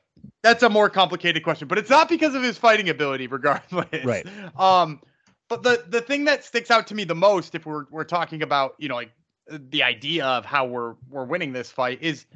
that's 0.43 0.63
a 0.63 0.69
more 0.69 0.89
complicated 0.89 1.43
question, 1.43 1.69
but 1.69 1.79
it's 1.79 1.91
not 1.91 2.09
because 2.09 2.35
of 2.35 2.43
his 2.43 2.57
fighting 2.57 2.89
ability, 2.89 3.27
regardless. 3.27 4.05
Right. 4.05 4.27
Um, 4.59 5.01
but 5.49 5.63
the 5.65 5.85
the 5.89 6.01
thing 6.01 6.25
that 6.27 6.45
sticks 6.45 6.71
out 6.71 6.87
to 6.89 6.95
me 6.95 7.05
the 7.05 7.15
most, 7.15 7.55
if 7.55 7.67
we're 7.67 7.85
we're 7.91 8.05
talking 8.05 8.43
about, 8.43 8.75
you 8.79 8.89
know, 8.89 8.95
like 8.95 9.11
the 9.49 9.83
idea 9.83 10.25
of 10.25 10.45
how 10.45 10.65
we're 10.65 10.95
we're 11.09 11.25
winning 11.25 11.53
this 11.53 11.71
fight, 11.71 12.01
is 12.01 12.27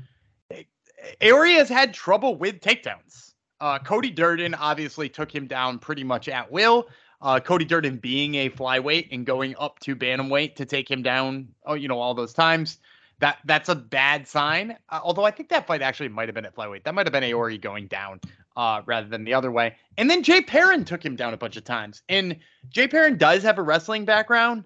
Aori 1.20 1.56
has 1.56 1.68
had 1.68 1.94
trouble 1.94 2.36
with 2.36 2.60
takedowns. 2.60 3.34
Uh, 3.60 3.78
Cody 3.78 4.10
Durden 4.10 4.54
obviously 4.54 5.08
took 5.08 5.32
him 5.32 5.46
down 5.46 5.78
pretty 5.78 6.04
much 6.04 6.28
at 6.28 6.50
will. 6.50 6.88
Uh, 7.22 7.40
Cody 7.40 7.64
Durden 7.64 7.96
being 7.96 8.34
a 8.34 8.50
flyweight 8.50 9.08
and 9.10 9.24
going 9.24 9.54
up 9.58 9.78
to 9.80 9.96
bantamweight 9.96 10.56
to 10.56 10.66
take 10.66 10.90
him 10.90 11.02
down, 11.02 11.48
oh, 11.64 11.74
you 11.74 11.88
know, 11.88 11.98
all 11.98 12.14
those 12.14 12.34
times. 12.34 12.80
That 13.20 13.38
that's 13.44 13.68
a 13.68 13.74
bad 13.74 14.26
sign. 14.26 14.76
Uh, 14.88 15.00
although 15.02 15.24
I 15.24 15.30
think 15.30 15.48
that 15.50 15.66
fight 15.66 15.82
actually 15.82 16.08
might 16.08 16.28
have 16.28 16.34
been 16.34 16.44
at 16.44 16.54
flyweight. 16.54 16.84
That 16.84 16.94
might 16.94 17.06
have 17.06 17.12
been 17.12 17.22
Aori 17.22 17.60
going 17.60 17.86
down 17.86 18.20
uh, 18.56 18.82
rather 18.86 19.08
than 19.08 19.24
the 19.24 19.34
other 19.34 19.50
way. 19.50 19.76
And 19.98 20.10
then 20.10 20.22
Jay 20.22 20.40
Perrin 20.40 20.84
took 20.84 21.04
him 21.04 21.16
down 21.16 21.34
a 21.34 21.36
bunch 21.36 21.56
of 21.56 21.64
times. 21.64 22.02
And 22.08 22.36
Jay 22.68 22.88
Perrin 22.88 23.16
does 23.16 23.42
have 23.42 23.58
a 23.58 23.62
wrestling 23.62 24.04
background, 24.04 24.64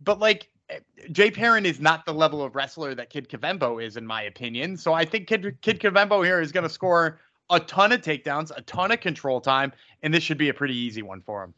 but 0.00 0.18
like 0.18 0.48
eh, 0.70 0.80
Jay 1.12 1.30
Perrin 1.30 1.66
is 1.66 1.80
not 1.80 2.04
the 2.04 2.14
level 2.14 2.42
of 2.42 2.56
wrestler 2.56 2.94
that 2.94 3.10
Kid 3.10 3.28
Kavembo 3.28 3.82
is, 3.82 3.96
in 3.96 4.06
my 4.06 4.22
opinion. 4.22 4.76
So 4.76 4.92
I 4.92 5.04
think 5.04 5.28
Kid 5.28 5.56
Kid 5.62 5.80
Kivembo 5.80 6.24
here 6.24 6.40
is 6.40 6.52
going 6.52 6.64
to 6.64 6.70
score 6.70 7.20
a 7.50 7.60
ton 7.60 7.92
of 7.92 8.00
takedowns, 8.00 8.50
a 8.56 8.62
ton 8.62 8.90
of 8.90 9.00
control 9.00 9.40
time, 9.40 9.72
and 10.02 10.12
this 10.12 10.22
should 10.22 10.38
be 10.38 10.48
a 10.48 10.54
pretty 10.54 10.76
easy 10.76 11.02
one 11.02 11.20
for 11.20 11.44
him. 11.44 11.54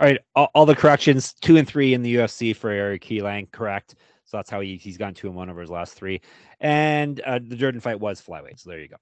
All 0.00 0.06
right, 0.08 0.18
all, 0.34 0.50
all, 0.54 0.66
the 0.66 0.74
corrections, 0.74 1.34
two 1.34 1.56
and 1.56 1.68
three 1.68 1.94
in 1.94 2.02
the 2.02 2.16
UFC 2.16 2.54
for 2.54 2.70
Eric 2.70 3.04
Qileng, 3.04 3.50
correct. 3.52 3.94
So 4.34 4.38
that's 4.38 4.50
how 4.50 4.62
he, 4.62 4.74
he's 4.74 4.96
gone 4.96 5.14
two 5.14 5.28
and 5.28 5.36
one 5.36 5.48
over 5.48 5.60
his 5.60 5.70
last 5.70 5.94
three. 5.94 6.20
And 6.58 7.20
uh, 7.20 7.38
the 7.40 7.54
Jordan 7.54 7.80
fight 7.80 8.00
was 8.00 8.20
flyweight. 8.20 8.58
So 8.58 8.68
there 8.68 8.80
you 8.80 8.88
go. 8.88 8.96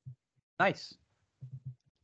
Nice. 0.61 0.93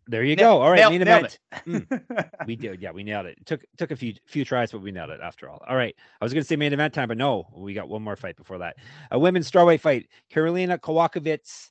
There 0.07 0.25
you 0.25 0.35
go. 0.35 0.63
All 0.63 0.71
right, 0.71 0.79
nailed, 0.79 0.93
main 0.93 1.03
event. 1.03 1.39
mm, 1.67 2.47
we 2.47 2.57
did, 2.57 2.81
yeah, 2.81 2.91
we 2.91 3.05
nailed 3.05 3.27
it. 3.27 3.37
it. 3.39 3.45
Took 3.45 3.61
took 3.77 3.91
a 3.91 3.97
few 3.97 4.15
few 4.25 4.47
tries, 4.47 4.73
but 4.73 4.81
we 4.81 4.93
nailed 4.93 5.11
it 5.11 5.21
after 5.23 5.51
all. 5.51 5.63
All 5.69 5.77
right, 5.77 5.95
I 6.19 6.25
was 6.25 6.33
going 6.33 6.43
to 6.43 6.49
say 6.49 6.57
main 6.57 6.73
event 6.73 6.95
time, 6.95 7.09
but 7.09 7.19
no, 7.19 7.47
we 7.55 7.75
got 7.75 7.91
one 7.91 8.01
more 8.01 8.17
fight 8.17 8.35
before 8.39 8.57
that. 8.57 8.77
A 9.11 9.19
women's 9.19 9.51
strawweight 9.51 9.81
fight: 9.81 10.09
Karolina 10.33 10.79
Kowalkiewicz. 10.79 11.69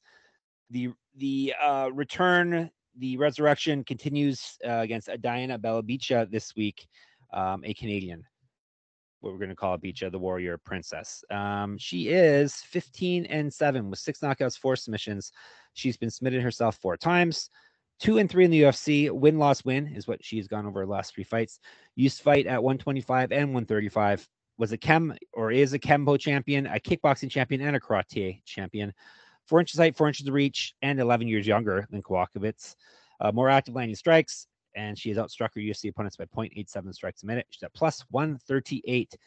The 0.69 0.89
the 1.15 1.55
uh, 1.59 1.89
return, 1.91 2.69
the 2.99 3.17
resurrection 3.17 3.83
continues 3.83 4.59
uh, 4.63 4.73
against 4.73 5.09
Diana 5.21 5.57
Belabijsa 5.57 6.29
this 6.29 6.55
week 6.55 6.87
um, 7.33 7.63
a 7.65 7.73
Canadian, 7.73 8.23
what 9.27 9.33
we're 9.33 9.39
going 9.39 9.49
to 9.49 9.55
call 9.55 9.77
Bicha, 9.77 10.09
the 10.09 10.17
warrior 10.17 10.57
princess. 10.57 11.23
Um, 11.29 11.77
she 11.77 12.07
is 12.07 12.55
15 12.55 13.25
and 13.25 13.53
7 13.53 13.89
with 13.89 13.99
six 13.99 14.21
knockouts, 14.21 14.57
four 14.57 14.75
submissions. 14.75 15.33
She's 15.73 15.97
been 15.97 16.09
submitted 16.09 16.41
herself 16.41 16.77
four 16.77 16.97
times. 16.97 17.49
Two 17.99 18.19
and 18.19 18.29
three 18.29 18.45
in 18.45 18.51
the 18.51 18.61
UFC. 18.61 19.11
Win, 19.11 19.37
loss, 19.37 19.65
win 19.65 19.87
is 19.87 20.07
what 20.07 20.23
she's 20.23 20.47
gone 20.47 20.65
over 20.65 20.79
her 20.79 20.85
last 20.87 21.13
three 21.13 21.23
fights. 21.23 21.59
Used 21.95 22.17
to 22.17 22.23
fight 22.23 22.47
at 22.47 22.63
125 22.63 23.31
and 23.31 23.49
135. 23.49 24.27
Was 24.57 24.71
a 24.71 24.77
chem 24.77 25.13
or 25.33 25.51
is 25.51 25.73
a 25.73 25.79
Kempo 25.79 26.17
champion, 26.19 26.65
a 26.65 26.79
kickboxing 26.79 27.29
champion, 27.29 27.61
and 27.61 27.75
a 27.75 27.79
karate 27.79 28.41
champion. 28.45 28.93
four 29.45 29.59
inches 29.59 29.79
height, 29.79 29.95
four 29.95 30.07
inches 30.07 30.29
reach, 30.29 30.73
and 30.81 30.99
11 30.99 31.27
years 31.27 31.45
younger 31.45 31.87
than 31.91 32.01
Kowalkiewicz. 32.01 32.75
Uh, 33.19 33.31
more 33.31 33.49
active 33.49 33.75
landing 33.75 33.95
strikes, 33.95 34.47
and 34.77 34.97
she 34.97 35.09
has 35.09 35.17
outstruck 35.17 35.49
her 35.55 35.61
UFC 35.61 35.89
opponents 35.89 36.15
by 36.15 36.25
0.87 36.25 36.93
strikes 36.93 37.23
a 37.23 37.25
minute. 37.25 37.47
She's 37.49 37.63
at 37.63 37.73
plus 37.73 38.05
138. 38.11 39.17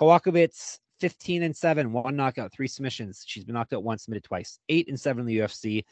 Kowalkiewicz, 0.00 0.78
15 1.00 1.42
and 1.42 1.54
7, 1.54 1.92
one 1.92 2.16
knockout, 2.16 2.52
three 2.52 2.66
submissions. 2.66 3.22
She's 3.26 3.44
been 3.44 3.54
knocked 3.54 3.74
out 3.74 3.84
once, 3.84 4.04
submitted 4.04 4.24
twice, 4.24 4.58
eight 4.68 4.88
and 4.88 4.98
seven 4.98 5.20
in 5.20 5.26
the 5.26 5.38
UFC. 5.38 5.84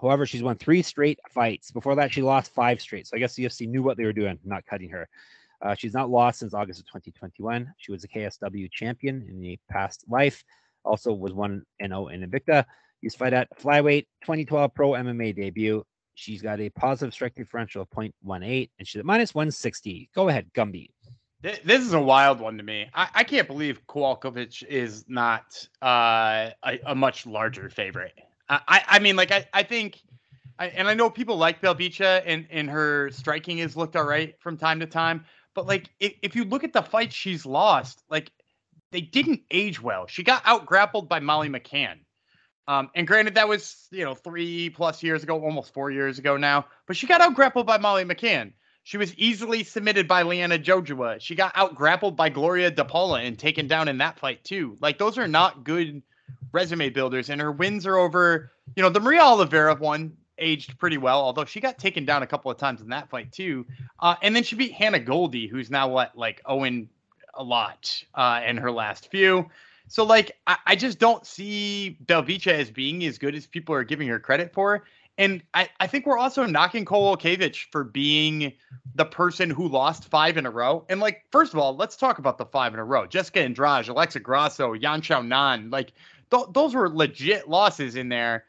However, 0.00 0.26
she's 0.26 0.42
won 0.42 0.56
three 0.56 0.82
straight 0.82 1.18
fights. 1.30 1.70
Before 1.70 1.94
that, 1.94 2.12
she 2.12 2.20
lost 2.20 2.52
five 2.52 2.80
straight. 2.80 3.06
So 3.06 3.16
I 3.16 3.20
guess 3.20 3.34
the 3.34 3.44
UFC 3.44 3.68
knew 3.68 3.82
what 3.82 3.96
they 3.96 4.04
were 4.04 4.12
doing, 4.12 4.38
not 4.44 4.66
cutting 4.66 4.90
her. 4.90 5.08
Uh, 5.62 5.74
she's 5.74 5.94
not 5.94 6.10
lost 6.10 6.40
since 6.40 6.54
August 6.54 6.80
of 6.80 6.86
2021. 6.86 7.72
She 7.78 7.92
was 7.92 8.04
a 8.04 8.08
KSW 8.08 8.70
champion 8.70 9.26
in 9.28 9.40
the 9.40 9.58
past 9.70 10.04
life. 10.08 10.44
Also 10.84 11.12
was 11.12 11.32
1 11.32 11.62
0 11.82 12.08
in 12.08 12.28
Invicta. 12.28 12.64
Used 13.00 13.16
to 13.16 13.18
fight 13.18 13.32
at 13.32 13.48
flyweight 13.58 14.06
2012 14.22 14.74
pro 14.74 14.90
MMA 14.90 15.34
debut. 15.34 15.84
She's 16.18 16.42
got 16.42 16.58
a 16.58 16.68
positive 16.70 17.14
strike 17.14 17.36
differential 17.36 17.82
of 17.82 17.90
0.18 17.90 18.70
and 18.76 18.88
she's 18.88 18.98
at 18.98 19.06
minus 19.06 19.36
160. 19.36 20.10
Go 20.12 20.28
ahead, 20.28 20.52
Gumby. 20.52 20.90
This 21.40 21.82
is 21.82 21.92
a 21.92 22.00
wild 22.00 22.40
one 22.40 22.56
to 22.56 22.64
me. 22.64 22.90
I, 22.92 23.08
I 23.14 23.24
can't 23.24 23.46
believe 23.46 23.86
Kowalkiewicz 23.86 24.64
is 24.64 25.04
not 25.06 25.68
uh, 25.80 26.50
a, 26.64 26.80
a, 26.86 26.94
much 26.96 27.24
larger 27.24 27.70
favorite. 27.70 28.18
I, 28.48 28.82
I 28.88 28.98
mean, 28.98 29.14
like, 29.14 29.30
I, 29.30 29.46
I 29.52 29.62
think, 29.62 30.00
and 30.58 30.88
I 30.88 30.94
know 30.94 31.08
people 31.08 31.36
like 31.36 31.62
Belbita 31.62 32.24
and, 32.26 32.48
and 32.50 32.68
her 32.68 33.10
striking 33.12 33.58
has 33.58 33.76
looked 33.76 33.94
all 33.94 34.02
right 34.02 34.34
from 34.40 34.56
time 34.56 34.80
to 34.80 34.86
time. 34.86 35.24
But, 35.54 35.68
like, 35.68 35.88
if, 36.00 36.14
if 36.22 36.34
you 36.34 36.44
look 36.44 36.64
at 36.64 36.72
the 36.72 36.82
fights 36.82 37.14
she's 37.14 37.46
lost, 37.46 38.02
like, 38.10 38.32
they 38.90 39.02
didn't 39.02 39.42
age 39.52 39.80
well. 39.80 40.08
She 40.08 40.24
got 40.24 40.42
out 40.44 40.66
grappled 40.66 41.08
by 41.08 41.20
Molly 41.20 41.48
McCann. 41.48 41.98
Um, 42.68 42.90
and 42.94 43.06
granted, 43.06 43.34
that 43.36 43.48
was, 43.48 43.88
you 43.90 44.04
know, 44.04 44.14
three 44.14 44.68
plus 44.68 45.02
years 45.02 45.22
ago, 45.22 45.42
almost 45.42 45.72
four 45.72 45.90
years 45.90 46.18
ago 46.18 46.36
now. 46.36 46.66
But 46.86 46.96
she 46.96 47.06
got 47.06 47.22
out 47.22 47.34
grappled 47.34 47.66
by 47.66 47.78
Molly 47.78 48.04
McCann. 48.04 48.52
She 48.84 48.98
was 48.98 49.14
easily 49.16 49.64
submitted 49.64 50.06
by 50.06 50.22
Liana 50.22 50.58
Jojua. 50.58 51.20
She 51.20 51.34
got 51.34 51.52
out 51.54 51.74
grappled 51.74 52.14
by 52.14 52.28
Gloria 52.28 52.70
DePaula 52.70 53.26
and 53.26 53.38
taken 53.38 53.68
down 53.68 53.88
in 53.88 53.98
that 53.98 54.18
fight 54.18 54.44
too. 54.44 54.76
Like 54.80 54.98
those 54.98 55.16
are 55.18 55.26
not 55.26 55.64
good 55.64 56.02
resume 56.52 56.90
builders. 56.90 57.30
And 57.30 57.40
her 57.40 57.52
wins 57.52 57.86
are 57.86 57.96
over, 57.96 58.52
you 58.76 58.82
know, 58.82 58.90
the 58.90 59.00
Maria 59.00 59.22
Oliveira 59.22 59.74
one 59.74 60.16
aged 60.38 60.78
pretty 60.78 60.98
well, 60.98 61.20
although 61.20 61.44
she 61.46 61.60
got 61.60 61.78
taken 61.78 62.04
down 62.04 62.22
a 62.22 62.26
couple 62.26 62.50
of 62.50 62.58
times 62.58 62.82
in 62.82 62.88
that 62.88 63.08
fight 63.08 63.32
too. 63.32 63.66
Uh, 63.98 64.14
and 64.22 64.36
then 64.36 64.42
she 64.42 64.56
beat 64.56 64.72
Hannah 64.72 65.00
Goldy, 65.00 65.48
who's 65.48 65.70
now 65.70 65.88
what, 65.88 66.16
like 66.16 66.42
Owen 66.44 66.88
a 67.34 67.42
lot 67.42 68.04
uh, 68.14 68.42
in 68.46 68.58
her 68.58 68.70
last 68.70 69.10
few. 69.10 69.48
So 69.88 70.04
like 70.04 70.32
I, 70.46 70.56
I 70.66 70.76
just 70.76 70.98
don't 70.98 71.26
see 71.26 71.98
Belbita 72.04 72.52
as 72.52 72.70
being 72.70 73.04
as 73.04 73.18
good 73.18 73.34
as 73.34 73.46
people 73.46 73.74
are 73.74 73.84
giving 73.84 74.08
her 74.08 74.20
credit 74.20 74.52
for. 74.52 74.84
And 75.18 75.42
I, 75.52 75.68
I 75.80 75.88
think 75.88 76.06
we're 76.06 76.18
also 76.18 76.46
knocking 76.46 76.84
Kowalkiewicz 76.84 77.66
for 77.72 77.82
being 77.82 78.52
the 78.94 79.04
person 79.04 79.50
who 79.50 79.66
lost 79.66 80.04
five 80.04 80.36
in 80.36 80.46
a 80.46 80.50
row. 80.50 80.84
And 80.88 81.00
like, 81.00 81.24
first 81.32 81.52
of 81.52 81.58
all, 81.58 81.74
let's 81.74 81.96
talk 81.96 82.18
about 82.18 82.38
the 82.38 82.46
five 82.46 82.72
in 82.72 82.78
a 82.78 82.84
row. 82.84 83.04
Jessica 83.04 83.40
Andrade, 83.40 83.88
Alexa 83.88 84.20
Grasso, 84.20 84.74
Yan 84.74 85.02
Xiaonan, 85.02 85.72
like 85.72 85.92
th- 86.30 86.46
those 86.52 86.72
were 86.72 86.88
legit 86.88 87.48
losses 87.48 87.96
in 87.96 88.08
there. 88.08 88.44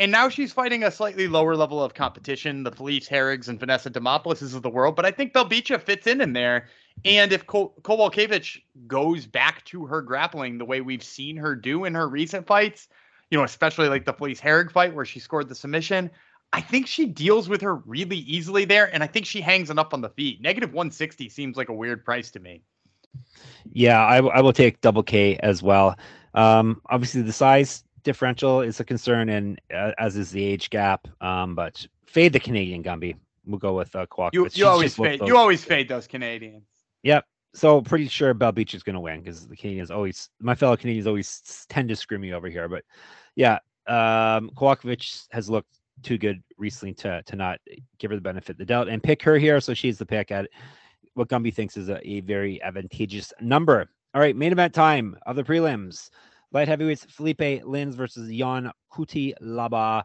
And 0.00 0.10
now 0.10 0.28
she's 0.28 0.52
fighting 0.52 0.84
a 0.84 0.90
slightly 0.90 1.28
lower 1.28 1.56
level 1.56 1.82
of 1.82 1.94
competition, 1.94 2.64
the 2.64 2.72
Felice 2.72 3.08
Herrigs 3.08 3.48
and 3.48 3.58
Vanessa 3.58 3.90
Demopoulos 3.90 4.54
of 4.54 4.62
the 4.62 4.70
world. 4.70 4.96
But 4.96 5.06
I 5.06 5.12
think 5.12 5.32
Belbita 5.32 5.80
fits 5.80 6.06
in 6.08 6.20
in 6.20 6.32
there. 6.32 6.66
And 7.04 7.32
if 7.32 7.46
Ko- 7.46 7.72
Kowalkiewicz 7.82 8.60
goes 8.86 9.26
back 9.26 9.64
to 9.66 9.86
her 9.86 10.02
grappling 10.02 10.58
the 10.58 10.64
way 10.64 10.80
we've 10.80 11.02
seen 11.02 11.36
her 11.36 11.54
do 11.54 11.84
in 11.84 11.94
her 11.94 12.08
recent 12.08 12.46
fights, 12.46 12.88
you 13.30 13.38
know, 13.38 13.44
especially 13.44 13.88
like 13.88 14.04
the 14.04 14.12
Felice 14.12 14.40
Herrig 14.40 14.70
fight 14.70 14.94
where 14.94 15.04
she 15.04 15.20
scored 15.20 15.48
the 15.48 15.54
submission. 15.54 16.10
I 16.52 16.60
think 16.60 16.86
she 16.86 17.04
deals 17.04 17.48
with 17.48 17.60
her 17.60 17.74
really 17.74 18.18
easily 18.18 18.64
there, 18.64 18.92
and 18.92 19.02
I 19.02 19.06
think 19.06 19.26
she 19.26 19.40
hangs 19.40 19.68
enough 19.68 19.92
on 19.92 20.00
the 20.00 20.08
feet. 20.08 20.40
Negative 20.40 20.72
160 20.72 21.28
seems 21.28 21.56
like 21.56 21.68
a 21.68 21.74
weird 21.74 22.04
price 22.04 22.30
to 22.32 22.40
me. 22.40 22.62
Yeah, 23.72 24.02
I, 24.02 24.18
I 24.18 24.40
will 24.40 24.54
take 24.54 24.80
double 24.80 25.02
K 25.02 25.36
as 25.36 25.62
well. 25.62 25.98
Um, 26.34 26.80
obviously, 26.88 27.20
the 27.22 27.32
size 27.32 27.84
differential 28.02 28.62
is 28.62 28.80
a 28.80 28.84
concern, 28.84 29.28
and 29.28 29.60
uh, 29.74 29.92
as 29.98 30.16
is 30.16 30.30
the 30.30 30.42
age 30.42 30.70
gap. 30.70 31.06
Um, 31.20 31.54
but 31.54 31.86
fade 32.06 32.32
the 32.32 32.40
Canadian 32.40 32.82
Gumby. 32.82 33.16
We'll 33.44 33.58
go 33.58 33.74
with 33.74 33.94
uh, 33.94 34.06
Kwok. 34.06 34.30
You, 34.32 34.48
you 34.52 34.66
always 34.66 34.94
fade. 34.94 35.20
You 35.26 35.36
always 35.36 35.64
fade 35.64 35.88
those 35.88 36.06
Canadians. 36.06 36.64
Yep. 37.02 37.24
So 37.54 37.80
pretty 37.80 38.08
sure 38.08 38.34
Belbita 38.34 38.74
is 38.74 38.82
going 38.82 38.94
to 38.94 39.00
win 39.00 39.20
because 39.20 39.46
the 39.46 39.56
Canadians 39.56 39.90
always, 39.90 40.28
my 40.40 40.54
fellow 40.54 40.76
Canadians 40.76 41.06
always 41.06 41.66
tend 41.68 41.88
to 41.88 41.96
screw 41.96 42.18
me 42.18 42.32
over 42.32 42.48
here. 42.48 42.68
But 42.68 42.84
yeah, 43.36 43.58
um, 43.86 44.50
Kowalkiewicz 44.56 45.26
has 45.30 45.48
looked 45.48 45.78
too 46.02 46.18
good 46.18 46.42
recently 46.58 46.94
to 46.94 47.22
to 47.24 47.36
not 47.36 47.58
give 47.98 48.10
her 48.10 48.16
the 48.16 48.22
benefit 48.22 48.50
of 48.50 48.58
the 48.58 48.64
doubt 48.64 48.88
and 48.88 49.02
pick 49.02 49.22
her 49.22 49.36
here. 49.36 49.60
So 49.60 49.74
she's 49.74 49.98
the 49.98 50.06
pick 50.06 50.30
at 50.30 50.48
what 51.14 51.28
Gumby 51.28 51.52
thinks 51.52 51.76
is 51.76 51.88
a, 51.88 52.06
a 52.08 52.20
very 52.20 52.62
advantageous 52.62 53.32
number. 53.40 53.88
All 54.14 54.20
right, 54.20 54.36
main 54.36 54.52
event 54.52 54.74
time 54.74 55.16
of 55.26 55.36
the 55.36 55.44
prelims. 55.44 56.10
Light 56.52 56.68
heavyweights 56.68 57.06
Felipe 57.10 57.62
Lins 57.64 57.94
versus 57.94 58.30
Jan 58.30 58.70
Kuti 58.92 59.34
Laba. 59.42 60.02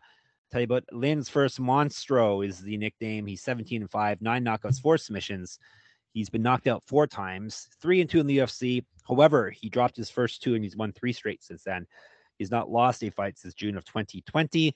Tell 0.51 0.61
you 0.61 0.65
about 0.65 0.83
Lins 0.91 1.29
first. 1.29 1.61
Monstro 1.61 2.45
is 2.45 2.59
the 2.59 2.77
nickname. 2.77 3.25
He's 3.25 3.41
17 3.41 3.81
and 3.81 3.89
5, 3.89 4.21
nine 4.21 4.43
knockouts, 4.43 4.81
four 4.81 4.97
submissions. 4.97 5.57
He's 6.13 6.29
been 6.29 6.43
knocked 6.43 6.67
out 6.67 6.83
four 6.85 7.07
times, 7.07 7.67
three 7.81 7.99
and 7.99 8.09
two 8.09 8.19
in 8.19 8.27
the 8.27 8.37
UFC. 8.37 8.85
However, 9.07 9.49
he 9.49 9.69
dropped 9.69 9.97
his 9.97 10.09
first 10.09 10.41
two 10.41 10.55
and 10.55 10.63
he's 10.63 10.77
won 10.77 10.93
three 10.93 11.13
straight 11.13 11.43
since 11.43 11.63
then. 11.63 11.85
He's 12.37 12.51
not 12.51 12.69
lost 12.69 13.03
a 13.03 13.09
fight 13.09 13.37
since 13.37 13.53
June 13.53 13.77
of 13.77 13.85
2020. 13.85 14.75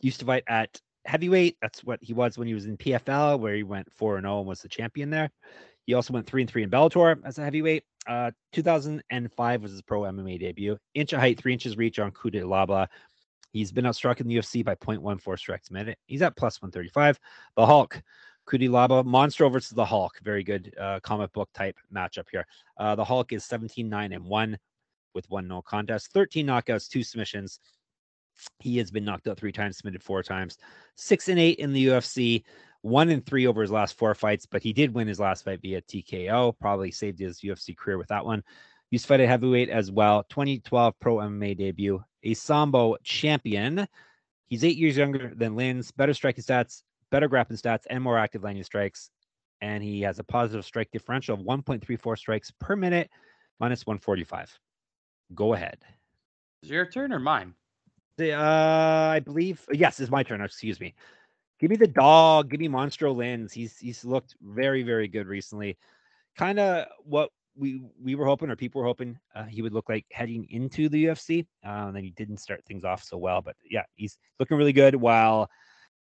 Used 0.00 0.20
to 0.20 0.26
fight 0.26 0.44
at 0.48 0.80
heavyweight. 1.04 1.56
That's 1.60 1.82
what 1.82 1.98
he 2.02 2.12
was 2.12 2.38
when 2.38 2.48
he 2.48 2.54
was 2.54 2.66
in 2.66 2.76
PFL, 2.76 3.40
where 3.40 3.54
he 3.54 3.62
went 3.62 3.92
4 3.92 4.20
0 4.20 4.38
and 4.38 4.46
was 4.46 4.60
the 4.60 4.68
champion 4.68 5.10
there. 5.10 5.30
He 5.86 5.94
also 5.94 6.12
went 6.12 6.26
3 6.26 6.42
and 6.42 6.50
3 6.50 6.62
in 6.64 6.70
Bellator 6.70 7.20
as 7.24 7.38
a 7.38 7.44
heavyweight. 7.44 7.84
Uh, 8.06 8.30
2005 8.52 9.62
was 9.62 9.72
his 9.72 9.82
pro 9.82 10.02
MMA 10.02 10.40
debut. 10.40 10.76
Inch 10.94 11.12
of 11.12 11.20
height, 11.20 11.38
three 11.38 11.52
inches 11.52 11.76
reach 11.76 11.98
on 11.98 12.10
Cutelaba. 12.10 12.88
He's 13.52 13.72
been 13.72 13.84
outstruck 13.84 14.20
in 14.20 14.28
the 14.28 14.36
UFC 14.36 14.64
by 14.64 14.74
0.14 14.76 15.38
strikes 15.38 15.70
a 15.70 15.72
minute. 15.72 15.98
He's 16.06 16.22
at 16.22 16.36
plus 16.36 16.60
135. 16.62 17.18
The 17.56 17.66
Hulk, 17.66 18.02
Cutelaba, 18.48 19.04
Monstro 19.04 19.50
versus 19.50 19.70
the 19.70 19.84
Hulk. 19.84 20.18
Very 20.22 20.42
good 20.44 20.74
uh, 20.80 21.00
comic 21.00 21.32
book 21.32 21.48
type 21.54 21.76
matchup 21.94 22.26
here. 22.30 22.46
Uh, 22.78 22.94
the 22.94 23.04
Hulk 23.04 23.32
is 23.32 23.44
17 23.44 23.88
9 23.88 24.12
and 24.12 24.24
1 24.24 24.58
with 25.14 25.28
one 25.30 25.48
no 25.48 25.62
contest, 25.62 26.12
13 26.12 26.46
knockouts, 26.46 26.88
two 26.88 27.02
submissions. 27.02 27.60
He 28.58 28.78
has 28.78 28.90
been 28.90 29.04
knocked 29.04 29.28
out 29.28 29.38
three 29.38 29.52
times, 29.52 29.76
submitted 29.76 30.02
four 30.02 30.22
times, 30.22 30.56
six 30.96 31.28
and 31.28 31.38
eight 31.38 31.58
in 31.58 31.72
the 31.72 31.88
UFC, 31.88 32.44
one 32.80 33.10
and 33.10 33.24
three 33.24 33.46
over 33.46 33.62
his 33.62 33.70
last 33.70 33.96
four 33.96 34.14
fights, 34.14 34.46
but 34.46 34.62
he 34.62 34.72
did 34.72 34.94
win 34.94 35.06
his 35.06 35.20
last 35.20 35.44
fight 35.44 35.60
via 35.60 35.82
TKO. 35.82 36.58
Probably 36.58 36.90
saved 36.90 37.18
his 37.18 37.40
UFC 37.40 37.76
career 37.76 37.98
with 37.98 38.08
that 38.08 38.24
one. 38.24 38.42
Used 38.90 39.04
to 39.04 39.08
fight 39.08 39.20
at 39.20 39.28
heavyweight 39.28 39.70
as 39.70 39.90
well. 39.90 40.24
2012 40.30 40.94
pro 40.98 41.16
MMA 41.16 41.56
debut, 41.56 42.02
a 42.22 42.34
Sambo 42.34 42.96
champion. 43.02 43.86
He's 44.48 44.64
eight 44.64 44.76
years 44.76 44.96
younger 44.96 45.32
than 45.34 45.54
Lins, 45.54 45.94
better 45.94 46.12
striking 46.12 46.44
stats, 46.44 46.82
better 47.12 47.28
grappling 47.28 47.58
stats, 47.58 47.84
and 47.88 48.02
more 48.02 48.18
active 48.18 48.42
landing 48.42 48.64
strikes. 48.64 49.10
And 49.60 49.84
he 49.84 50.00
has 50.00 50.18
a 50.18 50.24
positive 50.24 50.64
strike 50.64 50.90
differential 50.90 51.34
of 51.38 51.42
1.34 51.42 52.18
strikes 52.18 52.50
per 52.58 52.74
minute, 52.74 53.08
minus 53.60 53.86
145. 53.86 54.58
Go 55.36 55.54
ahead. 55.54 55.78
Is 56.64 56.70
your 56.70 56.86
turn 56.86 57.12
or 57.12 57.20
mine? 57.20 57.54
The, 58.16 58.32
uh, 58.32 58.40
I 58.42 59.20
believe 59.20 59.64
yes, 59.72 60.00
it's 60.00 60.10
my 60.10 60.24
turn. 60.24 60.40
Excuse 60.40 60.80
me. 60.80 60.94
Give 61.60 61.70
me 61.70 61.76
the 61.76 61.86
dog. 61.86 62.50
Give 62.50 62.58
me 62.58 62.68
Monstro 62.68 63.14
Lins. 63.14 63.52
He's 63.52 63.78
he's 63.78 64.04
looked 64.04 64.34
very 64.42 64.82
very 64.82 65.08
good 65.08 65.26
recently. 65.28 65.78
Kind 66.36 66.58
of 66.58 66.86
what 67.04 67.30
we 67.56 67.82
we 68.02 68.14
were 68.16 68.26
hoping 68.26 68.50
or 68.50 68.56
people 68.56 68.80
were 68.80 68.86
hoping 68.86 69.18
uh, 69.34 69.44
he 69.44 69.62
would 69.62 69.72
look 69.72 69.88
like 69.88 70.04
heading 70.10 70.46
into 70.50 70.88
the 70.88 71.06
UFC. 71.06 71.46
Uh, 71.64 71.86
and 71.86 71.96
then 71.96 72.04
he 72.04 72.10
didn't 72.10 72.38
start 72.38 72.64
things 72.64 72.84
off 72.84 73.02
so 73.02 73.16
well, 73.16 73.40
but 73.40 73.56
yeah, 73.70 73.84
he's 73.94 74.18
looking 74.38 74.56
really 74.56 74.72
good. 74.72 74.94
While 74.94 75.48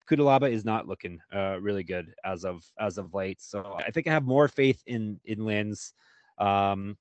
Cutelaba 0.09 0.51
is 0.51 0.65
not 0.65 0.89
looking 0.89 1.21
uh, 1.35 1.59
really 1.61 1.85
good 1.85 2.15
as 2.25 2.45
of 2.45 2.65
as 2.79 2.99
of 2.99 3.15
late. 3.15 3.41
So 3.41 3.77
I 3.79 3.91
think 3.91 4.07
I 4.07 4.13
have 4.13 4.25
more 4.25 4.49
faith 4.49 4.83
in 4.87 5.21
in 5.25 5.39
Lins. 5.41 5.93
Um, 6.39 6.97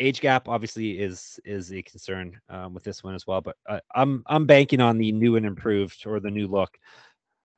age 0.00 0.20
gap 0.20 0.48
obviously 0.48 0.98
is 0.98 1.38
is 1.44 1.72
a 1.72 1.82
concern 1.82 2.40
um, 2.48 2.74
with 2.74 2.84
this 2.84 3.02
one 3.02 3.14
as 3.14 3.26
well. 3.26 3.40
But 3.40 3.56
uh, 3.68 3.80
I'm 3.94 4.22
I'm 4.26 4.46
banking 4.46 4.80
on 4.80 4.98
the 4.98 5.12
new 5.12 5.36
and 5.36 5.46
improved 5.46 6.06
or 6.06 6.20
the 6.20 6.30
new 6.30 6.46
look 6.46 6.76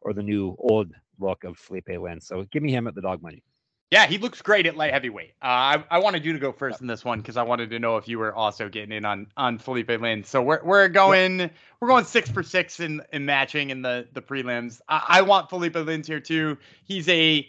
or 0.00 0.12
the 0.12 0.22
new 0.22 0.56
old 0.58 0.92
look 1.18 1.44
of 1.44 1.58
Felipe 1.58 1.88
Lins. 1.88 2.24
So 2.26 2.44
give 2.52 2.62
me 2.62 2.72
him 2.72 2.86
at 2.86 2.94
the 2.94 3.02
dog 3.02 3.22
money. 3.22 3.42
Yeah, 3.90 4.06
he 4.06 4.18
looks 4.18 4.42
great 4.42 4.66
at 4.66 4.76
light 4.76 4.92
heavyweight. 4.92 5.34
Uh, 5.40 5.46
I, 5.46 5.84
I 5.92 5.98
wanted 5.98 6.24
you 6.24 6.32
to 6.32 6.40
go 6.40 6.50
first 6.50 6.80
in 6.80 6.88
this 6.88 7.04
one 7.04 7.20
because 7.20 7.36
I 7.36 7.44
wanted 7.44 7.70
to 7.70 7.78
know 7.78 7.96
if 7.98 8.08
you 8.08 8.18
were 8.18 8.34
also 8.34 8.68
getting 8.68 8.90
in 8.90 9.04
on 9.04 9.28
on 9.36 9.58
Felipe 9.58 9.88
Lins. 9.88 10.26
So 10.26 10.42
we're 10.42 10.62
we're 10.64 10.88
going 10.88 11.50
we're 11.78 11.88
going 11.88 12.04
six 12.04 12.28
for 12.28 12.42
six 12.42 12.80
in 12.80 13.02
in 13.12 13.24
matching 13.26 13.70
in 13.70 13.82
the 13.82 14.08
the 14.12 14.22
prelims. 14.22 14.80
I, 14.88 15.04
I 15.08 15.22
want 15.22 15.50
Felipe 15.50 15.74
Lins 15.74 16.06
here 16.06 16.20
too. 16.20 16.58
He's 16.84 17.08
a 17.08 17.48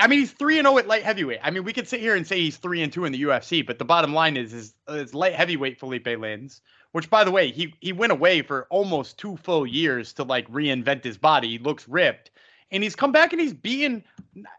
I 0.00 0.06
mean, 0.08 0.20
he's 0.20 0.32
three 0.32 0.58
and 0.58 0.66
zero 0.66 0.76
oh 0.76 0.78
at 0.78 0.88
light 0.88 1.02
heavyweight. 1.02 1.40
I 1.42 1.50
mean, 1.50 1.64
we 1.64 1.72
could 1.72 1.86
sit 1.86 2.00
here 2.00 2.16
and 2.16 2.26
say 2.26 2.40
he's 2.40 2.56
three 2.56 2.82
and 2.82 2.92
two 2.92 3.04
in 3.04 3.12
the 3.12 3.22
UFC, 3.22 3.64
but 3.64 3.78
the 3.78 3.84
bottom 3.84 4.12
line 4.12 4.36
is, 4.36 4.52
is, 4.52 4.74
is 4.88 5.14
light 5.14 5.34
heavyweight 5.34 5.78
Felipe 5.78 6.06
Lins 6.06 6.60
which 6.92 7.10
by 7.10 7.24
the 7.24 7.30
way, 7.30 7.50
he 7.50 7.74
he 7.80 7.92
went 7.92 8.12
away 8.12 8.42
for 8.42 8.66
almost 8.70 9.18
two 9.18 9.36
full 9.36 9.66
years 9.66 10.12
to 10.14 10.24
like 10.24 10.50
reinvent 10.50 11.04
his 11.04 11.18
body. 11.18 11.48
He 11.48 11.58
looks 11.58 11.88
ripped. 11.88 12.30
And 12.70 12.82
he's 12.82 12.94
come 12.94 13.12
back 13.12 13.32
and 13.32 13.40
he's 13.40 13.54
beating 13.54 14.04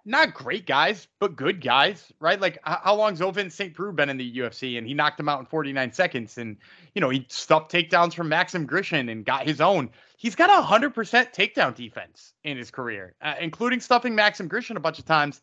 not 0.03 0.33
great 0.33 0.65
guys, 0.65 1.07
but 1.19 1.35
good 1.35 1.61
guys, 1.61 2.11
right? 2.19 2.41
Like 2.41 2.57
how 2.63 2.95
long's 2.95 3.19
Ovince 3.19 3.51
St. 3.51 3.73
Preux 3.73 3.91
been 3.91 4.09
in 4.09 4.17
the 4.17 4.37
UFC? 4.37 4.77
And 4.77 4.87
he 4.87 4.93
knocked 4.93 5.19
him 5.19 5.29
out 5.29 5.39
in 5.39 5.45
49 5.45 5.91
seconds. 5.91 6.37
And, 6.37 6.57
you 6.95 7.01
know, 7.01 7.09
he 7.09 7.25
stuffed 7.29 7.71
takedowns 7.71 8.13
from 8.13 8.27
Maxim 8.27 8.67
Grishin 8.67 9.11
and 9.11 9.23
got 9.23 9.45
his 9.45 9.61
own. 9.61 9.91
He's 10.17 10.35
got 10.35 10.49
a 10.49 10.65
100% 10.65 10.91
takedown 11.33 11.75
defense 11.75 12.33
in 12.43 12.57
his 12.57 12.71
career, 12.71 13.15
uh, 13.21 13.35
including 13.39 13.79
stuffing 13.79 14.15
Maxim 14.15 14.49
Grishin 14.49 14.75
a 14.75 14.81
bunch 14.81 14.99
of 14.99 15.05
times. 15.05 15.41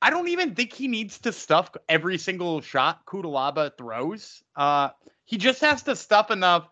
I 0.00 0.10
don't 0.10 0.28
even 0.28 0.54
think 0.54 0.72
he 0.72 0.86
needs 0.88 1.18
to 1.20 1.32
stuff 1.32 1.70
every 1.88 2.18
single 2.18 2.60
shot 2.60 3.04
Cutelaba 3.06 3.76
throws. 3.76 4.42
Uh, 4.54 4.90
he 5.24 5.36
just 5.36 5.60
has 5.60 5.82
to 5.84 5.96
stuff 5.96 6.30
enough 6.30 6.68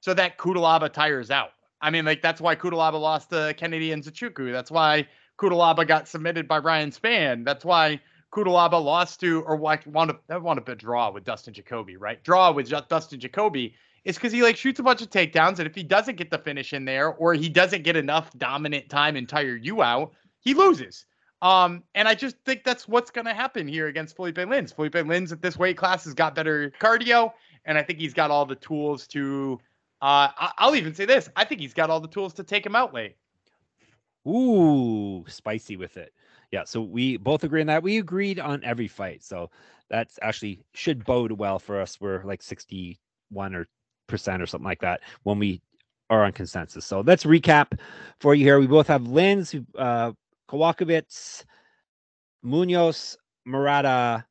so 0.00 0.14
that 0.14 0.38
Cutelaba 0.38 0.92
tires 0.92 1.30
out. 1.30 1.50
I 1.80 1.90
mean, 1.90 2.04
like 2.04 2.22
that's 2.22 2.40
why 2.40 2.56
Cutelaba 2.56 3.00
lost 3.00 3.30
to 3.30 3.54
Kennedy 3.56 3.92
and 3.92 4.02
Nzechukwu. 4.02 4.52
That's 4.52 4.70
why 4.70 5.06
Cutelaba 5.38 5.86
got 5.86 6.08
submitted 6.08 6.48
by 6.48 6.58
Ryan 6.58 6.90
Spann. 6.90 7.44
That's 7.44 7.64
why 7.64 8.00
Cutelaba 8.32 8.82
lost 8.82 9.20
to 9.20 9.42
or 9.42 9.56
wound 9.56 10.10
up 10.10 10.22
wound 10.28 10.58
up 10.58 10.68
a 10.68 10.74
draw 10.74 11.10
with 11.10 11.24
Dustin 11.24 11.54
Jacoby, 11.54 11.96
right? 11.96 12.22
Draw 12.22 12.52
with 12.52 12.68
Dustin 12.88 13.20
Jacoby 13.20 13.74
is 14.04 14.16
because 14.16 14.32
he 14.32 14.42
like 14.42 14.56
shoots 14.56 14.78
a 14.78 14.82
bunch 14.82 15.02
of 15.02 15.10
takedowns, 15.10 15.58
and 15.58 15.66
if 15.66 15.74
he 15.74 15.82
doesn't 15.82 16.16
get 16.16 16.30
the 16.30 16.38
finish 16.38 16.72
in 16.72 16.84
there, 16.84 17.08
or 17.14 17.34
he 17.34 17.48
doesn't 17.48 17.82
get 17.82 17.96
enough 17.96 18.30
dominant 18.38 18.88
time 18.88 19.16
and 19.16 19.28
tire 19.28 19.56
you 19.56 19.82
out, 19.82 20.12
he 20.40 20.54
loses. 20.54 21.06
Um, 21.42 21.82
and 21.94 22.08
I 22.08 22.14
just 22.14 22.36
think 22.46 22.64
that's 22.64 22.88
what's 22.88 23.10
going 23.10 23.26
to 23.26 23.34
happen 23.34 23.68
here 23.68 23.88
against 23.88 24.16
Felipe 24.16 24.36
Lins. 24.36 24.74
Felipe 24.74 24.94
Lins 24.94 25.32
at 25.32 25.42
this 25.42 25.58
weight 25.58 25.76
class 25.76 26.04
has 26.04 26.14
got 26.14 26.34
better 26.34 26.72
cardio, 26.80 27.32
and 27.64 27.76
I 27.76 27.82
think 27.82 27.98
he's 27.98 28.14
got 28.14 28.30
all 28.30 28.46
the 28.46 28.56
tools 28.56 29.06
to. 29.08 29.60
Uh, 30.00 30.28
I'll 30.58 30.76
even 30.76 30.94
say 30.94 31.06
this: 31.06 31.28
I 31.36 31.44
think 31.44 31.60
he's 31.60 31.74
got 31.74 31.90
all 31.90 32.00
the 32.00 32.08
tools 32.08 32.34
to 32.34 32.44
take 32.44 32.66
him 32.66 32.76
out 32.76 32.92
late. 32.92 33.16
Ooh, 34.26 35.24
spicy 35.28 35.76
with 35.76 35.96
it. 35.96 36.12
Yeah, 36.52 36.64
so 36.64 36.80
we 36.82 37.16
both 37.16 37.44
agree 37.44 37.60
on 37.60 37.66
that. 37.68 37.82
We 37.82 37.98
agreed 37.98 38.38
on 38.38 38.62
every 38.64 38.88
fight, 38.88 39.22
so 39.22 39.50
that's 39.88 40.18
actually 40.22 40.60
should 40.74 41.04
bode 41.04 41.32
well 41.32 41.58
for 41.58 41.80
us. 41.80 42.00
We're 42.00 42.22
like 42.24 42.42
sixty-one 42.42 43.54
or 43.54 43.68
percent 44.06 44.42
or 44.42 44.46
something 44.46 44.66
like 44.66 44.80
that 44.80 45.00
when 45.22 45.38
we 45.38 45.60
are 46.10 46.24
on 46.24 46.32
consensus. 46.32 46.84
So 46.84 47.00
let's 47.00 47.24
recap 47.24 47.78
for 48.20 48.34
you 48.34 48.44
here. 48.44 48.60
We 48.60 48.66
both 48.66 48.86
have 48.86 49.02
Lins, 49.02 49.64
uh, 49.76 50.12
Kowalkiewicz, 50.48 51.44
Munoz, 52.42 53.16
Murata, 53.44 54.24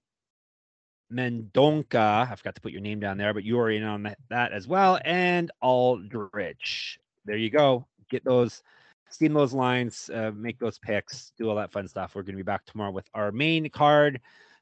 Mendonca. 1.16 2.30
I 2.30 2.36
forgot 2.36 2.56
to 2.56 2.62
put 2.62 2.72
your 2.72 2.82
name 2.82 3.00
down 3.00 3.18
there, 3.18 3.34
but 3.34 3.44
you 3.44 3.60
are 3.60 3.70
in 3.70 3.84
on 3.84 4.14
that 4.30 4.52
as 4.52 4.68
well. 4.68 5.00
And 5.06 5.52
Aldrich. 5.62 7.00
There 7.26 7.38
you 7.38 7.50
go. 7.50 7.88
Get 8.10 8.24
those, 8.26 8.62
steam 9.10 9.34
those 9.34 9.54
lines, 9.54 10.10
uh, 10.14 10.32
make 10.36 10.60
those 10.60 10.78
picks, 10.78 11.32
do 11.38 11.50
all 11.50 11.56
that 11.56 11.72
fun 11.72 11.88
stuff. 11.88 12.16
We're 12.16 12.24
going 12.24 12.34
to 12.34 12.38
be 12.38 12.44
back 12.44 12.66
tomorrow 12.66 12.92
with 12.92 13.08
our 13.14 13.32
main 13.32 13.70
card 13.70 14.20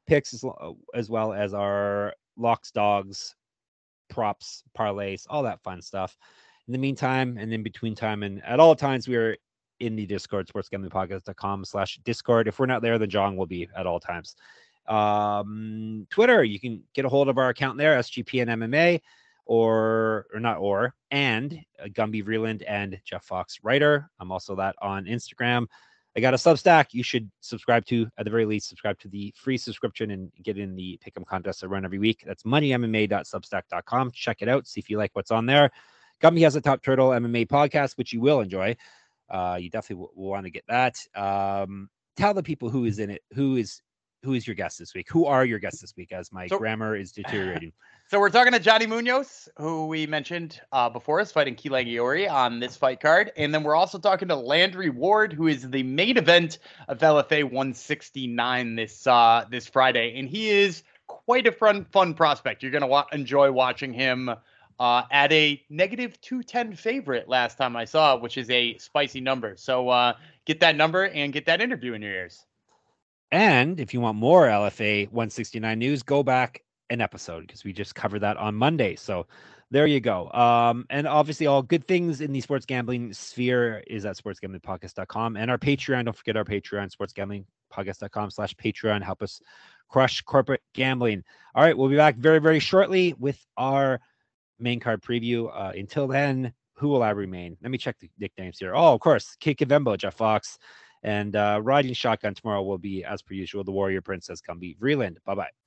picks 0.07 0.33
as, 0.33 0.43
as 0.93 1.09
well 1.09 1.33
as 1.33 1.53
our 1.53 2.13
locks, 2.37 2.71
dogs, 2.71 3.35
props, 4.09 4.63
parlays, 4.77 5.25
all 5.29 5.43
that 5.43 5.61
fun 5.63 5.81
stuff. 5.81 6.17
In 6.67 6.71
the 6.71 6.77
meantime, 6.77 7.37
and 7.37 7.53
in 7.53 7.63
between 7.63 7.95
time, 7.95 8.23
and 8.23 8.41
at 8.45 8.59
all 8.59 8.75
times, 8.75 9.07
we 9.07 9.15
are 9.15 9.35
in 9.79 9.95
the 9.95 10.05
Discord, 10.05 10.47
sportsgamblingpodcast.com 10.47 11.65
slash 11.65 11.99
Discord. 12.05 12.47
If 12.47 12.59
we're 12.59 12.67
not 12.67 12.81
there, 12.81 12.97
then 12.97 13.09
John 13.09 13.35
will 13.35 13.45
be 13.45 13.67
at 13.75 13.85
all 13.85 13.99
times. 13.99 14.35
Um, 14.87 16.07
Twitter, 16.09 16.43
you 16.43 16.59
can 16.59 16.83
get 16.93 17.05
a 17.05 17.09
hold 17.09 17.29
of 17.29 17.37
our 17.37 17.49
account 17.49 17.77
there, 17.77 17.97
SGP 17.99 18.41
and 18.41 18.61
MMA, 18.61 19.01
or 19.45 20.25
or 20.33 20.39
not 20.39 20.57
or, 20.57 20.93
and 21.11 21.59
uh, 21.81 21.87
Gumby 21.87 22.23
Vreeland 22.25 22.63
and 22.67 22.99
Jeff 23.05 23.25
Fox 23.25 23.59
Writer. 23.63 24.09
I'm 24.19 24.31
also 24.31 24.55
that 24.55 24.75
on 24.81 25.05
Instagram. 25.05 25.67
I 26.15 26.19
got 26.19 26.35
a 26.35 26.37
Substack 26.37 26.87
you 26.91 27.01
should 27.01 27.29
subscribe 27.39 27.85
to, 27.87 28.07
at 28.17 28.25
the 28.25 28.29
very 28.29 28.45
least, 28.45 28.69
subscribe 28.69 28.99
to 28.99 29.07
the 29.07 29.33
free 29.35 29.57
subscription 29.57 30.11
and 30.11 30.31
get 30.43 30.59
in 30.59 30.75
the 30.75 30.99
pick'em 31.03 31.25
contest 31.25 31.63
I 31.63 31.67
run 31.67 31.85
every 31.85 31.97
week. 31.97 32.23
That's 32.25 32.43
moneymma.substack.com. 32.43 34.11
Check 34.11 34.41
it 34.41 34.47
out, 34.47 34.67
see 34.67 34.79
if 34.79 34.91
you 34.91 34.97
like 34.97 35.09
what's 35.13 35.31
on 35.31 35.47
there. 35.47 35.71
Gumby 36.21 36.41
has 36.41 36.55
a 36.55 36.61
Top 36.61 36.83
Turtle 36.83 37.09
MMA 37.09 37.47
podcast, 37.47 37.97
which 37.97 38.13
you 38.13 38.21
will 38.21 38.41
enjoy. 38.41 38.75
Uh, 39.27 39.57
you 39.59 39.71
definitely 39.71 40.07
want 40.15 40.45
to 40.45 40.51
get 40.51 40.63
that. 40.67 40.97
Um, 41.15 41.89
tell 42.15 42.35
the 42.35 42.43
people 42.43 42.69
who 42.69 42.85
is 42.85 42.99
in 42.99 43.09
it, 43.09 43.23
who 43.33 43.55
is 43.55 43.81
who 44.23 44.33
is 44.33 44.47
your 44.47 44.55
guest 44.55 44.79
this 44.79 44.93
week? 44.93 45.07
Who 45.09 45.25
are 45.25 45.45
your 45.45 45.59
guests 45.59 45.81
this 45.81 45.93
week? 45.97 46.11
As 46.11 46.31
my 46.31 46.47
so, 46.47 46.57
grammar 46.57 46.95
is 46.95 47.11
deteriorating. 47.11 47.73
So 48.09 48.19
we're 48.19 48.29
talking 48.29 48.51
to 48.53 48.59
Johnny 48.59 48.85
Munoz, 48.85 49.49
who 49.57 49.87
we 49.87 50.05
mentioned 50.05 50.61
uh, 50.71 50.87
before 50.87 51.19
is 51.19 51.31
fighting 51.31 51.55
Keelan 51.55 51.87
Giori 51.87 52.29
on 52.29 52.59
this 52.59 52.77
fight 52.77 52.99
card, 52.99 53.31
and 53.37 53.51
then 53.51 53.63
we're 53.63 53.77
also 53.77 53.97
talking 53.97 54.27
to 54.27 54.35
Landry 54.35 54.89
Ward, 54.89 55.33
who 55.33 55.47
is 55.47 55.67
the 55.67 55.81
main 55.81 56.17
event 56.17 56.59
of 56.89 56.99
LFA 56.99 57.43
169 57.45 58.75
this 58.75 59.07
uh, 59.07 59.45
this 59.49 59.67
Friday, 59.67 60.19
and 60.19 60.29
he 60.29 60.49
is 60.49 60.83
quite 61.07 61.47
a 61.47 61.51
fun 61.51 61.85
fun 61.85 62.13
prospect. 62.13 62.61
You're 62.61 62.73
gonna 62.73 62.85
wa- 62.85 63.07
enjoy 63.13 63.51
watching 63.51 63.93
him 63.93 64.29
uh, 64.79 65.03
at 65.09 65.31
a 65.31 65.63
negative 65.69 66.19
210 66.21 66.75
favorite 66.75 67.27
last 67.27 67.57
time 67.57 67.75
I 67.75 67.85
saw, 67.85 68.17
which 68.17 68.37
is 68.37 68.49
a 68.51 68.77
spicy 68.77 69.21
number. 69.21 69.55
So 69.57 69.89
uh, 69.89 70.13
get 70.45 70.59
that 70.59 70.75
number 70.75 71.05
and 71.05 71.33
get 71.33 71.45
that 71.45 71.61
interview 71.61 71.93
in 71.93 72.03
your 72.03 72.11
ears. 72.11 72.45
And 73.33 73.79
if 73.79 73.95
you 73.95 73.99
want 73.99 74.15
more 74.15 74.45
LFA 74.45 75.07
169 75.07 75.79
news, 75.79 76.03
go 76.03 76.21
back 76.21 76.63
an 76.91 77.01
episode 77.01 77.47
because 77.47 77.63
we 77.63 77.73
just 77.73 77.95
covered 77.95 78.19
that 78.19 78.37
on 78.37 78.53
Monday. 78.53 78.95
So 78.95 79.25
there 79.71 79.87
you 79.87 79.99
go. 79.99 80.29
Um, 80.31 80.85
and 80.91 81.07
obviously, 81.07 81.47
all 81.47 81.63
good 81.63 81.87
things 81.87 82.21
in 82.21 82.31
the 82.31 82.41
sports 82.41 82.67
gambling 82.67 83.11
sphere 83.11 83.83
is 83.87 84.05
at 84.05 84.17
sportsgamblingpodcast.com 84.17 85.35
and 85.35 85.49
our 85.49 85.57
Patreon. 85.57 86.05
Don't 86.05 86.15
forget 86.15 86.37
our 86.37 86.45
Patreon, 86.45 86.91
sportsgamblingpodcast.com 86.95 88.29
slash 88.29 88.53
Patreon. 88.53 89.01
Help 89.01 89.23
us 89.23 89.41
crush 89.89 90.21
corporate 90.21 90.61
gambling. 90.75 91.23
All 91.55 91.63
right, 91.63 91.75
we'll 91.75 91.89
be 91.89 91.95
back 91.95 92.17
very, 92.17 92.37
very 92.37 92.59
shortly 92.59 93.15
with 93.17 93.43
our 93.57 93.99
main 94.59 94.79
card 94.79 95.01
preview. 95.01 95.49
Uh, 95.51 95.71
until 95.75 96.05
then, 96.05 96.53
who 96.73 96.89
will 96.89 97.01
I 97.01 97.09
remain? 97.09 97.57
Let 97.63 97.71
me 97.71 97.79
check 97.79 97.97
the 97.99 98.11
nicknames 98.19 98.59
here. 98.59 98.75
Oh, 98.75 98.93
of 98.93 98.99
course, 98.99 99.35
Kid 99.39 99.57
Kavembo, 99.57 99.97
Jeff 99.97 100.13
Fox. 100.13 100.59
And 101.03 101.35
uh, 101.35 101.59
riding 101.63 101.93
shotgun 101.93 102.33
tomorrow 102.33 102.63
will 102.63 102.77
be, 102.77 103.03
as 103.03 103.21
per 103.21 103.33
usual, 103.33 103.63
the 103.63 103.71
Warrior 103.71 104.01
Princess 104.01 104.41
Come 104.41 104.59
Gumby 104.59 104.77
Vreeland. 104.77 105.17
Bye 105.25 105.35
bye. 105.35 105.62